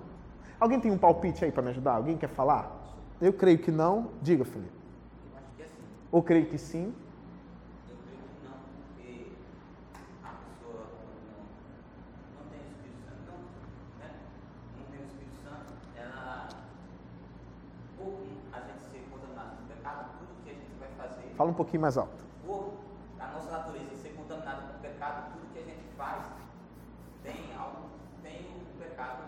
Alguém 0.60 0.80
tem 0.80 0.92
um 0.92 0.98
palpite 0.98 1.46
aí 1.46 1.52
para 1.52 1.62
me 1.62 1.70
ajudar? 1.70 1.94
Alguém 1.94 2.18
quer 2.18 2.30
falar? 2.30 2.76
Eu 3.22 3.32
creio 3.32 3.60
que 3.60 3.72
não. 3.72 4.10
Diga, 4.22 4.44
Felipe. 4.44 4.72
Que 5.56 5.64
é. 5.64 5.68
Ou 6.12 6.24
creio 6.24 6.48
que 6.48 6.58
sim. 6.58 6.94
Fala 21.38 21.52
um 21.52 21.54
pouquinho 21.54 21.84
mais 21.84 21.96
alto. 21.96 22.26
Por, 22.44 22.74
a 23.20 23.28
nossa 23.28 23.52
natureza 23.52 23.96
ser 23.96 24.10
contaminada 24.18 24.74
com 24.74 24.80
pecado, 24.80 25.34
tudo 25.34 25.54
que 25.54 25.60
a 25.60 25.62
gente 25.62 25.84
faz 25.96 26.26
tem 27.24 27.56
algo, 27.56 27.90
tem 28.24 28.42
o 28.42 28.80
pecado. 28.82 29.22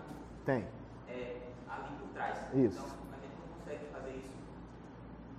Tem. 0.43 0.65
É, 1.07 1.37
ali 1.69 1.95
por 1.99 2.09
trás. 2.15 2.39
Isso. 2.55 2.81
Então, 2.81 3.13
a 3.13 3.21
gente 3.21 3.35
não 3.37 3.47
consegue 3.59 3.85
fazer 3.93 4.09
isso 4.17 4.31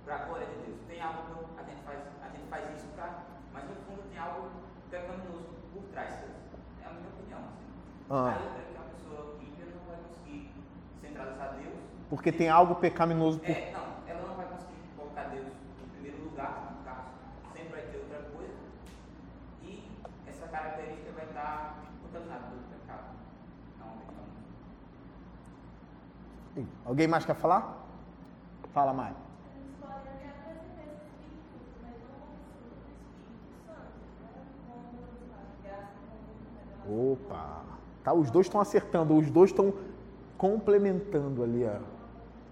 para 0.05 0.15
a 0.15 0.17
glória 0.19 0.47
de 0.47 0.55
Deus. 0.65 0.79
Tem 0.87 1.01
algo 1.01 1.23
que 1.23 1.59
a 1.59 1.63
gente 1.63 1.83
faz, 1.83 1.99
a 2.23 2.29
gente 2.29 2.47
faz 2.49 2.77
isso 2.77 2.87
para, 2.95 3.19
mas 3.51 3.63
no 3.65 3.75
fundo 3.75 4.03
tem 4.09 4.17
algo 4.17 4.47
pecaminoso 4.89 5.49
por 5.73 5.83
trás. 5.91 6.23
É 6.81 6.87
a 6.87 6.93
minha 6.93 7.09
opinião. 7.09 7.39
Assim. 7.39 7.67
Ah. 8.09 8.27
Aí 8.29 8.45
eu 8.45 8.51
creio 8.51 8.67
que 8.71 8.77
a 8.77 8.87
pessoa 8.95 9.35
ímpia 9.41 9.65
não 9.65 9.91
vai 9.91 9.97
conseguir 10.07 10.51
centralizar 11.01 11.53
Deus. 11.57 11.79
Porque 12.09 12.31
tem 12.31 12.47
algo 12.47 12.75
pecaminoso 12.75 13.39
por... 13.39 13.49
É, 13.49 13.73
Alguém 26.85 27.07
mais 27.07 27.23
quer 27.23 27.35
falar? 27.35 27.77
Fala, 28.73 28.93
Mari. 28.93 29.15
Não 36.85 37.13
Opa! 37.13 37.63
Tá, 38.03 38.13
os 38.13 38.29
dois 38.31 38.47
estão 38.47 38.59
acertando, 38.59 39.15
os 39.15 39.29
dois 39.29 39.51
estão 39.51 39.73
complementando 40.37 41.43
ali. 41.43 41.63
ó. 41.65 41.79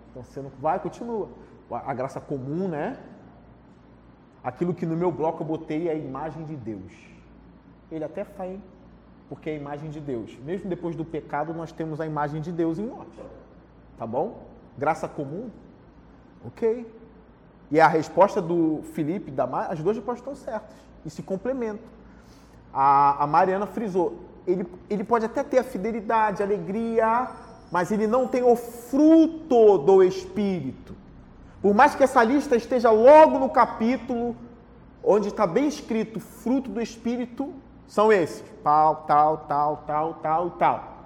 Estão 0.07 0.23
sendo. 0.23 0.51
Vai, 0.59 0.79
continua. 0.79 1.29
A 1.71 1.91
a 1.91 1.93
graça 1.93 2.21
comum, 2.21 2.67
né? 2.67 2.97
Aquilo 4.43 4.73
que 4.73 4.85
no 4.85 4.95
meu 4.95 5.11
bloco 5.11 5.43
eu 5.43 5.47
botei 5.47 5.89
é 5.89 5.91
a 5.91 5.95
imagem 5.95 6.45
de 6.45 6.55
Deus. 6.55 6.93
Ele 7.91 8.03
até 8.03 8.23
faz, 8.23 8.51
hein? 8.51 8.63
Porque 9.29 9.51
é 9.51 9.53
a 9.53 9.55
imagem 9.55 9.91
de 9.91 9.99
Deus. 9.99 10.35
Mesmo 10.43 10.67
depois 10.67 10.95
do 10.95 11.05
pecado, 11.05 11.53
nós 11.53 11.71
temos 11.71 12.01
a 12.01 12.05
imagem 12.05 12.41
de 12.41 12.51
Deus 12.51 12.79
em 12.79 12.85
nós. 12.85 13.07
Tá 13.97 14.07
bom? 14.07 14.43
Graça 14.77 15.07
comum? 15.07 15.49
Ok. 16.45 16.91
E 17.69 17.79
a 17.79 17.87
resposta 17.87 18.41
do 18.41 18.81
Felipe, 18.93 19.29
da 19.29 19.45
Mar, 19.45 19.71
as 19.71 19.79
duas 19.79 19.95
respostas 19.95 20.19
estão 20.19 20.35
certas 20.35 20.75
e 21.05 21.09
se 21.09 21.21
complementam. 21.21 21.85
A, 22.73 23.23
a 23.23 23.27
Mariana 23.27 23.67
frisou, 23.67 24.19
ele, 24.47 24.65
ele 24.89 25.03
pode 25.03 25.25
até 25.25 25.43
ter 25.43 25.59
a 25.59 25.63
fidelidade, 25.63 26.41
a 26.41 26.45
alegria, 26.45 27.29
mas 27.71 27.91
ele 27.91 28.07
não 28.07 28.27
tem 28.27 28.41
o 28.41 28.55
fruto 28.55 29.77
do 29.77 30.03
Espírito. 30.03 30.95
Por 31.61 31.75
mais 31.75 31.93
que 31.93 32.03
essa 32.03 32.23
lista 32.23 32.55
esteja 32.55 32.89
logo 32.89 33.37
no 33.37 33.49
capítulo, 33.49 34.35
onde 35.03 35.27
está 35.27 35.45
bem 35.45 35.67
escrito 35.67 36.19
fruto 36.19 36.71
do 36.71 36.81
Espírito, 36.81 37.53
são 37.89 38.13
esses: 38.13 38.43
tal, 38.63 39.03
tal, 39.07 39.37
tal, 39.39 39.83
tal, 39.85 40.13
tal, 40.13 40.51
tal. 40.51 40.99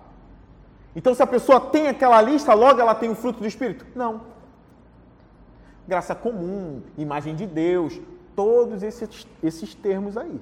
Então, 0.95 1.15
se 1.15 1.23
a 1.23 1.27
pessoa 1.27 1.59
tem 1.59 1.87
aquela 1.87 2.21
lista, 2.21 2.53
logo 2.53 2.79
ela 2.79 2.93
tem 2.93 3.09
o 3.09 3.15
fruto 3.15 3.39
do 3.39 3.47
Espírito? 3.47 3.87
Não. 3.95 4.21
Graça 5.87 6.13
comum, 6.13 6.83
imagem 6.95 7.35
de 7.35 7.47
Deus, 7.47 7.99
todos 8.35 8.83
esses, 8.83 9.27
esses 9.41 9.73
termos 9.73 10.15
aí. 10.17 10.39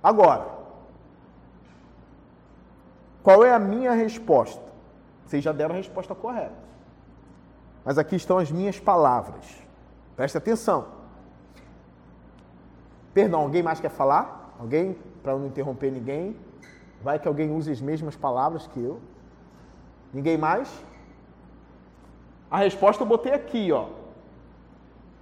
Agora, 0.00 0.46
qual 3.22 3.42
é 3.42 3.52
a 3.52 3.58
minha 3.58 3.92
resposta? 3.92 4.62
Vocês 5.26 5.42
já 5.42 5.50
deram 5.50 5.74
a 5.74 5.78
resposta 5.78 6.14
correta. 6.14 6.62
Mas 7.84 7.98
aqui 7.98 8.16
estão 8.16 8.38
as 8.38 8.52
minhas 8.52 8.78
palavras. 8.78 9.44
Presta 10.14 10.38
atenção. 10.38 10.86
Perdão, 13.12 13.40
alguém 13.40 13.62
mais 13.62 13.80
quer 13.80 13.90
falar? 13.90 14.43
Alguém? 14.64 14.96
Para 15.22 15.36
não 15.36 15.46
interromper 15.46 15.92
ninguém. 15.92 16.34
Vai 17.02 17.18
que 17.18 17.28
alguém 17.28 17.54
use 17.54 17.70
as 17.70 17.82
mesmas 17.82 18.16
palavras 18.16 18.66
que 18.66 18.82
eu. 18.82 18.98
Ninguém 20.10 20.38
mais? 20.38 20.72
A 22.50 22.58
resposta 22.60 23.02
eu 23.02 23.06
botei 23.06 23.34
aqui, 23.34 23.70
ó. 23.70 23.88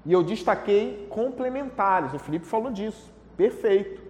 E 0.07 0.13
eu 0.13 0.23
destaquei 0.23 1.09
complementares. 1.11 2.15
O 2.15 2.21
Felipe 2.21 2.47
falou 2.47 2.71
disso. 2.71 3.13
Perfeito. 3.37 4.01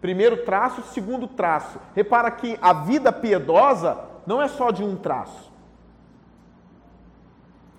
Primeiro 0.00 0.44
traço, 0.44 0.82
segundo 0.82 1.28
traço. 1.28 1.78
Repara 1.94 2.28
que 2.32 2.58
a 2.60 2.72
vida 2.72 3.12
piedosa 3.12 3.96
não 4.26 4.42
é 4.42 4.48
só 4.48 4.72
de 4.72 4.82
um 4.82 4.96
traço. 4.96 5.52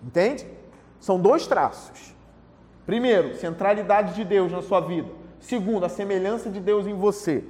Entende? 0.01 0.47
São 0.97 1.19
dois 1.19 1.45
traços. 1.45 2.15
Primeiro, 2.85 3.35
centralidade 3.35 4.13
de 4.13 4.23
Deus 4.23 4.49
na 4.49 4.61
sua 4.61 4.79
vida. 4.79 5.24
Segundo, 5.45 5.85
a 5.85 5.89
semelhança 5.89 6.49
de 6.49 6.59
Deus 6.59 6.87
em 6.87 6.95
você. 6.95 7.43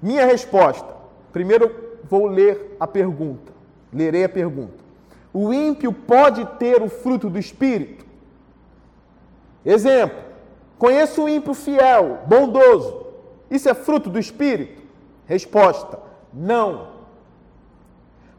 Minha 0.00 0.24
resposta. 0.24 0.96
Primeiro, 1.34 1.98
vou 2.04 2.26
ler 2.26 2.78
a 2.80 2.86
pergunta. 2.86 3.52
Lerei 3.92 4.24
a 4.24 4.28
pergunta. 4.28 4.82
O 5.30 5.52
ímpio 5.52 5.92
pode 5.92 6.46
ter 6.58 6.80
o 6.80 6.88
fruto 6.88 7.28
do 7.28 7.38
Espírito? 7.38 8.06
Exemplo. 9.66 10.18
Conheço 10.78 11.24
um 11.24 11.28
ímpio 11.28 11.52
fiel, 11.52 12.20
bondoso. 12.26 13.06
Isso 13.50 13.68
é 13.68 13.74
fruto 13.74 14.08
do 14.08 14.18
Espírito? 14.18 14.82
Resposta: 15.26 15.98
não. 16.32 16.88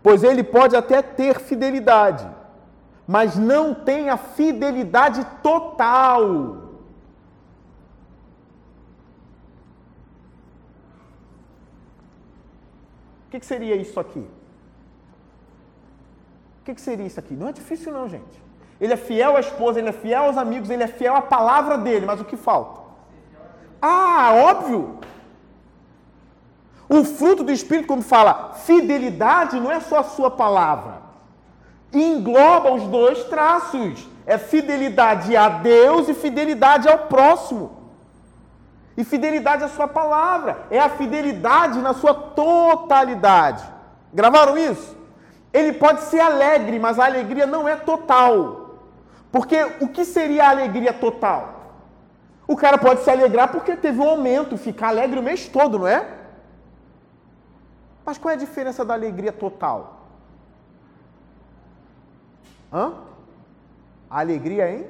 Pois 0.01 0.23
ele 0.23 0.43
pode 0.43 0.75
até 0.75 1.03
ter 1.03 1.39
fidelidade, 1.39 2.27
mas 3.05 3.35
não 3.35 3.75
tem 3.75 4.09
a 4.09 4.17
fidelidade 4.17 5.23
total. 5.43 6.65
O 13.24 13.24
que, 13.35 13.39
que 13.41 13.45
seria 13.45 13.75
isso 13.75 13.99
aqui? 13.99 14.25
O 16.61 16.65
que, 16.65 16.73
que 16.73 16.81
seria 16.81 17.05
isso 17.05 17.19
aqui? 17.19 17.33
Não 17.33 17.49
é 17.49 17.51
difícil, 17.51 17.91
não, 17.91 18.07
gente. 18.07 18.43
Ele 18.79 18.93
é 18.93 18.97
fiel 18.97 19.35
à 19.35 19.39
esposa, 19.39 19.79
ele 19.79 19.89
é 19.89 19.91
fiel 19.91 20.23
aos 20.23 20.37
amigos, 20.37 20.69
ele 20.69 20.83
é 20.83 20.87
fiel 20.87 21.15
à 21.15 21.21
palavra 21.21 21.77
dele, 21.77 22.05
mas 22.05 22.19
o 22.19 22.25
que 22.25 22.35
falta? 22.35 22.81
Ah, 23.81 24.31
óbvio! 24.33 24.99
O 26.87 27.03
fruto 27.03 27.43
do 27.43 27.51
Espírito, 27.51 27.87
como 27.87 28.01
fala, 28.01 28.53
fidelidade 28.53 29.59
não 29.59 29.71
é 29.71 29.79
só 29.79 29.99
a 29.99 30.03
sua 30.03 30.31
palavra. 30.31 31.01
Engloba 31.91 32.73
os 32.73 32.83
dois 32.83 33.23
traços. 33.25 34.07
É 34.25 34.37
fidelidade 34.37 35.35
a 35.35 35.49
Deus 35.49 36.09
e 36.09 36.13
fidelidade 36.13 36.87
ao 36.87 36.99
próximo. 36.99 37.84
E 38.97 39.03
fidelidade 39.03 39.63
à 39.63 39.67
sua 39.67 39.87
palavra. 39.87 40.65
É 40.69 40.79
a 40.79 40.89
fidelidade 40.89 41.79
na 41.79 41.93
sua 41.93 42.13
totalidade. 42.13 43.63
Gravaram 44.13 44.57
isso? 44.57 44.95
Ele 45.51 45.73
pode 45.73 46.01
ser 46.01 46.19
alegre, 46.19 46.79
mas 46.79 46.99
a 46.99 47.05
alegria 47.05 47.45
não 47.45 47.67
é 47.67 47.75
total. 47.75 48.79
Porque 49.31 49.57
o 49.81 49.89
que 49.89 50.05
seria 50.05 50.45
a 50.45 50.49
alegria 50.49 50.93
total? 50.93 51.55
O 52.47 52.55
cara 52.55 52.77
pode 52.77 53.01
se 53.01 53.09
alegrar 53.09 53.51
porque 53.51 53.75
teve 53.75 53.99
um 53.99 54.09
aumento, 54.09 54.57
ficar 54.57 54.89
alegre 54.89 55.19
o 55.19 55.23
mês 55.23 55.47
todo, 55.47 55.79
não 55.79 55.87
é? 55.87 56.07
Mas 58.05 58.17
qual 58.17 58.31
é 58.31 58.35
a 58.35 58.39
diferença 58.39 58.85
da 58.85 58.93
alegria 58.93 59.31
total? 59.33 60.01
Hã? 62.71 62.93
A 64.09 64.19
alegria 64.19 64.69
em? 64.69 64.87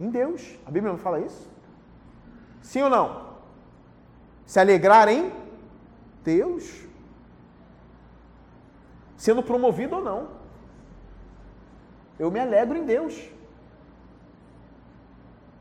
Em 0.00 0.08
Deus. 0.08 0.56
A 0.64 0.70
Bíblia 0.70 0.92
não 0.92 0.98
fala 0.98 1.20
isso? 1.20 1.49
Sim 2.62 2.82
ou 2.82 2.90
não? 2.90 3.30
Se 4.46 4.58
alegrar 4.58 5.08
em 5.08 5.32
Deus. 6.24 6.86
Sendo 9.16 9.42
promovido 9.42 9.96
ou 9.96 10.04
não. 10.04 10.28
Eu 12.18 12.30
me 12.30 12.40
alegro 12.40 12.76
em 12.76 12.84
Deus. 12.84 13.14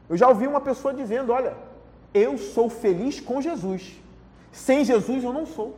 Eu 0.10 0.18
já 0.18 0.28
ouvi 0.28 0.48
uma 0.48 0.62
pessoa 0.62 0.94
dizendo: 0.94 1.32
Olha, 1.32 1.56
eu 2.14 2.38
sou 2.38 2.70
feliz 2.70 3.20
com 3.20 3.42
Jesus. 3.42 4.00
Sem 4.52 4.84
Jesus 4.84 5.24
eu 5.24 5.32
não 5.32 5.46
sou. 5.46 5.78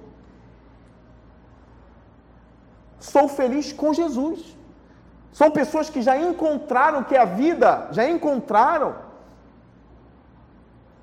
Sou 2.99 3.27
feliz 3.27 3.73
com 3.73 3.93
Jesus. 3.93 4.57
São 5.33 5.49
pessoas 5.49 5.89
que 5.89 6.01
já 6.01 6.17
encontraram 6.17 7.03
que 7.03 7.15
a 7.15 7.25
vida, 7.25 7.87
já 7.91 8.09
encontraram 8.09 9.10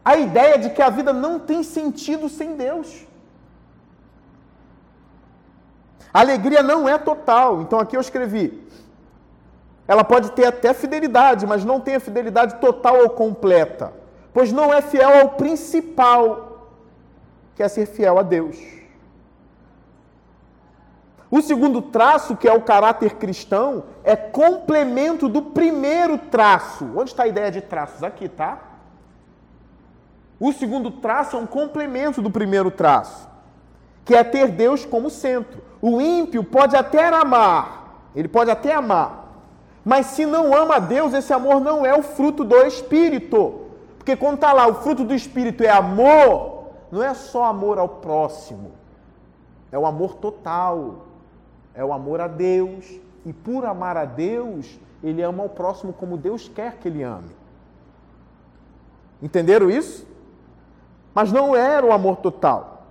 a 0.05 0.17
ideia 0.17 0.59
de 0.59 0.71
que 0.71 0.83
a 0.83 0.91
vida 0.91 1.13
não 1.13 1.39
tem 1.39 1.63
sentido 1.63 2.29
sem 2.29 2.57
Deus. 2.57 3.07
A 6.13 6.21
alegria 6.21 6.63
não 6.63 6.89
é 6.89 6.97
total. 6.97 7.63
Então 7.63 7.79
aqui 7.79 7.97
eu 7.97 8.01
escrevi: 8.01 8.67
ela 9.87 10.05
pode 10.05 10.33
ter 10.33 10.47
até 10.47 10.73
fidelidade, 10.75 11.47
mas 11.47 11.65
não 11.65 11.81
tem 11.81 11.97
a 11.97 12.01
fidelidade 12.01 12.57
total 12.57 13.03
ou 13.03 13.11
completa, 13.11 13.93
pois 14.33 14.53
não 14.53 14.73
é 14.73 14.83
fiel 14.83 15.21
ao 15.21 15.31
principal, 15.31 16.69
que 17.55 17.63
é 17.63 17.69
ser 17.69 17.87
fiel 17.87 18.19
a 18.19 18.23
Deus. 18.23 18.57
O 21.31 21.43
segundo 21.43 21.83
traço, 21.83 22.37
que 22.37 22.49
é 22.49 22.53
o 22.53 22.63
caráter 22.63 23.17
cristão, 23.17 23.85
é 24.03 24.17
complemento 24.17 25.29
do 25.29 25.43
primeiro 25.43 26.17
traço. 26.17 26.91
Onde 26.97 27.11
está 27.11 27.25
a 27.25 27.29
ideia 27.29 27.51
de 27.51 27.61
traços? 27.61 28.03
Aqui, 28.03 28.29
tá? 28.29 28.59
O 30.41 30.53
segundo 30.53 30.91
traço 30.91 31.37
é 31.37 31.41
um 31.41 31.47
complemento 31.47 32.23
do 32.23 32.31
primeiro 32.31 32.71
traço, 32.71 33.29
que 34.05 34.15
é 34.15 34.23
ter 34.23 34.49
Deus 34.49 34.85
como 34.85 35.11
centro. 35.11 35.61
O 35.83 36.01
ímpio 36.01 36.45
pode 36.45 36.77
até 36.77 37.09
amar, 37.09 38.11
ele 38.15 38.29
pode 38.29 38.51
até 38.51 38.75
amar, 38.75 39.29
mas 39.85 40.07
se 40.07 40.27
não 40.27 40.55
ama 40.55 40.77
a 40.77 40.79
Deus, 40.81 41.13
esse 41.13 41.33
amor 41.33 41.61
não 41.61 41.85
é 41.85 41.97
o 41.97 42.03
fruto 42.03 42.45
do 42.45 42.57
Espírito. 42.63 43.63
Porque 43.97 44.17
quando 44.17 44.37
está 44.37 44.53
lá, 44.53 44.67
o 44.67 44.75
fruto 44.75 45.05
do 45.05 45.15
Espírito 45.15 45.63
é 45.63 45.71
amor, 45.71 46.71
não 46.91 47.03
é 47.03 47.13
só 47.15 47.45
amor 47.45 47.79
ao 47.79 47.89
próximo, 47.89 48.73
é 49.71 49.79
o 49.79 49.87
amor 49.87 50.15
total, 50.15 51.07
é 51.75 51.85
o 51.85 51.93
amor 51.93 52.21
a 52.21 52.29
Deus. 52.29 52.87
E 53.27 53.33
por 53.33 53.67
amar 53.67 53.97
a 53.97 54.07
Deus, 54.07 54.79
ele 55.03 55.21
ama 55.21 55.45
o 55.45 55.49
próximo 55.51 55.93
como 55.93 56.17
Deus 56.17 56.49
quer 56.49 56.77
que 56.77 56.89
ele 56.89 57.03
ame. 57.03 57.37
Entenderam 59.23 59.69
isso? 59.69 60.07
Mas 61.19 61.33
não 61.33 61.57
era 61.57 61.85
o 61.85 61.91
amor 61.91 62.19
total. 62.19 62.87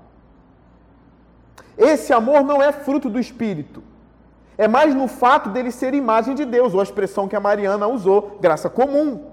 Esse 1.78 2.11
amor 2.11 2.43
não 2.43 2.61
é 2.61 2.73
fruto 2.73 3.09
do 3.09 3.17
Espírito. 3.17 3.82
É 4.57 4.67
mais 4.67 4.93
no 4.93 5.07
fato 5.07 5.49
dele 5.49 5.71
ser 5.71 5.93
imagem 5.93 6.36
de 6.36 6.43
Deus, 6.43 6.73
ou 6.73 6.82
a 6.82 6.84
expressão 6.84 7.25
que 7.25 7.38
a 7.38 7.39
Mariana 7.39 7.88
usou, 7.88 8.38
graça 8.41 8.69
comum. 8.69 9.32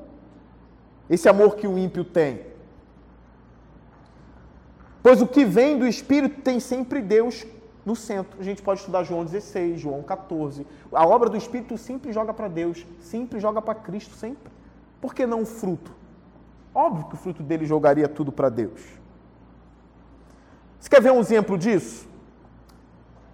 Esse 1.11 1.29
amor 1.29 1.57
que 1.57 1.67
o 1.67 1.77
ímpio 1.77 2.05
tem. 2.05 2.43
Pois 5.03 5.21
o 5.21 5.27
que 5.27 5.45
vem 5.45 5.77
do 5.77 5.89
Espírito 5.89 6.41
tem 6.43 6.61
sempre 6.61 7.03
Deus 7.03 7.45
no 7.85 7.97
centro. 7.97 8.39
A 8.39 8.45
gente 8.45 8.63
pode 8.63 8.79
estudar 8.79 9.03
João 9.03 9.25
16, 9.25 9.81
João 9.81 10.05
14. 10.05 10.65
A 10.93 11.05
obra 11.05 11.29
do 11.29 11.37
Espírito 11.37 11.77
sempre 11.77 12.13
joga 12.13 12.33
para 12.33 12.47
Deus, 12.47 12.87
sempre 13.01 13.41
joga 13.41 13.61
para 13.61 13.75
Cristo, 13.75 14.15
sempre. 14.15 14.53
Por 15.01 15.13
que 15.13 15.27
não 15.27 15.43
o 15.43 15.47
fruto? 15.47 16.04
Óbvio 16.75 17.07
que 17.07 17.15
o 17.15 17.19
fruto 17.19 17.43
dele 17.43 17.65
jogaria 17.65 18.09
tudo 18.09 18.33
para 18.33 18.49
Deus. 18.49 18.81
Você 20.81 20.91
quer 20.91 21.01
ver 21.01 21.13
um 21.13 21.21
exemplo 21.21 21.57
disso? 21.57 22.07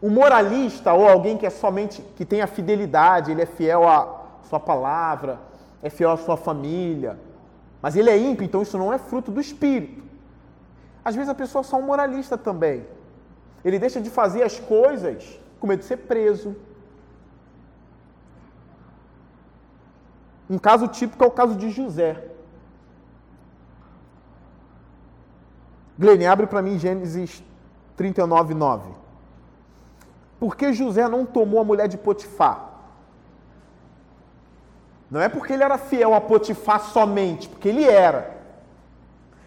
O 0.00 0.10
moralista 0.10 0.92
ou 0.92 1.08
alguém 1.08 1.36
que 1.36 1.46
é 1.46 1.50
somente 1.50 2.02
que 2.16 2.24
tem 2.24 2.42
a 2.42 2.46
fidelidade, 2.46 3.30
ele 3.30 3.42
é 3.42 3.46
fiel 3.46 3.88
à 3.88 4.24
sua 4.42 4.60
palavra, 4.60 5.40
é 5.82 5.90
fiel 5.90 6.10
à 6.10 6.16
sua 6.16 6.36
família, 6.36 7.18
mas 7.82 7.96
ele 7.96 8.10
é 8.10 8.16
ímpio, 8.16 8.44
então 8.44 8.62
isso 8.62 8.78
não 8.78 8.92
é 8.92 8.98
fruto 8.98 9.30
do 9.30 9.40
espírito. 9.40 10.02
Às 11.04 11.14
vezes 11.14 11.30
a 11.30 11.34
pessoa 11.34 11.60
é 11.60 11.64
só 11.64 11.78
um 11.78 11.82
moralista 11.82 12.36
também. 12.36 12.86
Ele 13.64 13.78
deixa 13.78 14.00
de 14.00 14.10
fazer 14.10 14.42
as 14.42 14.60
coisas 14.60 15.40
com 15.58 15.66
medo 15.66 15.80
de 15.80 15.86
ser 15.86 15.96
preso. 15.96 16.56
Um 20.48 20.58
caso 20.58 20.88
típico 20.88 21.24
é 21.24 21.26
o 21.26 21.30
caso 21.30 21.54
de 21.56 21.70
José. 21.70 22.29
Glenn, 26.00 26.26
abre 26.26 26.46
para 26.46 26.62
mim 26.62 26.78
Gênesis 26.78 27.44
39, 27.94 28.54
9. 28.54 28.90
Por 30.38 30.56
que 30.56 30.72
José 30.72 31.06
não 31.06 31.26
tomou 31.26 31.60
a 31.60 31.64
mulher 31.64 31.88
de 31.88 31.98
Potifar? 31.98 32.70
Não 35.10 35.20
é 35.20 35.28
porque 35.28 35.52
ele 35.52 35.62
era 35.62 35.76
fiel 35.76 36.14
a 36.14 36.20
Potifar 36.20 36.80
somente, 36.80 37.50
porque 37.50 37.68
ele 37.68 37.84
era. 37.84 38.34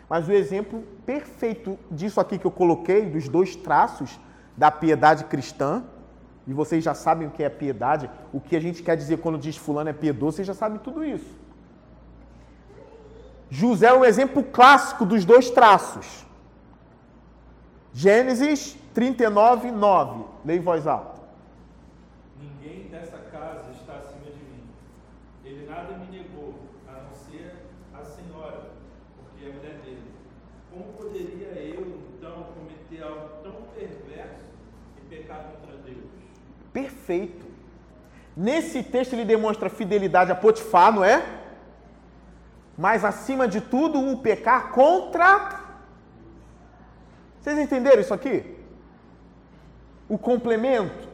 Mas 0.07 0.27
o 0.27 0.31
exemplo 0.31 0.83
perfeito 1.07 1.79
disso 1.89 2.19
aqui 2.19 2.37
que 2.37 2.45
eu 2.45 2.51
coloquei, 2.51 3.09
dos 3.09 3.27
dois 3.27 3.55
traços 3.55 4.19
da 4.55 4.69
piedade 4.69 5.23
cristã, 5.23 5.83
e 6.45 6.53
vocês 6.53 6.83
já 6.83 6.93
sabem 6.93 7.27
o 7.27 7.31
que 7.31 7.41
é 7.41 7.49
piedade, 7.49 8.07
o 8.31 8.39
que 8.39 8.55
a 8.55 8.59
gente 8.59 8.83
quer 8.83 8.95
dizer 8.95 9.17
quando 9.17 9.39
diz 9.39 9.57
fulano 9.57 9.89
é 9.89 9.93
piedoso, 9.93 10.35
vocês 10.35 10.47
já 10.47 10.53
sabem 10.53 10.77
tudo 10.77 11.03
isso. 11.03 11.35
José 13.49 13.87
é 13.87 13.93
um 13.93 14.05
exemplo 14.05 14.43
clássico 14.43 15.03
dos 15.03 15.25
dois 15.25 15.49
traços. 15.49 16.23
Gênesis 17.93 18.75
39, 18.93 19.71
9. 19.71 20.25
Leia 20.43 20.57
em 20.57 20.61
voz 20.61 20.87
alta. 20.87 21.21
Ninguém 22.41 22.87
dessa 22.87 23.17
casa 23.31 23.69
está 23.71 23.93
acima 23.93 24.25
de 24.25 24.43
mim. 24.43 24.63
Ele 25.45 25.67
nada 25.69 25.95
me 25.97 26.17
negou, 26.17 26.55
a 26.87 26.93
não 26.93 27.13
ser 27.13 27.55
a 27.93 28.03
senhora, 28.03 28.71
porque 29.15 29.45
é 29.45 29.49
a 29.49 29.53
mulher 29.53 29.75
dele. 29.85 30.11
Como 30.71 30.85
poderia 30.93 31.49
eu, 31.49 31.99
então, 32.17 32.47
cometer 32.55 33.03
algo 33.03 33.29
tão 33.43 33.53
perverso 33.75 34.49
e 34.97 35.01
pecar 35.07 35.51
contra 35.51 35.77
Deus? 35.77 36.09
Perfeito. 36.73 37.45
Nesse 38.35 38.81
texto 38.81 39.13
ele 39.13 39.23
demonstra 39.23 39.69
fidelidade 39.69 40.31
a 40.31 40.35
Potifar, 40.35 40.91
não 40.91 41.03
é? 41.03 41.23
Mas 42.75 43.05
acima 43.05 43.47
de 43.47 43.61
tudo, 43.61 43.99
o 43.99 44.17
pecar 44.17 44.71
contra. 44.71 45.62
Vocês 47.43 47.59
entenderam 47.59 47.99
isso 47.99 48.13
aqui? 48.13 48.55
O 50.07 50.17
complemento. 50.17 51.09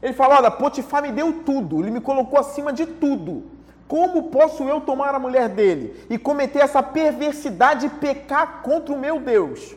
Ele 0.00 0.12
fala: 0.12 0.36
olha, 0.36 0.50
Potifar 0.50 1.02
me 1.02 1.10
deu 1.10 1.42
tudo, 1.42 1.80
ele 1.80 1.90
me 1.90 2.00
colocou 2.00 2.38
acima 2.38 2.72
de 2.72 2.86
tudo. 2.86 3.50
Como 3.88 4.30
posso 4.30 4.62
eu 4.62 4.80
tomar 4.80 5.14
a 5.14 5.18
mulher 5.18 5.48
dele 5.48 6.06
e 6.08 6.16
cometer 6.16 6.60
essa 6.60 6.82
perversidade 6.82 7.86
e 7.86 7.90
pecar 7.90 8.62
contra 8.62 8.94
o 8.94 8.98
meu 8.98 9.20
Deus? 9.20 9.76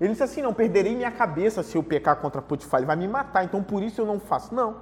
Ele 0.00 0.10
disse 0.10 0.22
assim: 0.22 0.40
não, 0.40 0.54
perderei 0.54 0.96
minha 0.96 1.10
cabeça 1.10 1.62
se 1.62 1.76
eu 1.76 1.82
pecar 1.82 2.16
contra 2.16 2.40
Potifar, 2.40 2.80
ele 2.80 2.86
vai 2.86 2.96
me 2.96 3.06
matar, 3.06 3.44
então 3.44 3.62
por 3.62 3.82
isso 3.82 4.00
eu 4.00 4.06
não 4.06 4.18
faço. 4.18 4.54
Não. 4.54 4.76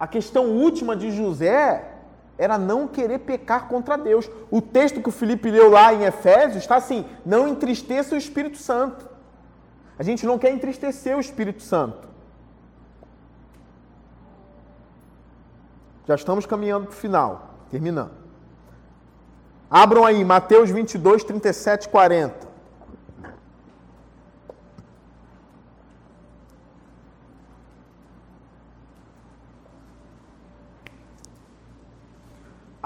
A 0.00 0.06
questão 0.06 0.46
última 0.46 0.96
de 0.96 1.10
José 1.10 1.93
era 2.36 2.58
não 2.58 2.88
querer 2.88 3.20
pecar 3.20 3.68
contra 3.68 3.96
Deus. 3.96 4.28
O 4.50 4.60
texto 4.60 5.00
que 5.00 5.08
o 5.08 5.12
Felipe 5.12 5.50
leu 5.50 5.70
lá 5.70 5.92
em 5.92 6.04
Efésios 6.04 6.62
está 6.62 6.76
assim: 6.76 7.04
não 7.24 7.46
entristeça 7.46 8.14
o 8.14 8.18
Espírito 8.18 8.58
Santo. 8.58 9.08
A 9.98 10.02
gente 10.02 10.26
não 10.26 10.38
quer 10.38 10.52
entristecer 10.52 11.16
o 11.16 11.20
Espírito 11.20 11.62
Santo. 11.62 12.08
Já 16.06 16.14
estamos 16.16 16.44
caminhando 16.44 16.86
para 16.86 16.94
o 16.94 16.96
final, 16.96 17.54
terminando. 17.70 18.12
Abram 19.70 20.04
aí, 20.04 20.24
Mateus 20.24 20.70
22, 20.70 21.24
37 21.24 21.88
40. 21.88 22.53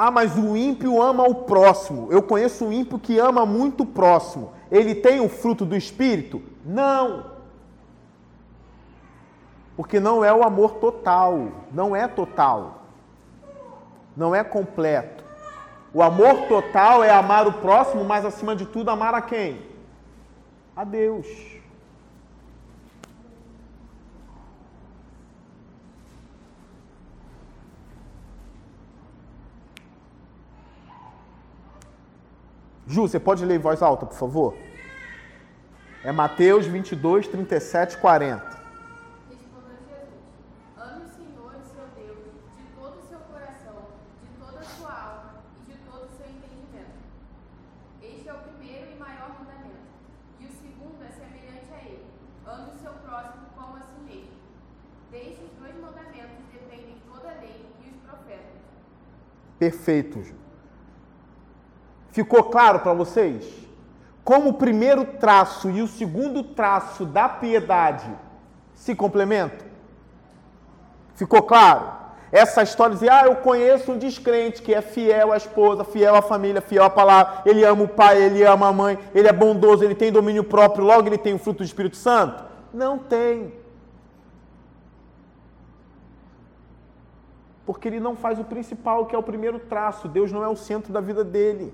Ah, 0.01 0.13
mas 0.13 0.39
o 0.39 0.57
ímpio 0.57 1.03
ama 1.03 1.25
o 1.25 1.35
próximo. 1.35 2.07
Eu 2.09 2.23
conheço 2.23 2.65
um 2.65 2.73
ímpio 2.73 3.01
que 3.01 3.19
ama 3.19 3.45
muito 3.45 3.83
o 3.83 3.87
próximo. 3.87 4.53
Ele 4.71 4.95
tem 4.95 5.19
o 5.19 5.29
fruto 5.29 5.65
do 5.65 5.75
Espírito? 5.75 6.41
Não. 6.65 7.33
Porque 9.77 9.99
não 9.99 10.25
é 10.25 10.33
o 10.33 10.45
amor 10.45 10.75
total. 10.75 11.49
Não 11.73 11.97
é 11.97 12.07
total. 12.07 12.83
Não 14.17 14.33
é 14.33 14.45
completo. 14.45 15.25
O 15.93 16.01
amor 16.01 16.47
total 16.47 17.03
é 17.03 17.11
amar 17.11 17.49
o 17.49 17.55
próximo, 17.55 18.05
mas 18.05 18.25
acima 18.25 18.55
de 18.55 18.67
tudo, 18.67 18.93
amar 18.93 19.15
a 19.15 19.21
quem? 19.21 19.61
A 20.77 20.85
Deus. 20.85 21.27
Ju, 32.89 33.03
você 33.03 33.21
pode 33.21 33.45
ler 33.45 33.57
em 33.57 33.59
voz 33.59 33.83
alta, 33.83 34.07
por 34.07 34.17
favor? 34.17 34.57
É 36.03 36.11
Mateus 36.11 36.65
22, 36.65 37.29
37, 37.29 37.99
40. 37.99 38.43
Respondeu 39.29 39.77
Jesus: 39.87 40.25
Ame 40.75 41.05
o 41.05 41.09
Senhor, 41.09 41.53
seu 41.69 41.85
Deus, 41.95 42.25
de 42.57 42.65
todo 42.75 42.97
o 42.97 43.07
seu 43.07 43.19
coração, 43.31 43.77
de 44.23 44.29
toda 44.43 44.61
a 44.61 44.65
sua 44.65 44.91
alma 44.91 45.35
e 45.69 45.73
de 45.73 45.79
todo 45.85 46.07
o 46.07 46.17
seu 46.17 46.25
entendimento. 46.33 46.97
Este 48.01 48.27
é 48.27 48.33
o 48.33 48.39
primeiro 48.39 48.87
e 48.91 48.99
maior 48.99 49.37
mandamento. 49.39 49.85
E 50.41 50.47
o 50.47 50.51
segundo 50.51 51.05
é 51.05 51.11
semelhante 51.13 51.69
a 51.71 51.85
ele: 51.85 52.07
Ame 52.47 52.71
o 52.75 52.79
seu 52.81 52.93
próximo 53.05 53.45
como 53.55 53.77
a 53.77 53.81
si 53.81 54.01
mesmo. 54.01 54.33
Destes 55.11 55.51
dois 55.61 55.75
mandamentos 55.77 56.41
dependem 56.51 56.97
toda 57.07 57.29
a 57.29 57.35
lei 57.35 57.67
e 57.85 57.91
os 57.91 57.97
profetas. 58.01 58.57
Perfeito, 59.59 60.23
Ju. 60.23 60.48
Ficou 62.19 62.43
claro 62.43 62.81
para 62.81 62.93
vocês? 62.93 63.49
Como 64.25 64.51
o 64.51 64.55
primeiro 64.55 65.05
traço 65.05 65.71
e 65.71 65.81
o 65.81 65.87
segundo 65.87 66.43
traço 66.43 67.05
da 67.05 67.29
piedade 67.29 68.11
se 68.75 68.93
complementam? 68.93 69.65
Ficou 71.15 71.45
claro? 71.45 71.93
Essa 72.33 72.65
história 72.65 72.97
de, 72.97 73.09
ah, 73.09 73.27
eu 73.27 73.37
conheço 73.37 73.93
um 73.93 73.99
descrente 73.99 74.61
que 74.61 74.75
é 74.75 74.83
fiel 74.83 75.31
à 75.31 75.37
esposa, 75.37 75.85
fiel 75.85 76.17
à 76.17 76.21
família, 76.21 76.61
fiel 76.61 76.83
à 76.83 76.91
palavra, 76.91 77.43
ele 77.47 77.65
ama 77.65 77.85
o 77.85 77.89
pai, 77.89 78.21
ele 78.21 78.43
ama 78.43 78.67
a 78.67 78.73
mãe, 78.73 78.99
ele 79.15 79.29
é 79.29 79.33
bondoso, 79.33 79.85
ele 79.85 79.95
tem 79.95 80.11
domínio 80.11 80.43
próprio, 80.43 80.85
logo 80.85 81.07
ele 81.07 81.19
tem 81.19 81.35
o 81.35 81.39
fruto 81.39 81.59
do 81.59 81.65
Espírito 81.65 81.97
Santo? 81.97 82.43
Não 82.75 82.99
tem. 82.99 83.53
Porque 87.65 87.87
ele 87.87 88.01
não 88.01 88.17
faz 88.17 88.41
o 88.41 88.45
principal, 88.45 89.07
que 89.07 89.15
é 89.15 89.19
o 89.19 89.23
primeiro 89.23 89.61
traço. 89.61 90.09
Deus 90.09 90.33
não 90.33 90.43
é 90.43 90.49
o 90.49 90.57
centro 90.57 90.93
da 90.93 91.01
vida 91.01 91.23
dele. 91.23 91.73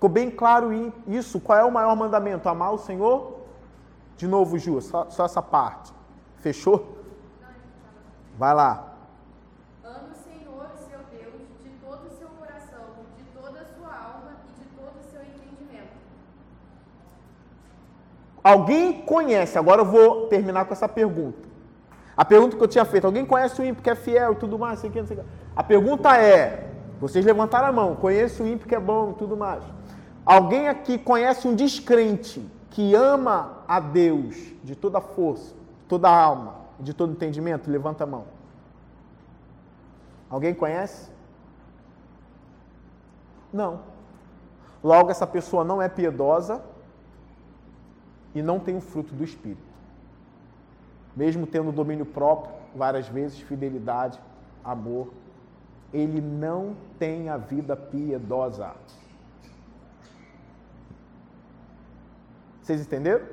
Ficou 0.00 0.08
bem 0.08 0.30
claro 0.30 0.72
isso. 1.06 1.38
Qual 1.38 1.58
é 1.58 1.62
o 1.62 1.70
maior 1.70 1.94
mandamento? 1.94 2.48
Amar 2.48 2.72
o 2.72 2.78
Senhor? 2.78 3.40
De 4.16 4.26
novo, 4.26 4.58
Ju, 4.58 4.80
só, 4.80 5.10
só 5.10 5.26
essa 5.26 5.42
parte. 5.42 5.92
Fechou? 6.38 6.96
Vai 8.38 8.54
lá. 8.54 8.94
Ame 9.84 10.08
o 10.10 10.14
Senhor, 10.14 10.70
seu 10.88 11.00
Deus, 11.10 11.42
de 11.62 11.68
todo 11.84 12.06
o 12.06 12.10
seu 12.18 12.28
coração, 12.28 12.80
de 13.18 13.24
toda 13.24 13.60
a 13.60 13.64
sua 13.66 13.94
alma 13.94 14.36
e 14.48 14.62
de 14.62 14.68
todo 14.70 15.00
o 15.00 15.04
seu 15.12 15.20
entendimento. 15.20 15.92
Alguém 18.42 19.02
conhece? 19.02 19.58
Agora 19.58 19.82
eu 19.82 19.84
vou 19.84 20.28
terminar 20.28 20.64
com 20.64 20.72
essa 20.72 20.88
pergunta. 20.88 21.46
A 22.16 22.24
pergunta 22.24 22.56
que 22.56 22.62
eu 22.62 22.68
tinha 22.68 22.86
feito: 22.86 23.04
alguém 23.04 23.26
conhece 23.26 23.60
o 23.60 23.64
ímpio 23.66 23.82
que 23.82 23.90
é 23.90 23.94
fiel 23.94 24.32
e 24.32 24.36
tudo 24.36 24.58
mais? 24.58 24.78
Sei 24.78 24.88
que, 24.88 25.04
sei 25.04 25.18
que. 25.18 25.22
A 25.54 25.62
pergunta 25.62 26.16
é: 26.16 26.70
vocês 26.98 27.22
levantaram 27.22 27.68
a 27.68 27.72
mão, 27.72 27.94
conheço 27.96 28.42
o 28.42 28.48
ímpio 28.48 28.66
que 28.66 28.74
é 28.74 28.80
bom 28.80 29.10
e 29.10 29.14
tudo 29.18 29.36
mais. 29.36 29.62
Alguém 30.30 30.68
aqui 30.68 30.96
conhece 30.96 31.48
um 31.48 31.56
descrente 31.56 32.48
que 32.70 32.94
ama 32.94 33.64
a 33.66 33.80
Deus 33.80 34.36
de 34.62 34.76
toda 34.76 34.98
a 34.98 35.00
força, 35.00 35.52
de 35.52 35.88
toda 35.88 36.08
a 36.08 36.22
alma, 36.22 36.54
de 36.78 36.94
todo 36.94 37.10
entendimento? 37.10 37.68
Levanta 37.68 38.04
a 38.04 38.06
mão. 38.06 38.26
Alguém 40.30 40.54
conhece? 40.54 41.10
Não. 43.52 43.80
Logo, 44.84 45.10
essa 45.10 45.26
pessoa 45.26 45.64
não 45.64 45.82
é 45.82 45.88
piedosa 45.88 46.62
e 48.32 48.40
não 48.40 48.60
tem 48.60 48.76
o 48.76 48.80
fruto 48.80 49.12
do 49.12 49.24
Espírito. 49.24 49.74
Mesmo 51.16 51.44
tendo 51.44 51.72
domínio 51.72 52.06
próprio, 52.06 52.54
várias 52.72 53.08
vezes, 53.08 53.40
fidelidade, 53.40 54.20
amor, 54.62 55.08
ele 55.92 56.20
não 56.20 56.76
tem 57.00 57.28
a 57.28 57.36
vida 57.36 57.74
piedosa. 57.74 58.76
Vocês 62.70 62.82
entenderam? 62.82 63.26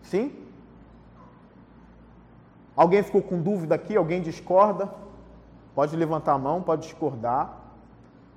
Sim? 0.00 0.32
Alguém 2.76 3.02
ficou 3.02 3.20
com 3.20 3.42
dúvida 3.42 3.74
aqui? 3.74 3.96
Alguém 3.96 4.22
discorda? 4.22 4.94
Pode 5.74 5.96
levantar 5.96 6.34
a 6.34 6.38
mão, 6.38 6.62
pode 6.62 6.82
discordar. 6.82 7.52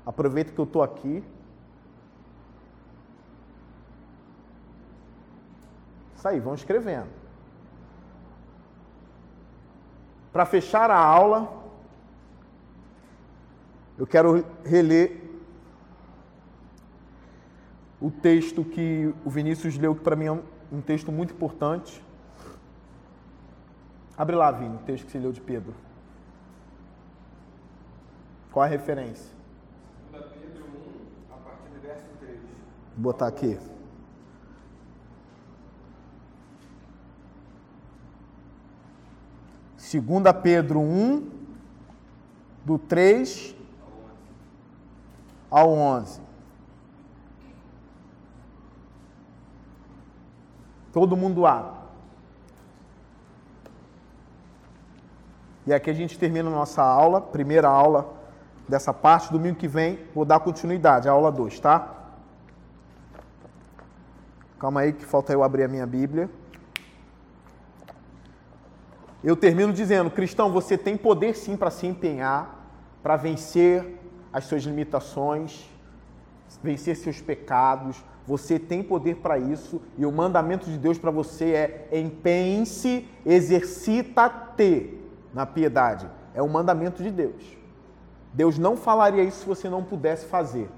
Aproveita 0.03 0.51
que 0.51 0.57
eu 0.57 0.65
estou 0.65 0.81
aqui. 0.81 1.23
Isso 6.15 6.27
aí, 6.27 6.39
vão 6.39 6.55
escrevendo. 6.55 7.09
Para 10.33 10.47
fechar 10.47 10.89
a 10.89 10.97
aula, 10.97 11.47
eu 13.99 14.07
quero 14.07 14.43
reler 14.65 15.20
o 18.01 18.09
texto 18.09 18.65
que 18.65 19.13
o 19.23 19.29
Vinícius 19.29 19.77
leu, 19.77 19.93
que 19.93 20.01
para 20.01 20.15
mim 20.15 20.25
é 20.25 20.31
um, 20.31 20.81
texto 20.81 21.11
muito 21.11 21.33
importante. 21.33 22.03
Abre 24.17 24.35
lá, 24.35 24.51
Vini, 24.51 24.75
o 24.75 24.79
texto 24.79 25.05
que 25.05 25.11
você 25.11 25.19
leu 25.19 25.31
de 25.31 25.39
Pedro. 25.39 25.75
Qual 28.51 28.63
a 28.63 28.67
referência? 28.67 29.31
2 30.11 30.23
Pedro 30.33 30.63
1, 31.29 31.33
a 31.33 31.37
partir 31.37 31.69
do 31.69 31.81
verso 31.81 32.05
3. 32.19 32.39
Vou 32.95 33.13
botar 33.13 33.27
aqui. 33.27 33.57
Segunda 39.77 40.33
Pedro 40.33 40.79
1, 40.79 41.29
do 42.65 42.79
3 42.79 43.55
ao 45.51 45.69
11. 45.69 46.30
Todo 50.91 51.15
mundo 51.15 51.45
abre. 51.45 51.79
E 55.65 55.73
aqui 55.73 55.89
a 55.89 55.93
gente 55.93 56.17
termina 56.17 56.49
a 56.49 56.53
nossa 56.53 56.83
aula, 56.83 57.21
primeira 57.21 57.69
aula 57.69 58.13
dessa 58.67 58.93
parte. 58.93 59.31
Domingo 59.31 59.57
que 59.57 59.67
vem 59.67 59.99
vou 60.13 60.25
dar 60.25 60.39
continuidade, 60.39 61.07
a 61.07 61.11
aula 61.11 61.31
2, 61.31 61.59
tá? 61.59 61.87
Calma 64.59 64.81
aí 64.81 64.93
que 64.93 65.05
falta 65.05 65.33
eu 65.33 65.43
abrir 65.43 65.63
a 65.63 65.67
minha 65.67 65.85
Bíblia. 65.85 66.29
Eu 69.23 69.35
termino 69.35 69.71
dizendo, 69.71 70.09
cristão, 70.09 70.51
você 70.51 70.77
tem 70.77 70.97
poder 70.97 71.35
sim 71.35 71.55
para 71.55 71.69
se 71.69 71.85
empenhar, 71.85 72.59
para 73.03 73.15
vencer 73.15 73.99
as 74.33 74.45
suas 74.45 74.63
limitações, 74.63 75.69
vencer 76.63 76.95
seus 76.95 77.21
pecados. 77.21 78.03
Você 78.31 78.57
tem 78.57 78.81
poder 78.81 79.17
para 79.17 79.37
isso 79.37 79.81
e 79.97 80.05
o 80.05 80.11
mandamento 80.11 80.69
de 80.69 80.77
Deus 80.77 80.97
para 80.97 81.11
você 81.11 81.51
é 81.91 81.99
empenhe-se, 81.99 83.05
exercita-te 83.25 84.97
na 85.33 85.45
piedade. 85.45 86.09
É 86.33 86.41
o 86.41 86.47
mandamento 86.47 87.03
de 87.03 87.11
Deus. 87.11 87.43
Deus 88.33 88.57
não 88.57 88.77
falaria 88.77 89.21
isso 89.21 89.39
se 89.39 89.45
você 89.45 89.69
não 89.69 89.83
pudesse 89.83 90.27
fazer. 90.27 90.69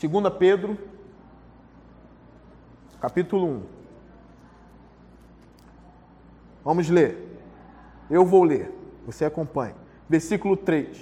2 0.00 0.34
Pedro, 0.38 0.78
capítulo 2.98 3.46
1. 3.46 3.62
Vamos 6.64 6.88
ler. 6.88 7.42
Eu 8.08 8.24
vou 8.24 8.42
ler, 8.42 8.74
você 9.04 9.26
acompanha. 9.26 9.74
Versículo 10.08 10.56
3. 10.56 10.98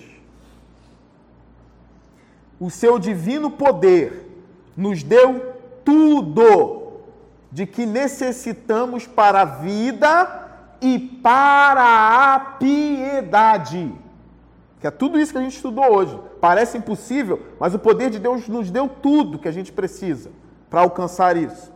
O 2.59 2.69
seu 2.69 2.99
divino 2.99 3.49
poder 3.53 4.28
nos 4.79 5.03
deu 5.03 5.55
tudo 5.85 6.93
de 7.51 7.67
que 7.67 7.85
necessitamos 7.85 9.09
para 9.09 9.41
a 9.41 9.45
vida 9.45 10.49
e 10.81 11.01
para 11.21 12.35
a 12.35 12.39
piedade. 12.39 13.93
Que 14.81 14.87
é 14.87 14.91
tudo 14.93 15.19
isso 15.19 15.33
que 15.33 15.39
a 15.39 15.43
gente 15.43 15.57
estudou 15.57 15.85
hoje. 15.93 16.17
Parece 16.41 16.79
impossível, 16.79 17.43
mas 17.59 17.75
o 17.75 17.79
poder 17.81 18.09
de 18.09 18.21
Deus 18.21 18.47
nos 18.47 18.71
deu 18.71 18.89
tudo 18.89 19.41
que 19.41 19.49
a 19.49 19.53
gente 19.53 19.73
precisa 19.73 20.31
para 20.71 20.83
alcançar 20.83 21.37
isso. 21.37 21.73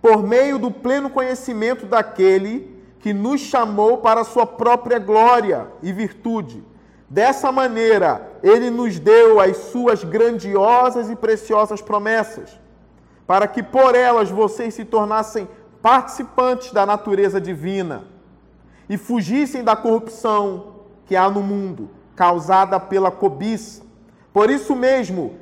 Por 0.00 0.24
meio 0.24 0.58
do 0.58 0.72
pleno 0.72 1.08
conhecimento 1.08 1.86
daquele 1.86 2.82
que 2.98 3.14
nos 3.14 3.40
chamou 3.40 3.98
para 3.98 4.22
a 4.22 4.24
sua 4.24 4.46
própria 4.46 4.98
glória 4.98 5.68
e 5.80 5.92
virtude. 5.92 6.64
Dessa 7.08 7.52
maneira, 7.52 8.31
ele 8.42 8.70
nos 8.70 8.98
deu 8.98 9.38
as 9.40 9.56
suas 9.56 10.02
grandiosas 10.02 11.08
e 11.08 11.16
preciosas 11.16 11.80
promessas, 11.80 12.58
para 13.26 13.46
que 13.46 13.62
por 13.62 13.94
elas 13.94 14.28
vocês 14.30 14.74
se 14.74 14.84
tornassem 14.84 15.48
participantes 15.80 16.72
da 16.72 16.84
natureza 16.84 17.40
divina 17.40 18.04
e 18.88 18.96
fugissem 18.96 19.62
da 19.62 19.76
corrupção 19.76 20.72
que 21.06 21.14
há 21.14 21.30
no 21.30 21.40
mundo, 21.40 21.88
causada 22.16 22.80
pela 22.80 23.10
cobiça. 23.10 23.82
Por 24.32 24.50
isso 24.50 24.74
mesmo, 24.74 25.36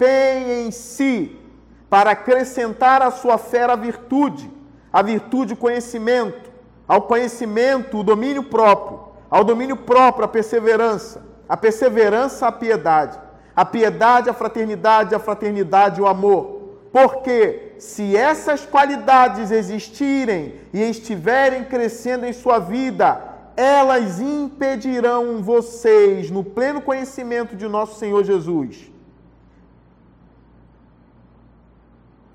empenhem-se 0.00 1.38
para 1.90 2.12
acrescentar 2.12 3.02
à 3.02 3.10
sua 3.10 3.36
fé 3.36 3.64
a 3.64 3.76
virtude, 3.76 4.50
a 4.90 5.02
virtude 5.02 5.52
o 5.52 5.56
conhecimento, 5.56 6.50
ao 6.88 7.02
conhecimento 7.02 7.98
o 7.98 8.02
domínio 8.02 8.44
próprio, 8.44 9.00
ao 9.30 9.44
domínio 9.44 9.76
próprio 9.76 10.24
a 10.24 10.28
perseverança, 10.28 11.31
a 11.52 11.56
perseverança 11.64 12.46
a 12.46 12.52
piedade, 12.52 13.18
a 13.54 13.62
piedade 13.62 14.30
a 14.30 14.32
fraternidade, 14.32 15.14
a 15.14 15.18
fraternidade 15.18 16.00
o 16.00 16.06
amor. 16.06 16.44
Porque 16.90 17.74
se 17.78 18.16
essas 18.16 18.64
qualidades 18.64 19.50
existirem 19.50 20.54
e 20.72 20.80
estiverem 20.80 21.62
crescendo 21.62 22.24
em 22.24 22.32
sua 22.32 22.58
vida, 22.58 23.20
elas 23.54 24.18
impedirão 24.18 25.42
vocês, 25.42 26.30
no 26.30 26.42
pleno 26.42 26.80
conhecimento 26.80 27.54
de 27.54 27.68
nosso 27.68 27.98
Senhor 27.98 28.24
Jesus, 28.24 28.90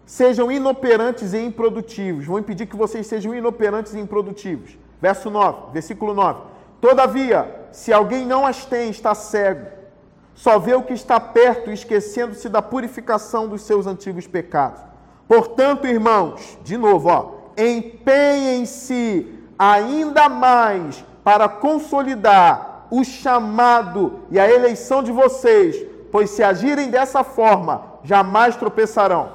sejam 0.05 0.51
inoperantes 0.51 1.33
e 1.33 1.39
improdutivos. 1.39 2.27
Vão 2.27 2.37
impedir 2.37 2.67
que 2.67 2.75
vocês 2.75 3.07
sejam 3.07 3.33
inoperantes 3.33 3.95
e 3.95 3.99
improdutivos. 3.99 4.77
Verso 5.01 5.31
9, 5.31 5.71
versículo 5.73 6.13
9. 6.13 6.56
Todavia, 6.79 7.67
se 7.71 7.91
alguém 7.91 8.25
não 8.25 8.45
as 8.45 8.65
tem, 8.65 8.89
está 8.89 9.15
cego, 9.15 9.67
só 10.33 10.59
vê 10.59 10.75
o 10.75 10.83
que 10.83 10.93
está 10.93 11.19
perto, 11.19 11.71
esquecendo-se 11.71 12.47
da 12.47 12.61
purificação 12.61 13.47
dos 13.47 13.63
seus 13.63 13.87
antigos 13.87 14.27
pecados. 14.27 14.81
Portanto, 15.27 15.87
irmãos, 15.87 16.57
de 16.63 16.77
novo, 16.77 17.09
ó, 17.09 17.31
empenhem-se 17.57 19.27
ainda 19.57 20.29
mais 20.29 21.03
para 21.23 21.49
consolidar 21.49 22.85
o 22.91 23.03
chamado 23.03 24.19
e 24.29 24.39
a 24.39 24.49
eleição 24.49 25.01
de 25.01 25.11
vocês, 25.11 25.83
pois 26.11 26.29
se 26.29 26.43
agirem 26.43 26.89
dessa 26.89 27.23
forma, 27.23 27.83
jamais 28.03 28.55
tropeçarão. 28.55 29.31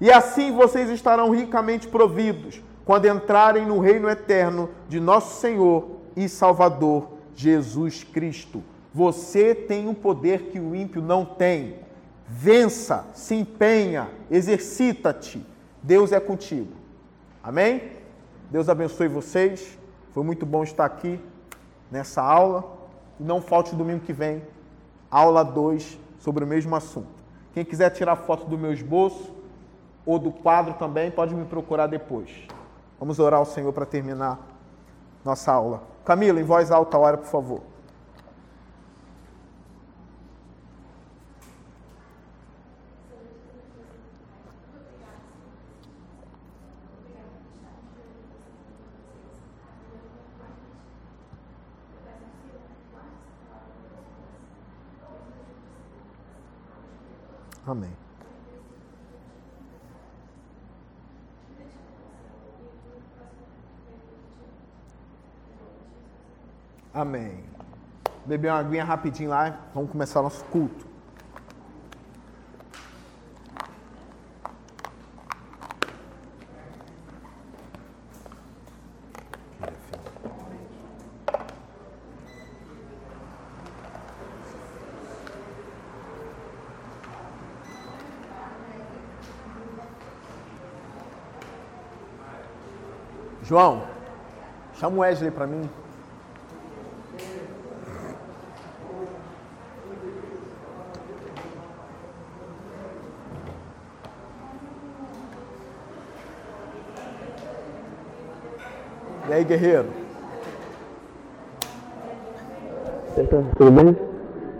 E 0.00 0.10
assim 0.10 0.52
vocês 0.52 0.88
estarão 0.90 1.30
ricamente 1.30 1.88
providos 1.88 2.62
quando 2.84 3.06
entrarem 3.06 3.66
no 3.66 3.78
reino 3.78 4.08
eterno 4.08 4.70
de 4.88 5.00
nosso 5.00 5.40
Senhor 5.40 5.99
e 6.16 6.28
Salvador 6.28 7.10
Jesus 7.34 8.04
Cristo. 8.04 8.62
Você 8.92 9.54
tem 9.54 9.88
um 9.88 9.94
poder 9.94 10.50
que 10.50 10.58
o 10.58 10.74
ímpio 10.74 11.00
não 11.00 11.24
tem. 11.24 11.76
Vença, 12.26 13.06
se 13.14 13.34
empenha, 13.34 14.08
exercita-te. 14.30 15.44
Deus 15.82 16.12
é 16.12 16.20
contigo. 16.20 16.72
Amém? 17.42 17.92
Deus 18.50 18.68
abençoe 18.68 19.08
vocês. 19.08 19.78
Foi 20.12 20.22
muito 20.24 20.44
bom 20.44 20.62
estar 20.62 20.84
aqui 20.84 21.20
nessa 21.90 22.22
aula. 22.22 22.78
E 23.18 23.22
não 23.22 23.40
falte 23.40 23.74
domingo 23.74 24.00
que 24.00 24.12
vem, 24.12 24.42
aula 25.10 25.44
2 25.44 25.98
sobre 26.18 26.44
o 26.44 26.46
mesmo 26.46 26.74
assunto. 26.74 27.20
Quem 27.52 27.64
quiser 27.64 27.90
tirar 27.90 28.16
foto 28.16 28.46
do 28.46 28.56
meu 28.56 28.72
esboço 28.72 29.34
ou 30.06 30.18
do 30.18 30.30
quadro 30.30 30.74
também, 30.74 31.10
pode 31.10 31.34
me 31.34 31.44
procurar 31.44 31.86
depois. 31.86 32.30
Vamos 32.98 33.18
orar 33.18 33.38
ao 33.38 33.46
Senhor 33.46 33.72
para 33.72 33.86
terminar 33.86 34.49
nossa 35.24 35.52
aula. 35.52 35.82
Camila, 36.04 36.40
em 36.40 36.44
voz 36.44 36.70
alta, 36.70 36.98
hora, 36.98 37.18
por 37.18 37.26
favor. 37.26 37.60
Amém. 57.66 58.09
Amém. 67.00 67.42
Beber 68.26 68.52
uma 68.52 68.58
aguinha 68.58 68.84
rapidinho 68.84 69.30
lá, 69.30 69.58
vamos 69.74 69.90
começar 69.90 70.20
nosso 70.20 70.44
culto. 70.44 70.86
João, 93.42 93.86
chama 94.74 94.96
o 94.96 95.00
Wesley 95.00 95.30
para 95.30 95.46
mim. 95.46 95.66
E 109.30 109.32
aí, 109.32 109.44
guerreiro? 109.44 109.88
Tudo 113.56 113.70
bem? 113.70 113.96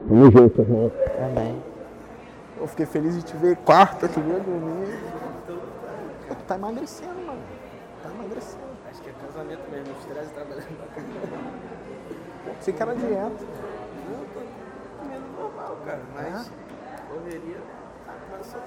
Vamos 0.07 0.33
junto, 0.33 0.61
irmão. 0.63 0.93
Também. 1.19 1.61
Eu 2.57 2.69
fiquei 2.69 2.87
feliz 2.87 3.17
de 3.17 3.25
te 3.25 3.37
ver 3.37 3.57
quarta, 3.57 4.07
te 4.07 4.21
ver 4.21 4.39
domingo. 4.39 4.97
Pô, 6.29 6.35
Tu 6.37 6.45
tá 6.47 6.55
emagrecendo, 6.55 7.21
mano. 7.27 7.41
Tá 8.01 8.11
emagrecendo. 8.11 8.63
Acho 8.89 9.03
que 9.03 9.11
é 9.11 9.13
casamento 9.27 9.71
mesmo, 9.73 9.93
estresse 9.99 10.33
trabalhando 10.35 10.77
pra 10.77 10.87
caramba. 10.87 11.19
Pensei 12.55 12.73
que 12.73 12.83
era 12.83 12.95
dieta. 12.95 13.45
Não, 14.09 14.25
tô 14.25 14.41
comendo 15.01 15.27
normal, 15.37 15.79
cara, 15.85 16.01
mas 16.15 16.51
correria, 17.09 17.59
tá, 18.07 18.13
casa. 18.37 18.59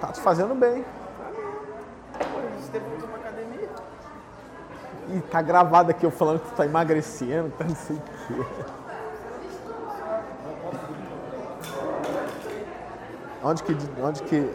Tá 0.00 0.08
te 0.08 0.20
fazendo 0.22 0.56
bem. 0.56 0.84
Pô, 2.18 2.38
a 2.40 2.58
gente 2.58 2.68
teve 2.72 2.84
academia. 2.84 3.21
E 5.12 5.20
tá 5.20 5.42
gravado 5.42 5.90
aqui 5.90 6.04
eu 6.06 6.10
falando 6.10 6.40
que 6.40 6.48
tu 6.48 6.54
tá 6.54 6.64
emagrecendo, 6.64 7.50
tá 7.58 7.64
não 7.64 7.74
sei 7.74 7.96
o 7.96 8.00
quê. 8.00 8.46
Onde 13.44 13.62
que, 13.62 13.76
onde 14.00 14.22
que 14.22 14.50